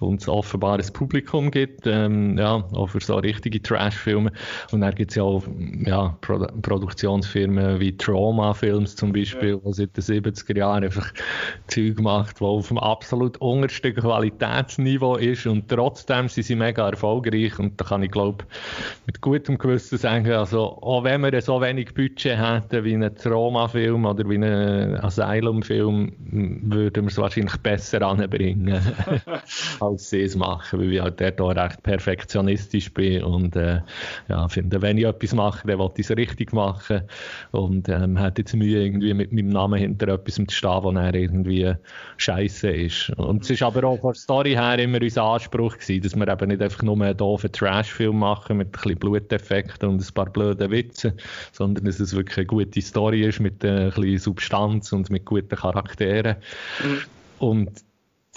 [0.00, 4.32] und es offenbar ein Publikum gibt, ähm, ja, auch für so richtige Trash-Filme.
[4.70, 5.44] Und dann gibt es ja auch
[5.84, 9.70] ja, Pro Produktionsfirmen wie Trauma Films zum Beispiel, ja.
[9.70, 11.12] die seit den 70er Jahren einfach
[11.68, 17.58] Zeug macht, die auf dem absolut untersten Qualitätsniveau ist und trotzdem sind sie mega erfolgreich
[17.58, 18.44] und da kann ich glaube
[19.06, 24.04] mit gutem Gewissen sagen, also auch wenn wir so wenig Budget hätten wie ein Trauma-Film
[24.04, 26.12] oder wie ein Asylum-Film,
[26.62, 28.80] würden wir es wahrscheinlich besser anbringen,
[29.80, 33.80] als sie es machen, weil ich halt dort auch recht perfektionistisch bin und äh,
[34.28, 37.02] ja, finde, wenn ich etwas mache, dann will ich es richtig machen
[37.50, 41.14] und ähm, hat jetzt Mühe irgendwie mit meinem Namen hinter etwas zu stehen, wo er
[41.14, 41.74] irgendwie
[42.16, 43.10] scheiße ist.
[43.10, 46.28] Und es ist aber auch von der Story her immer unser Anspruch gewesen, dass wir
[46.28, 50.14] eben nicht einfach nur einen doofen Trash Trashfilm machen mit ein bisschen Bluteffekten und ein
[50.14, 51.12] paar blöden Witzen,
[51.52, 55.56] sondern dass es wirklich eine gute Story ist mit ein bisschen Substanz und mit guten
[55.56, 56.36] Charakteren.
[56.82, 57.00] Mhm.
[57.38, 57.70] Und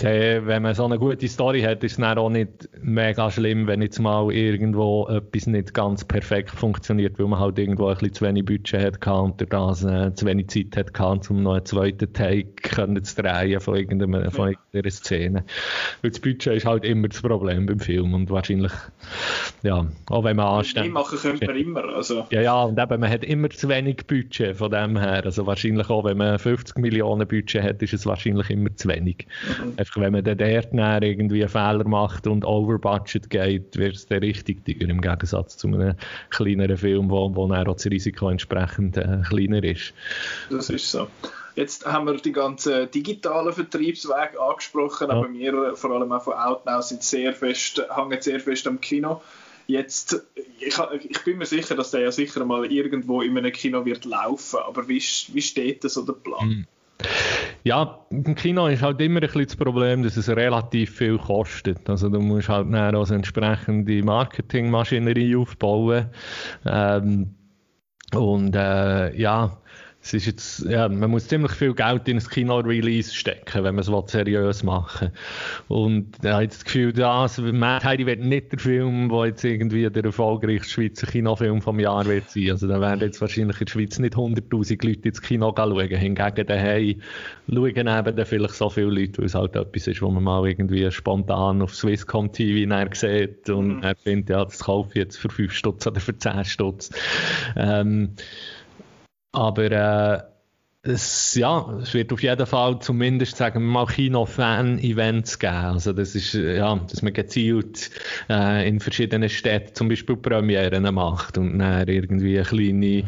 [0.03, 3.81] wenn man so eine gute Story hat, ist es dann auch nicht mega schlimm, wenn
[3.81, 8.26] jetzt mal irgendwo etwas nicht ganz perfekt funktioniert, weil man halt irgendwo ein bisschen zu
[8.26, 13.03] wenig Budget hat und das äh, zu wenig Zeit hat, um noch einen zweiten Take
[13.03, 15.45] zu drehen von irgendeiner, von irgendeiner Szene.
[16.01, 18.73] Weil das Budget ist halt immer das Problem beim Film und wahrscheinlich,
[19.63, 20.91] ja, auch wenn man anständig...
[20.91, 22.26] machen könnte man immer, also...
[22.31, 25.89] Ja, ja, und eben, man hat immer zu wenig Budget von dem her, also wahrscheinlich
[25.89, 29.26] auch, wenn man 50 Millionen Budget hat, ist es wahrscheinlich immer zu wenig.
[29.47, 33.95] Mhm einfach, wenn man dann dort irgendwie einen Fehler macht und over budget geht, wird
[33.95, 35.95] es dann richtig teuer, im Gegensatz zu einem
[36.30, 39.94] kleineren Film, wo, wo dann auch das Risiko entsprechend äh, kleiner ist.
[40.49, 41.07] Das ist so.
[41.56, 45.16] Jetzt haben wir die ganzen digitalen Vertriebswege angesprochen, ja.
[45.16, 49.22] aber wir, vor allem auch von Outnow, sind sehr fest, hängen sehr fest am Kino.
[49.68, 50.22] Jetzt,
[50.60, 50.78] ich,
[51.10, 54.60] ich, bin mir sicher, dass der ja sicher mal irgendwo in einem Kino wird laufen,
[54.60, 56.68] aber wie, wie steht das so der Plan?
[57.63, 61.89] Ja, im Kino ist halt immer ein bisschen das Problem, dass es relativ viel kostet.
[61.89, 66.09] Also du musst halt dann also entsprechende Marketingmaschinerie aufbauen.
[66.65, 67.35] Ähm,
[68.13, 69.57] und äh, ja,
[70.06, 73.84] es ist jetzt, ja, man muss ziemlich viel Geld in ein Kino-Release stecken, wenn man
[73.84, 75.10] es seriös machen
[75.68, 75.77] will.
[75.77, 79.90] Und ich habe das Gefühl, das, Mad Heidi wird nicht der Film, der jetzt irgendwie
[79.90, 82.52] der erfolgreichste Schweizer Kinofilm vom Jahr wird sein.
[82.52, 85.90] Also da werden jetzt wahrscheinlich in der Schweiz nicht 100'000 Leute ins Kino schauen.
[85.90, 87.02] Hingegen daheim
[87.49, 90.48] schauen eben dann vielleicht so viele Leute, weil es halt etwas ist, wo man mal
[90.48, 93.84] irgendwie spontan auf Swisscom TV sieht und mhm.
[93.84, 96.91] er findet, ja, das kaufe ich jetzt für 5 Stutz oder für 10 Stutz.
[97.56, 98.11] Ähm,
[99.36, 100.35] aber äh,
[100.88, 105.53] es, ja, es wird auf jeden Fall zumindest, sagen wir mal, Kino-Fan-Events geben.
[105.53, 107.90] Also das ist, ja, dass man gezielt
[108.30, 113.03] äh, in verschiedenen Städten zum Beispiel Premieren macht und dann irgendwie eine kleine,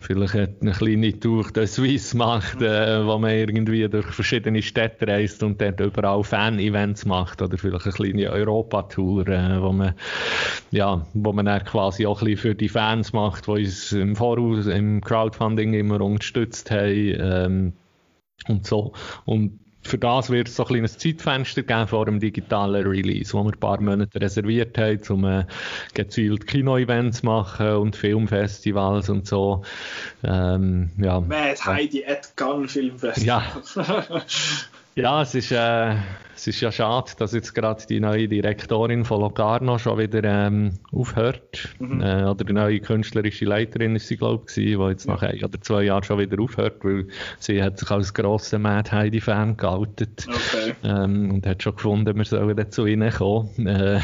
[0.00, 5.42] vielleicht eine kleine Tour de Suisse macht, äh, wo man irgendwie durch verschiedene Städte reist
[5.44, 9.94] und dort überall Fan-Events macht oder vielleicht eine kleine Europa-Tour, äh, wo man,
[10.72, 14.16] ja, wo man dann quasi auch ein bisschen für die Fans macht, die uns im
[14.16, 17.72] Voraus, im Crowdfunding immer unterstützt haben, ähm,
[18.48, 18.92] und so.
[19.24, 23.42] Und für das wird es so ein kleines Zeitfenster geben vor dem digitalen Release, wo
[23.42, 25.46] wir ein paar Monate reserviert haben, um äh,
[25.94, 29.62] gezielt Kino-Events machen und Filmfestivals und so.
[30.22, 31.20] Ähm, ja.
[31.20, 33.26] Mad Heidi at Gun Filmfestival.
[33.26, 33.42] Ja.
[34.96, 35.94] Ja, es ist, äh,
[36.34, 40.78] es ist ja schade, dass jetzt gerade die neue Direktorin von Locarno schon wieder ähm,
[40.92, 41.68] aufhört.
[41.78, 42.00] Mhm.
[42.00, 45.60] Äh, oder die neue künstlerische Leiterin ist sie, glaube ich, die jetzt nach ein oder
[45.60, 47.06] zwei Jahren schon wieder aufhört, weil
[47.38, 50.74] sie hat sich als grosser Mad Heidi-Fan geoutet okay.
[50.82, 53.66] ähm, und hat schon gefunden, wir sollen dazu reinkommen.
[53.66, 54.00] Äh,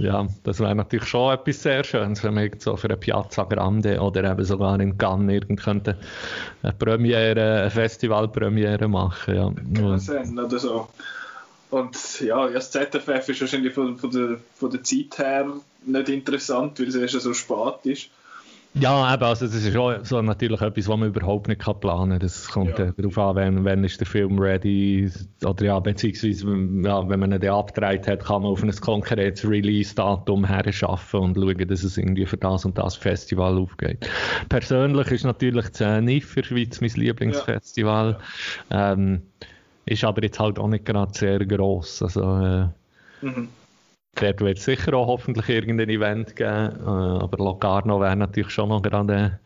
[0.00, 4.00] ja, das wäre natürlich schon etwas sehr Schönes, wenn man so für eine Piazza Grande
[4.00, 5.96] oder eben sogar in Cannes irgend könnte
[6.62, 9.34] eine Premiere, eine Festivalpremiere machen.
[9.34, 9.52] Ja.
[9.80, 10.88] Kann sein, oder so.
[11.70, 15.46] Und ja, das ZFF ist wahrscheinlich von, von, der, von der Zeit her
[15.84, 18.10] nicht interessant, weil es erst so spät ist.
[18.74, 22.18] Ja, eben, also das ist schon so natürlich etwas, was man überhaupt nicht planen kann.
[22.20, 22.92] Das kommt ja.
[22.92, 25.10] darauf an, wenn, wenn ist der Film ready
[25.44, 26.46] oder ja, beziehungsweise
[26.84, 31.34] ja, wenn man ihn abgedreht hat, kann man auf ein konkretes Release-Datum her schaffen und
[31.36, 34.08] schauen, dass es irgendwie für das und das Festival aufgeht.
[34.48, 35.78] Persönlich ist natürlich das
[36.24, 38.18] für Schweiz mein Lieblingsfestival.
[38.70, 38.92] Ja.
[38.92, 39.22] Ähm,
[39.86, 42.02] ist aber jetzt halt auch nicht gerade sehr gross.
[42.02, 42.66] Also, äh,
[43.22, 43.48] mhm.
[44.14, 48.68] Dort wird es sicher auch hoffentlich irgendein Event geben, äh, aber Locarno wäre natürlich schon
[48.68, 49.38] noch gerade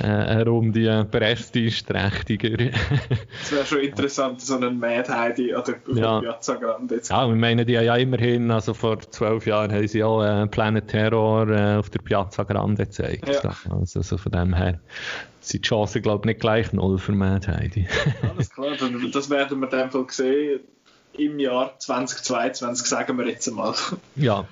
[0.00, 2.70] äh, eine Runde prestigeträchtiger.
[3.42, 6.20] Es wäre schon interessant, so einen Mad Heidi an der ja.
[6.20, 7.00] Piazza Grande.
[7.08, 10.88] Ja, wir meinen die ja immerhin, also vor zwölf Jahren haben sie auch äh, Planet
[10.88, 13.28] Terror äh, auf der Piazza Grande gezeigt.
[13.28, 13.54] Ja.
[13.70, 14.80] Also, also von dem her
[15.40, 17.86] sind die Chancen, glaube ich, nicht gleich null für Mad Heidi.
[18.34, 18.68] Alles klar,
[19.12, 20.60] das werden wir dem Fall sehen
[21.16, 23.74] im Jahr 2022, sagen wir jetzt einmal.
[24.16, 24.46] Ja,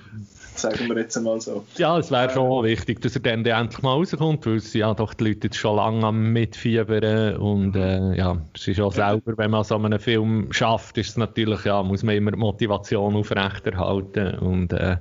[0.57, 1.63] sagen wir jetzt einmal so.
[1.77, 5.13] Ja, es wäre schon wichtig, dass er dann endlich mal rauskommt, weil es ja doch
[5.13, 9.51] die Leute jetzt schon lange am Mitfiebern und äh, ja, es ist auch selber, wenn
[9.51, 14.37] man so einen Film schafft, ist es natürlich, ja, muss man immer die Motivation aufrechterhalten
[14.39, 14.97] und äh,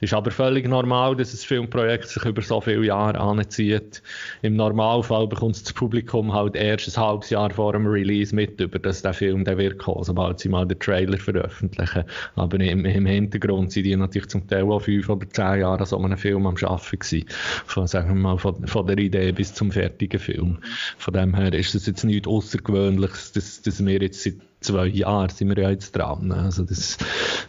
[0.00, 4.02] ist aber völlig normal, dass ein Filmprojekt sich über so viele Jahre anzieht.
[4.42, 8.78] Im Normalfall bekommt das Publikum halt erst ein halbes Jahr vor dem Release mit, über
[8.78, 12.04] das der Film dann wird kommen, sobald sie mal den Trailer veröffentlichen.
[12.36, 15.86] Aber im, im Hintergrund sind die natürlich zum Teil auch fünf oder zehn Jahren an
[15.86, 17.26] so einem Film am Arbeiten gewesen.
[17.66, 20.58] Von, sagen wir mal, von, von der Idee bis zum fertigen Film.
[20.98, 25.30] Von dem her ist es jetzt nichts Außergewöhnliches, dass, dass wir jetzt seit zwei Jahren
[25.30, 26.32] sind wir ja jetzt dran.
[26.32, 26.98] Also das,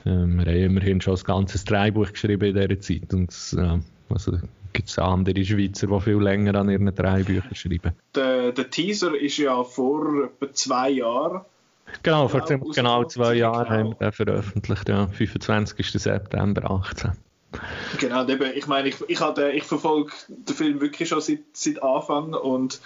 [0.06, 3.80] äh, wir haben immerhin schon ein ganzes Drehbuch geschrieben in dieser Zeit und äh,
[4.10, 4.38] also
[4.74, 7.92] gibt es andere Schweizer, die viel länger an ihren Drehbüchern schreiben.
[8.16, 11.42] Der, der Teaser ist ja vor etwa zwei Jahren
[12.04, 15.92] Genau, vor ziemlich genau zwei Jahren haben wir den veröffentlicht, ja, 25.
[15.92, 17.12] September 18.
[18.00, 22.34] Genau, eben, ich meine, ich, ich, ich verfolge den Film wirklich schon seit, seit Anfang
[22.34, 22.80] und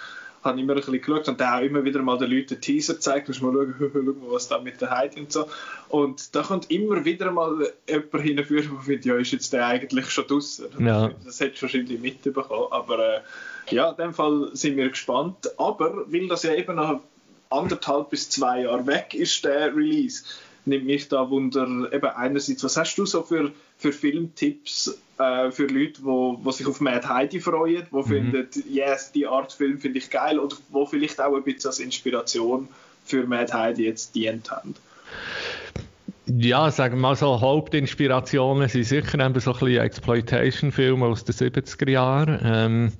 [0.46, 2.94] habe immer ein bisschen geschaut und der auch immer wieder mal den Leuten den Teaser
[2.94, 5.46] gezeigt, musst mal schauen, schauen, was da mit der Heidi und so.
[5.88, 10.08] Und da kommt immer wieder mal jemand hinführen, der findet, ja, ist jetzt der eigentlich
[10.10, 10.66] schon draußen.
[10.78, 11.10] Ja.
[11.24, 13.20] Das hättest du wahrscheinlich mitbekommen, aber äh,
[13.70, 15.50] ja, in dem Fall sind wir gespannt.
[15.58, 17.00] Aber weil das ja eben noch
[17.50, 20.24] anderthalb bis zwei Jahre weg ist, der Release,
[20.64, 25.66] nimmt mich da Wunder, eben einerseits, was hast du so für, für Filmtipps äh, für
[25.66, 28.06] Leute, wo, wo sich auf Mad Heidi freuen, wo mhm.
[28.06, 31.78] finden, yes, die Art Film finde ich geil oder wo vielleicht auch ein bisschen als
[31.78, 32.68] Inspiration
[33.04, 34.74] für Mad Heidi jetzt dient haben?
[36.26, 41.34] Ja, sagen wir mal so, Hauptinspirationen sind sicher eben so ein bisschen Exploitation-Filme aus den
[41.36, 42.40] 70er Jahren.
[42.42, 42.92] Ähm,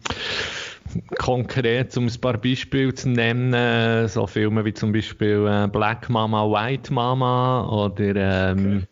[1.18, 6.44] konkret, um ein paar Beispiele zu nennen, so Filme wie zum Beispiel äh, Black Mama,
[6.44, 8.86] White Mama oder ähm,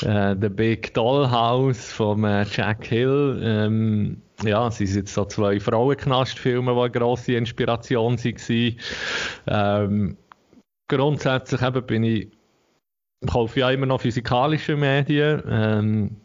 [0.00, 0.32] okay.
[0.32, 3.40] äh, The Big Dollhouse von äh, Jack Hill.
[3.42, 8.76] Ähm, ja, es sind jetzt so zwei Frauenknastfilme, die eine grosse Inspiration waren.
[9.46, 10.16] Ähm,
[10.88, 12.28] grundsätzlich eben bin ich,
[13.26, 15.42] kaufe ja immer noch physikalische Medien.
[15.48, 16.16] Ähm,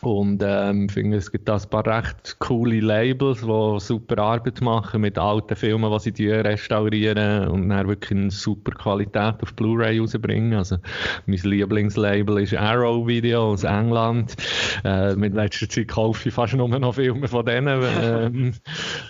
[0.00, 5.02] und ähm, finde, es gibt da ein paar recht coole Labels, die super Arbeit machen
[5.02, 10.54] mit alten Filmen, die sie restaurieren und dann wirklich eine super Qualität auf Blu-ray rausbringen.
[10.54, 10.78] Also
[11.26, 14.34] mein Lieblingslabel ist Arrow Video aus England.
[14.82, 17.82] Äh, mit letzter Zeit kaufe ich fast nur noch Filme von denen.
[18.02, 18.54] Ähm,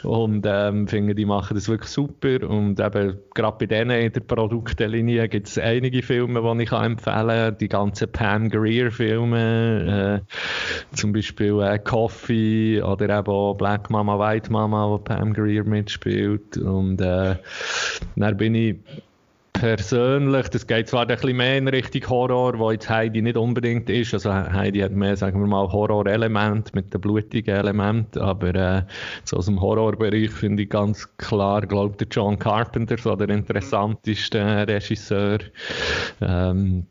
[0.03, 2.49] und ähm, finde, die machen das wirklich super.
[2.49, 7.29] Und eben gerade bei denen in der Produktlinie gibt es einige Filme, die ich empfehlen
[7.29, 7.57] kann.
[7.59, 10.23] Die ganzen Pam Greer Filme.
[10.27, 10.35] Äh,
[10.93, 16.57] zum Beispiel äh, Coffee oder eben auch Black Mama, White Mama, wo Pam Greer mitspielt.
[16.57, 17.37] Und äh,
[18.17, 18.77] dann bin ich
[19.53, 23.89] persönlich, das geht zwar ein bisschen mehr in Richtung Horror, wo jetzt Heidi nicht unbedingt
[23.89, 24.13] ist.
[24.13, 28.83] Also Heidi hat mehr, sagen wir mal, Horror-Element mit dem blutigen Element, aber äh,
[29.25, 34.67] so aus dem Horrorbereich finde ich ganz klar, glaube der John Carpenter, so der interessanteste
[34.67, 35.39] Regisseur.
[36.21, 36.87] Ähm,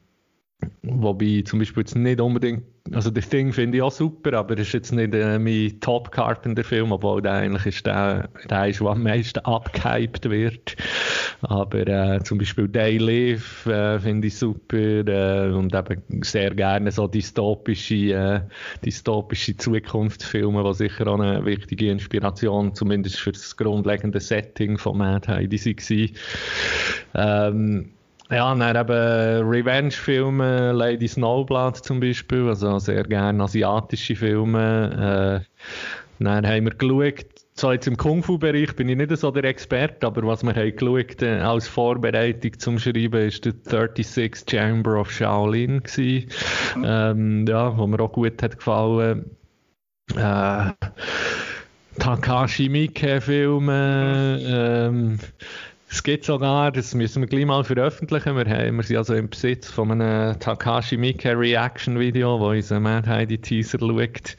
[0.84, 4.68] Wobei zum Beispiel jetzt nicht unbedingt, also das Ding finde ich auch super, aber es
[4.68, 8.80] ist jetzt nicht äh, mein Top Carpenter Film, obwohl der eigentlich ist der, der ist,
[8.80, 10.76] der am meisten abgehypt wird.
[11.42, 16.92] Aber äh, zum Beispiel Day Live äh, finde ich super äh, und eben sehr gerne
[16.92, 18.42] so dystopische, äh,
[18.84, 25.28] dystopische Zukunftsfilme, die sicher auch eine wichtige Inspiration, zumindest für das grundlegende Setting von Mad
[25.28, 26.10] Heidi waren.
[27.14, 27.92] Ähm,
[28.32, 35.44] ja, dann eben Revenge-Filme, Lady Snowblood zum Beispiel, also sehr gerne asiatische Filme.
[36.20, 40.08] Äh, dann haben wir geschaut, so jetzt im Kung-Fu-Bereich bin ich nicht so der Experte,
[40.08, 45.12] aber was wir haben geschaut äh, als Vorbereitung zum Schreiben ist der 36 Chamber of
[45.12, 46.30] Shaolin gewesen,
[46.84, 49.30] ähm, ja, wo mir auch gut hat gefallen.
[50.16, 50.72] Äh,
[52.00, 55.20] Takashi Miike Filme, ähm,
[55.94, 58.38] Es gibt sogar, das müssen wir gleich mal veröffentlichen.
[58.38, 62.80] Wir, haben, wir sind also im Besitz von einem Takashi Miike Reaction Video, wo unser
[62.80, 64.38] Mad Heidi Teaser schaut.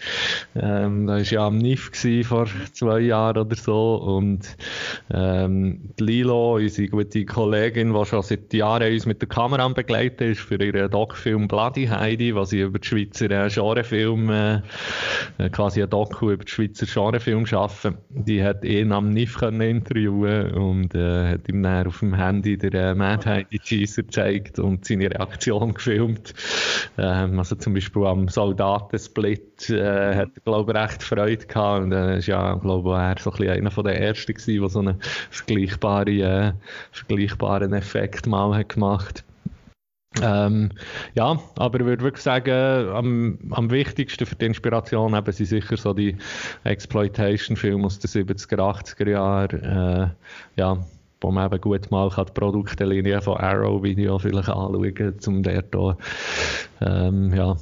[0.54, 1.90] Ähm, da war ja am NIF
[2.26, 3.96] vor zwei Jahren oder so.
[3.96, 4.56] Und
[5.12, 10.40] ähm, Lilo, unsere gute Kollegin, die schon seit Jahren uns mit der Kamera begleitet ist,
[10.40, 14.62] für ihren Doc-Film Bloody Heidi, was sie über die Schweizer äh, Genrefilm, äh,
[15.50, 17.98] quasi ein Doku über die Schweizer Genrefilm schaffen.
[18.08, 22.72] Die hat ihn am NIF interviewen und äh, hat ihm dann auf dem Handy der
[22.74, 26.34] äh, Mad Heidi Teaser gezeigt und seine Reaktion gefilmt.
[26.98, 31.92] Ähm, also zum Beispiel am Soldatensplit äh, hat er, glaube ich, recht Freude gehabt und
[31.92, 34.78] äh, ist ja, glaube ich, er so ein bisschen einer von den Ersten der so
[34.78, 34.96] einen
[35.30, 36.52] vergleichbaren, äh,
[36.92, 39.24] vergleichbaren Effekt mal hat gemacht
[40.20, 40.70] ähm,
[41.14, 45.76] ja, aber ich würde wirklich sagen, am, am wichtigsten für die Inspiration eben sind sicher
[45.76, 46.16] so die
[46.64, 49.62] Exploitation-Filme aus den 70er, 80er Jahren.
[49.62, 50.84] Äh, ja,
[51.22, 55.42] wo man eben gut mal kann die Produktlinie von Arrow Video vielleicht anschauen kann, um
[55.42, 55.96] dort
[56.80, 57.56] ähm, ja,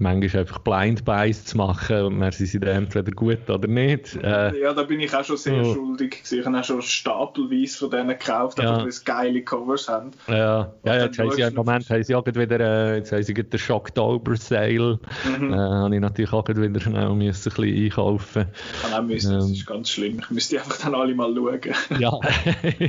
[0.00, 4.16] manchmal einfach Blind Buys zu machen und dann sind sie dann entweder gut oder nicht.
[4.16, 5.74] Äh, ja, da bin ich auch schon sehr oh.
[5.74, 6.40] schuldig gewesen.
[6.40, 8.70] Ich habe auch schon stapelweise von denen gekauft, ja.
[8.70, 10.10] einfach weil sie geile Covers haben.
[10.26, 13.34] Ja, ja jetzt haben sie im Moment haben sie auch wieder, äh, jetzt haben sie
[13.34, 14.98] den Shocktober Sale,
[15.38, 15.52] mhm.
[15.52, 18.46] äh, habe ich natürlich auch wieder schnell müssen ein bisschen einkaufen.
[18.86, 19.52] Ich auch müssen, das ähm.
[19.52, 20.18] ist ganz schlimm.
[20.20, 22.00] Ich müsste einfach dann alle mal schauen.
[22.00, 22.18] Ja.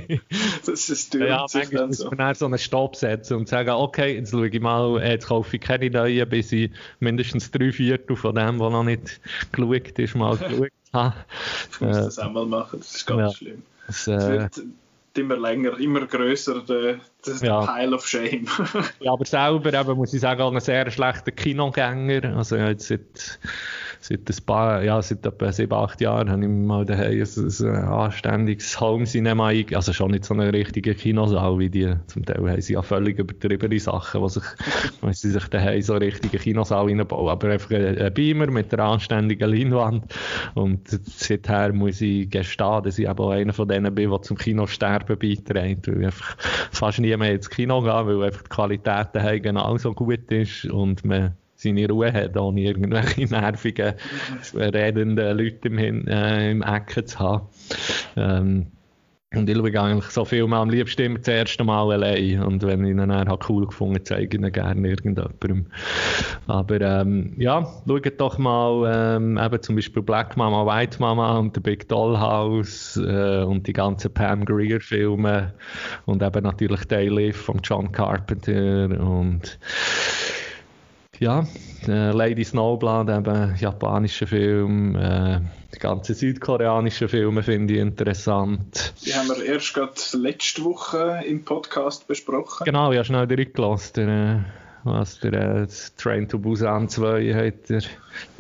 [0.66, 2.10] das ist ja, ja, sich dann so.
[2.12, 5.58] Man so einen Stopp setzen und sagen, okay, jetzt schaue ich mal, äh, jetzt kaufe
[5.58, 6.72] ich keine neuen, bis ich
[7.02, 9.22] mindestens drei Viertel von dem, was noch nicht
[9.52, 11.16] geschaut ist, mal geschaut habe.
[11.72, 13.64] Ich muss äh, das auch mal machen, das ist ganz ja, schlimm.
[13.88, 14.62] Es äh, wird
[15.18, 17.66] immer länger, immer grösser, der, der ja.
[17.66, 18.48] Pile of Shame.
[19.00, 22.38] ja, aber selber eben, muss ich sagen, auch ein sehr schlechter Kinogänger.
[22.38, 23.40] Also jetzt seit
[24.02, 27.84] seit ein paar, ja, seit etwa sieben, acht Jahren habe ich mal daheim ein, ein
[27.86, 29.76] anständiges Home Cinema eingegangen.
[29.76, 31.94] Also schon nicht so eine richtige Kinosaal wie die.
[32.08, 34.44] Zum Teil haben sie ja völlig übertriebene Sachen, wo sich,
[35.02, 37.30] wenn sie sich daheim so richtige Kinosaal reinbauen.
[37.30, 40.06] Aber einfach ein Beamer mit einer anständigen Leinwand.
[40.56, 44.36] Und seither muss ich gestehen, dass ich eben auch einer von denen bin, der zum
[44.36, 45.88] Kinosterben beiträgt.
[45.88, 46.38] Weil ich einfach
[46.72, 51.06] fast nie mehr ins Kino gehe, weil einfach die Qualität daheim genauso gut ist und
[51.06, 53.94] man seine Ruhe hat, ohne irgendwelche nervigen,
[54.54, 57.48] redenden Leute im, Hin äh, im Ecken zu haben.
[58.16, 58.68] Ähm,
[59.34, 62.44] und ich schaue eigentlich so viel mal am liebsten immer das erste Mal allein.
[62.44, 65.68] Und wenn ich ihn dann cool gefunden zeige ich ihn gerne irgendjemandem.
[66.48, 71.56] Aber ähm, ja, schaut doch mal ähm, eben zum Beispiel Black Mama, White Mama und
[71.56, 75.54] The Big Dollhouse äh, und die ganzen Pam Greer Filme
[76.06, 79.58] und eben natürlich Day von John Carpenter und
[81.22, 81.46] ja,
[81.88, 85.40] äh, Lady Snowblood, eben japanischer Film, äh,
[85.74, 88.94] die ganzen südkoreanischen Filme finde ich interessant.
[89.06, 92.66] Die haben wir erst gerade letzte Woche im Podcast besprochen.
[92.66, 94.10] Genau, ja, schnell durchgelassen.
[94.10, 94.40] Äh,
[94.84, 97.82] was der äh, Train to Busan 2 hat, der,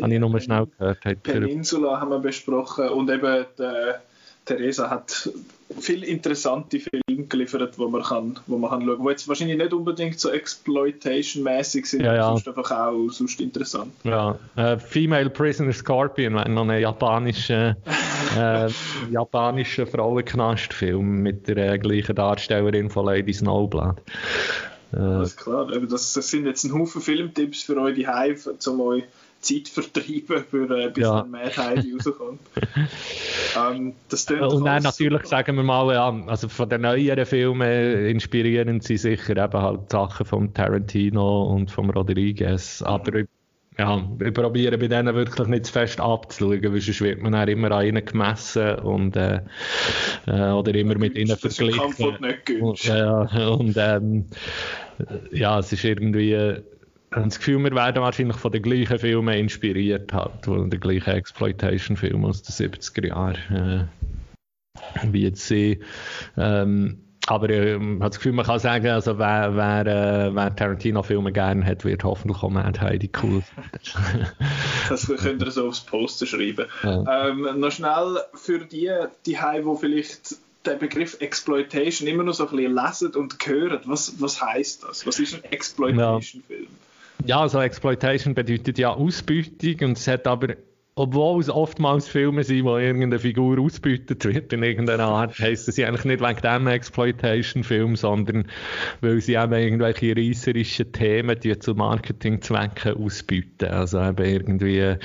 [0.01, 1.21] habe ich nur schnell gehört.
[1.21, 4.01] Peninsula haben wir besprochen und eben der
[4.45, 5.29] Theresa hat
[5.79, 9.73] viele interessante Filme geliefert, wo man kann, wo man kann schauen, die jetzt wahrscheinlich nicht
[9.73, 12.27] unbedingt so Exploitation-mäßig sind, ja, ja.
[12.27, 13.91] sonst einfach auch sonst interessant.
[14.03, 17.77] Ja, äh, Female Prisoner Scorpion, noch ein japanischer
[18.37, 18.69] äh,
[19.11, 23.97] japanischer Frauenknastfilm mit der äh, gleichen Darstellerin von Lady Snowblood.
[24.93, 28.81] Äh, Alles klar, das, das sind jetzt ein Haufen Filmtipps für euch die Hive, um
[28.81, 29.03] euch
[29.41, 31.21] Zeit vertreiben, für, äh, bis ja.
[31.21, 32.39] dann Mad Heidi rauskommt.
[33.57, 35.27] ähm, das und dann natürlich super.
[35.27, 40.25] sagen wir mal, ja, also von den neueren Filmen inspirieren sie sicher eben halt Sachen
[40.25, 43.23] von Tarantino und von Rodriguez, aber
[43.77, 47.47] ja, wir probieren bei denen wirklich nicht zu fest abzuschauen, weil sonst wird man dann
[47.47, 49.39] immer an ihnen gemessen und, äh,
[50.27, 51.79] äh, oder immer mit ihnen verglichen.
[52.61, 54.25] Und, und ähm,
[55.31, 56.61] ja, es ist irgendwie
[57.13, 61.11] habe das Gefühl, wir werden wahrscheinlich von den gleichen Filmen inspiriert, halt, von den gleichen
[61.11, 63.89] Exploitation-Filmen aus den 70er Jahren,
[64.73, 65.81] äh, wie jetzt sie.
[66.37, 70.55] Ähm, aber äh, ich habe das Gefühl, man kann sagen, also wer, wer, äh, wer
[70.55, 73.43] Tarantino-Filme gerne hat, wird hoffentlich auch Mad Heidi cool.
[74.89, 76.65] das könnt ihr so aufs Poster schreiben.
[76.83, 77.27] Ja.
[77.27, 78.89] Ähm, noch schnell für die,
[79.25, 83.81] die Heim, die vielleicht den Begriff Exploitation immer noch so ein bisschen lesen und hören.
[83.85, 85.05] Was, was heißt das?
[85.05, 86.63] Was ist ein Exploitation-Film?
[86.63, 86.90] Ja.
[87.25, 90.55] Ja, also Exploitation bedeutet ja Ausbeutung und es hat aber
[90.95, 95.79] obwohl es oftmals Filme sind, wo irgendeine Figur ausbeutet wird in irgendeiner Art, heisst das
[95.79, 98.45] eigentlich nicht wegen dem Exploitation-Film, sondern
[98.99, 103.69] weil sie eben irgendwelche reisserischen Themen die zu Marketingzwecken ausbieten.
[103.69, 104.95] Also eben irgendwie,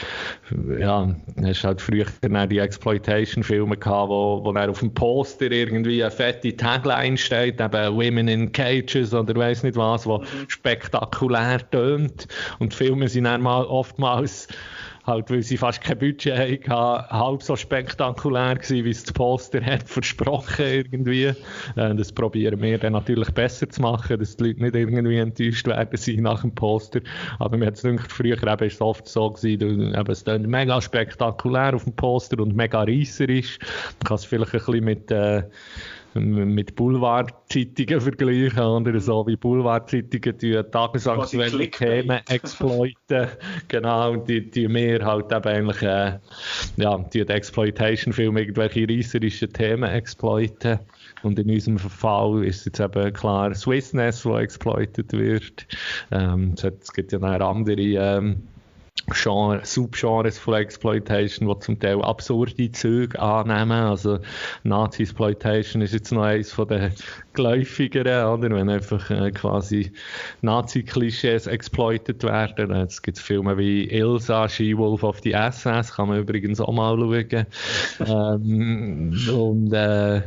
[0.76, 6.10] ja, hast halt früher die Exploitation-Filme gehabt, wo, wo dann auf dem Poster irgendwie eine
[6.10, 10.24] fette Tagline steht, eben Women in Cages oder weiß nicht was, wo mhm.
[10.48, 12.26] spektakulär tönt.
[12.58, 14.48] Und Filme sind dann mal oftmals
[15.07, 19.65] halt, weil sie fast kein Budget hatten, halb so spektakulär gewesen, wie es das Poster
[19.65, 21.27] hat versprochen irgendwie.
[21.77, 25.66] Äh, das probieren wir dann natürlich besser zu machen, dass die Leute nicht irgendwie enttäuscht
[25.66, 27.01] werden sind nach dem Poster.
[27.39, 30.47] Aber mir hat es gedacht, früher eben ist es oft so gewesen, eben, es ist
[30.47, 33.59] mega spektakulär auf dem Poster und mega reisserisch.
[34.01, 35.43] Du kannst vielleicht ein bisschen mit, äh,
[36.20, 43.28] mit Boulevardzeitungen vergleichen, oder so wie Boulevardzeitungen die tagesaktuelle Themen exploiten.
[43.68, 46.18] genau, die, die wir halt eben eigentlich, äh,
[46.76, 50.78] ja, die Exploitation-Filme irgendwelche reisserischen Themen exploiten.
[51.22, 55.66] Und in unserem Fall ist jetzt eben klar Swissness, wo exploitet wird.
[56.10, 58.43] Ähm, es gibt ja noch andere ähm,
[59.12, 63.73] Genre, Subgenres von Exploitation, die zum Teil absurde Züge annehmen.
[63.73, 64.19] Also
[64.65, 66.93] Nazi-Exploitation ist jetzt noch eines von den
[67.33, 68.51] geläufigeren, oder?
[68.51, 69.93] Wenn einfach äh, quasi
[70.43, 72.73] Nazi-Klischees exploitet werden.
[72.73, 77.47] Es gibt Filme wie Ilsa, She-Wolf of the SS, kann man übrigens auch mal schauen.
[78.07, 80.23] ähm, und äh,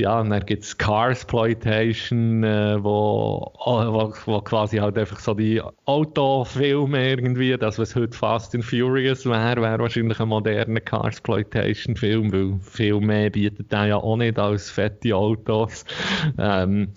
[0.00, 5.60] ja, und dann gibt es Carsploitation, äh, wo, wo, wo quasi halt einfach so die
[5.86, 12.60] Autofilme irgendwie, das was heute Fast and Furious wäre, wäre wahrscheinlich ein moderner Carsploitation-Film, weil
[12.60, 15.84] viel mehr bietet der ja auch nicht als fette Autos.
[16.38, 16.92] Ähm,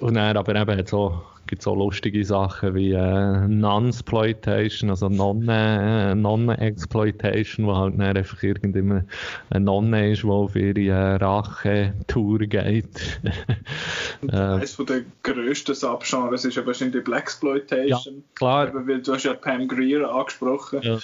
[0.00, 7.68] und dann aber eben so gibt so lustige Sachen wie äh, Non-Exploitation, also Non-Exploitation, äh,
[7.68, 9.04] wo halt dann einfach irgendeine
[9.50, 13.20] eine Nonne ist, die auf ihre äh, Rache-Tour geht.
[14.22, 18.14] ähm, eines der grössten Subgenres ist ja wahrscheinlich Black Exploitation.
[18.14, 18.72] Ja, klar.
[18.72, 20.78] weil du hast ja Pam Greer angesprochen.
[20.82, 20.98] Ja.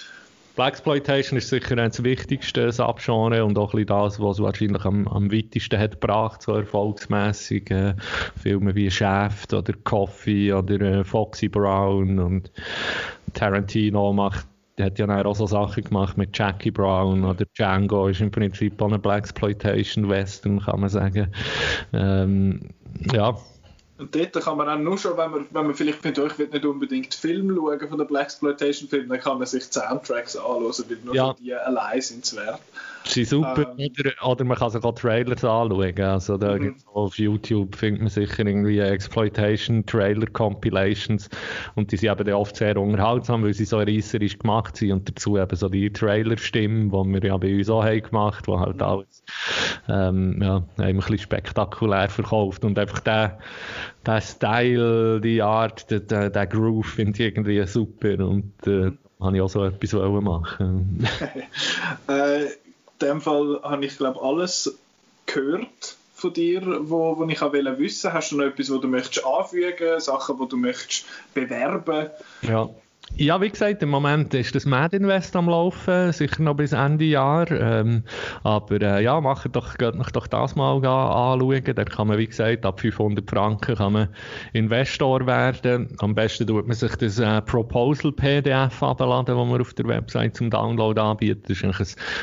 [0.56, 5.78] Blaxploitation ist sicher das wichtigste Subgenre und auch ein das, was wahrscheinlich am, am weitesten
[5.78, 7.70] hat gebracht, so erfolgsmässig.
[7.70, 7.94] Äh,
[8.42, 12.50] Filme wie Shaft oder Coffee oder äh, Foxy Brown und
[13.34, 14.46] Tarantino macht
[14.78, 18.88] hat ja auch so Sachen gemacht mit Jackie Brown oder Django, ist im Prinzip auch
[18.88, 21.28] eine Blaxploitation Western, kann man sagen.
[21.94, 22.60] Ähm,
[23.12, 23.36] ja,
[23.98, 26.48] und dort kann man auch nur schon, wenn man, wenn man vielleicht findet, ich will
[26.48, 30.64] nicht unbedingt Film schauen von den Black Exploitation Filmen, dann kann man sich Soundtracks anschauen,
[30.89, 31.35] weil nur ja.
[31.40, 32.60] die allein sind es wert.
[33.08, 33.74] Sie super.
[33.78, 36.00] Ähm, oder, oder man kann sogar Trailers anschauen.
[36.00, 36.76] Also da mhm.
[36.92, 41.28] auf YouTube findet man sicher irgendwie Exploitation Trailer Compilations
[41.74, 45.38] und die sind eben oft sehr unterhaltsam, weil sie so reisserisch gemacht sind und dazu
[45.38, 48.82] eben so die Trailer-Stimmen, die wir ja bei uns auch haben gemacht, wo halt mhm.
[48.82, 49.24] alles
[49.88, 53.38] ähm, ja, ein bisschen spektakulär verkauft und einfach der,
[54.04, 59.36] der Style, die Art, der, der, der Groove finde ich irgendwie super und äh, habe
[59.36, 61.06] ich auch so etwas machen
[62.08, 62.46] äh,
[62.98, 64.78] in dem Fall habe ich glaube alles
[65.27, 69.27] gehört von dir, wo, wo ich auch wissen Hast du noch etwas, wo du möchtest
[69.27, 71.05] anfügen, Sachen, wo du möchtest
[71.35, 72.10] bewerben?
[72.43, 72.70] Ja.
[73.14, 77.04] Ja, wie gesagt, im Moment ist das Mad Invest am Laufen, sicher noch bis Ende
[77.06, 77.50] Jahr.
[77.50, 78.02] Ähm,
[78.42, 81.62] aber äh, ja, macht doch, geht euch doch das mal anschauen.
[81.74, 84.08] Da kann man, wie gesagt, ab 500 Franken kann man
[84.52, 85.88] Investor werden.
[85.98, 90.36] Am besten tut man sich das äh, Proposal PDF abladen, das man auf der Website
[90.36, 91.48] zum Download anbietet.
[91.48, 91.72] Das ist ein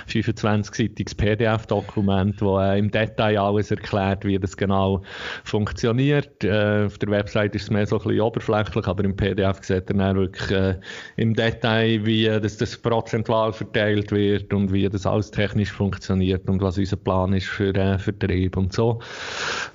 [0.08, 5.02] 25-seitiges PDF-Dokument, wo äh, im Detail alles erklärt, wie das genau
[5.44, 6.44] funktioniert.
[6.44, 9.90] Äh, auf der Website ist es mehr so ein bisschen oberflächlich, aber im PDF sieht
[9.90, 15.06] er dann wirklich äh, im Detail, wie das, das prozentual verteilt wird und wie das
[15.06, 19.00] alles technisch funktioniert und was unser Plan ist für äh, Vertrieb und so.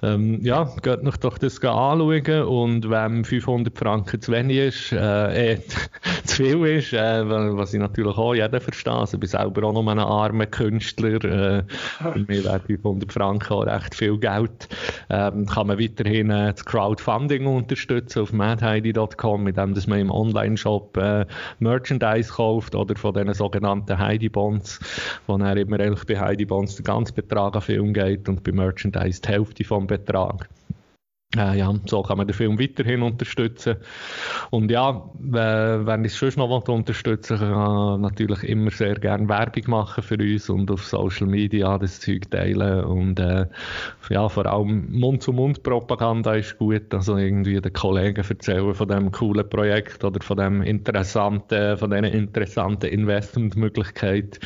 [0.03, 5.53] Ähm, ja, geht noch doch das anschauen und wenn 500 Franken zu wenig ist, äh,
[5.53, 5.59] äh
[6.25, 9.73] zu viel ist, äh, was ich natürlich auch jeder verstehe, also ich bin selber auch
[9.73, 14.69] noch ein armer Künstler, äh, für mich wäre 500 Franken auch recht viel Geld,
[15.11, 20.11] ähm, kann man weiterhin äh, das Crowdfunding unterstützen auf madheidi.com, mit dem dass man im
[20.11, 21.27] Online-Shop ob äh,
[21.59, 24.81] Merchandise kauft oder von diesen sogenannten Heidi Bonds,
[25.27, 28.53] wo dann immer eigentlich bei Heidi Bonds der ganze Betrag an Film geht und bei
[28.53, 30.49] Merchandise die Hälfte vom Betrag.
[31.37, 33.77] Äh, ja, so kann man den Film weiterhin unterstützen.
[34.49, 39.65] Und ja, wenn ich es schon noch unterstützen kann kann natürlich immer sehr gerne Werbung
[39.67, 42.83] machen für uns und auf Social Media das Zeug teilen.
[42.85, 43.45] Und äh,
[44.09, 46.95] ja, vor allem Mund-zu-Mund-Propaganda ist gut.
[46.95, 52.11] Also irgendwie den Kollegen erzählen von dem coolen Projekt oder von dem interessanten, von dieser
[52.11, 54.41] interessanten Investmentmöglichkeit.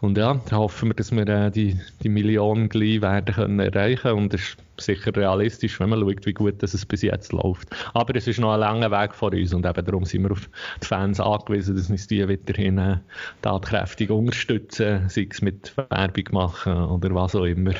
[0.00, 4.12] Und ja, hoffen wir, dass wir äh, die, die Millionen gleich werden können erreichen.
[4.12, 7.68] Und es sicher realistisch, wenn man schaut, wie gut das es bis jetzt läuft.
[7.92, 10.48] Aber es ist noch ein langer Weg vor uns und eben darum sind wir auf
[10.82, 12.98] die Fans angewiesen, dass uns die weiterhin äh,
[13.42, 17.74] tatkräftig unterstützen, sei es mit Werbung machen oder was auch immer.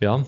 [0.00, 0.24] Ja.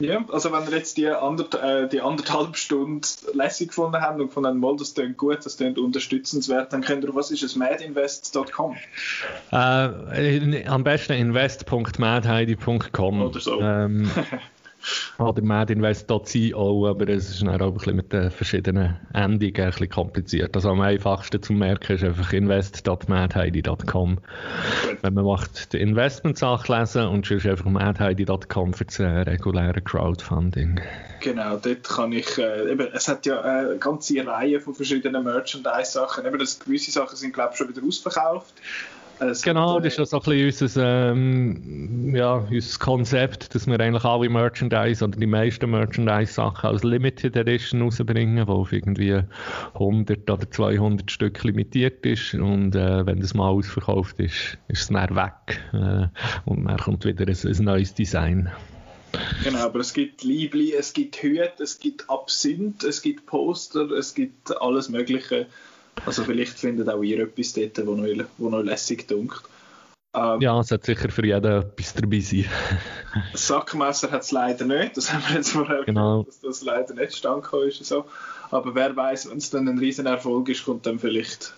[0.00, 3.02] Ja, also wenn ihr jetzt die, andert, äh, die anderthalb Stunden
[3.34, 7.14] lässig gefunden habt und gefunden mal, das klingt gut, das klingt unterstützenswert, dann könnt ihr,
[7.14, 8.76] was ist es, madinvest.com?
[9.52, 13.22] Äh, am besten invest.madheidi.com.
[13.22, 13.60] Oder so.
[13.60, 14.10] Ähm,
[15.18, 19.88] Oder madinvest.co, aber es ist dann auch ein bisschen mit den verschiedenen Endungen ein bisschen
[19.88, 20.54] kompliziert.
[20.54, 24.18] Also am einfachsten zu merken ist einfach invest.madheidi.com.
[25.02, 30.80] Wenn man macht die Investment-Sache lesen und sonst einfach madheidi.com für das äh, reguläre Crowdfunding.
[31.20, 36.24] Genau, dort kann ich, äh, eben, es hat ja eine ganze Reihe von verschiedenen Merchandise-Sachen,
[36.24, 38.54] eben, das, gewisse Sachen sind glaube ich schon wieder ausverkauft.
[39.20, 43.66] Es genau, äh, das ist ja so ein bisschen unser, ähm, ja, unser Konzept, dass
[43.66, 49.22] wir eigentlich alle Merchandise oder die meisten Merchandise-Sachen als Limited Edition rausbringen, wo auf irgendwie
[49.74, 54.88] 100 oder 200 Stück limitiert ist und äh, wenn das mal ausverkauft ist, ist es
[54.88, 56.06] dann weg äh,
[56.46, 58.50] und dann kommt wieder ein, ein neues Design.
[59.44, 64.14] Genau, aber es gibt Liebli, es gibt Hüte, es gibt Absinth, es gibt Poster, es
[64.14, 65.46] gibt alles Mögliche.
[66.06, 69.42] Also vielleicht findet auch ihr etwas dort, wo noch, wo noch lässig dunkt.
[70.12, 72.46] Ähm, ja, es hat sicher für jeden etwas dabei sein.
[73.34, 76.24] Sackmesser hat es leider nicht, das haben wir jetzt vorher genau.
[76.24, 77.84] dass das leider nicht standgekommen ist.
[77.84, 78.06] So.
[78.50, 81.54] Aber wer weiß, wenn es dann ein riesen Erfolg ist, kommt dann vielleicht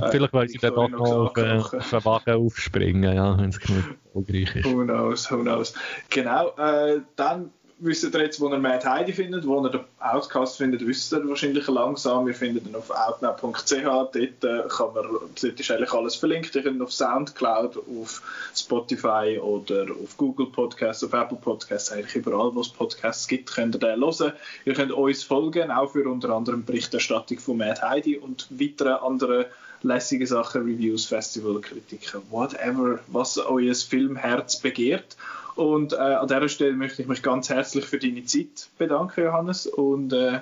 [0.00, 3.60] äh, Vielleicht wollen sie dann doch noch auf, auf einen Wagen aufspringen, ja, wenn es
[3.60, 4.64] genug erfolgreich ist.
[4.64, 5.74] Who knows, who knows.
[6.08, 7.50] Genau, äh, dann
[7.80, 11.26] wisst ihr jetzt, wo ihr Mad Heidi findet, wo ihr den Outcast findet, wisst ihr
[11.28, 12.26] wahrscheinlich langsam.
[12.26, 13.72] Wir finden ihn auf outnow.ch.
[13.72, 15.04] Dort, äh, kann man,
[15.40, 16.54] dort ist eigentlich alles verlinkt.
[16.54, 18.22] Ihr könnt auf Soundcloud, auf
[18.54, 23.74] Spotify oder auf Google Podcasts, auf Apple Podcasts, eigentlich überall, wo es Podcasts gibt, könnt
[23.74, 24.32] ihr den hören.
[24.64, 29.46] Ihr könnt uns folgen, auch für unter anderem Berichterstattung von Mad Heidi und weitere andere
[29.82, 35.16] lässige Sachen, Reviews, Festivalkritiken, whatever, was euer Filmherz begehrt.
[35.56, 39.66] Und äh, an dieser Stelle möchte ich mich ganz herzlich für deine Zeit bedanken, Johannes.
[39.66, 40.40] Und äh,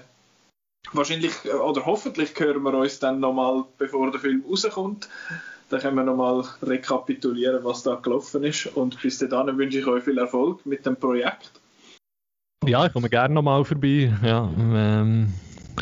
[0.93, 5.09] wahrscheinlich äh, oder hoffentlich hören wir uns dann nochmal, bevor der Film rauskommt.
[5.70, 8.66] Dann können wir nochmal rekapitulieren, was da gelaufen ist.
[8.74, 11.52] Und bis dahin wünsche ich euch viel Erfolg mit dem Projekt.
[12.64, 14.12] Ja, ich komme gerne nochmal vorbei.
[14.22, 15.32] Ja, ähm,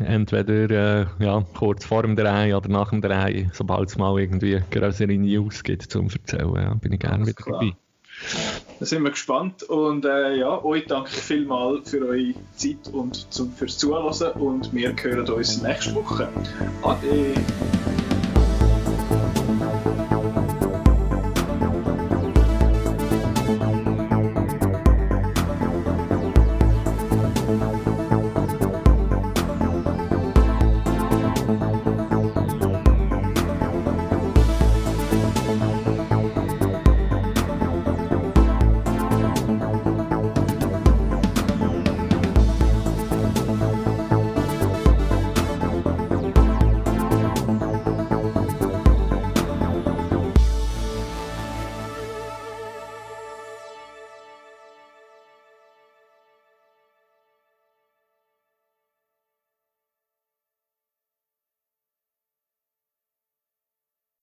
[0.00, 4.62] entweder äh, ja, kurz vor dem Drei oder nach dem Drei, sobald es mal irgendwie
[4.70, 7.72] größere News gibt zum Erzählen, ja, bin ich gerne wieder dabei.
[8.78, 13.32] Da sind wir gespannt und äh, ja, euch danke ich vielmals für eure Zeit und
[13.32, 16.28] zum, fürs Zuhören und wir hören uns nächste Woche.
[16.82, 17.34] Ade!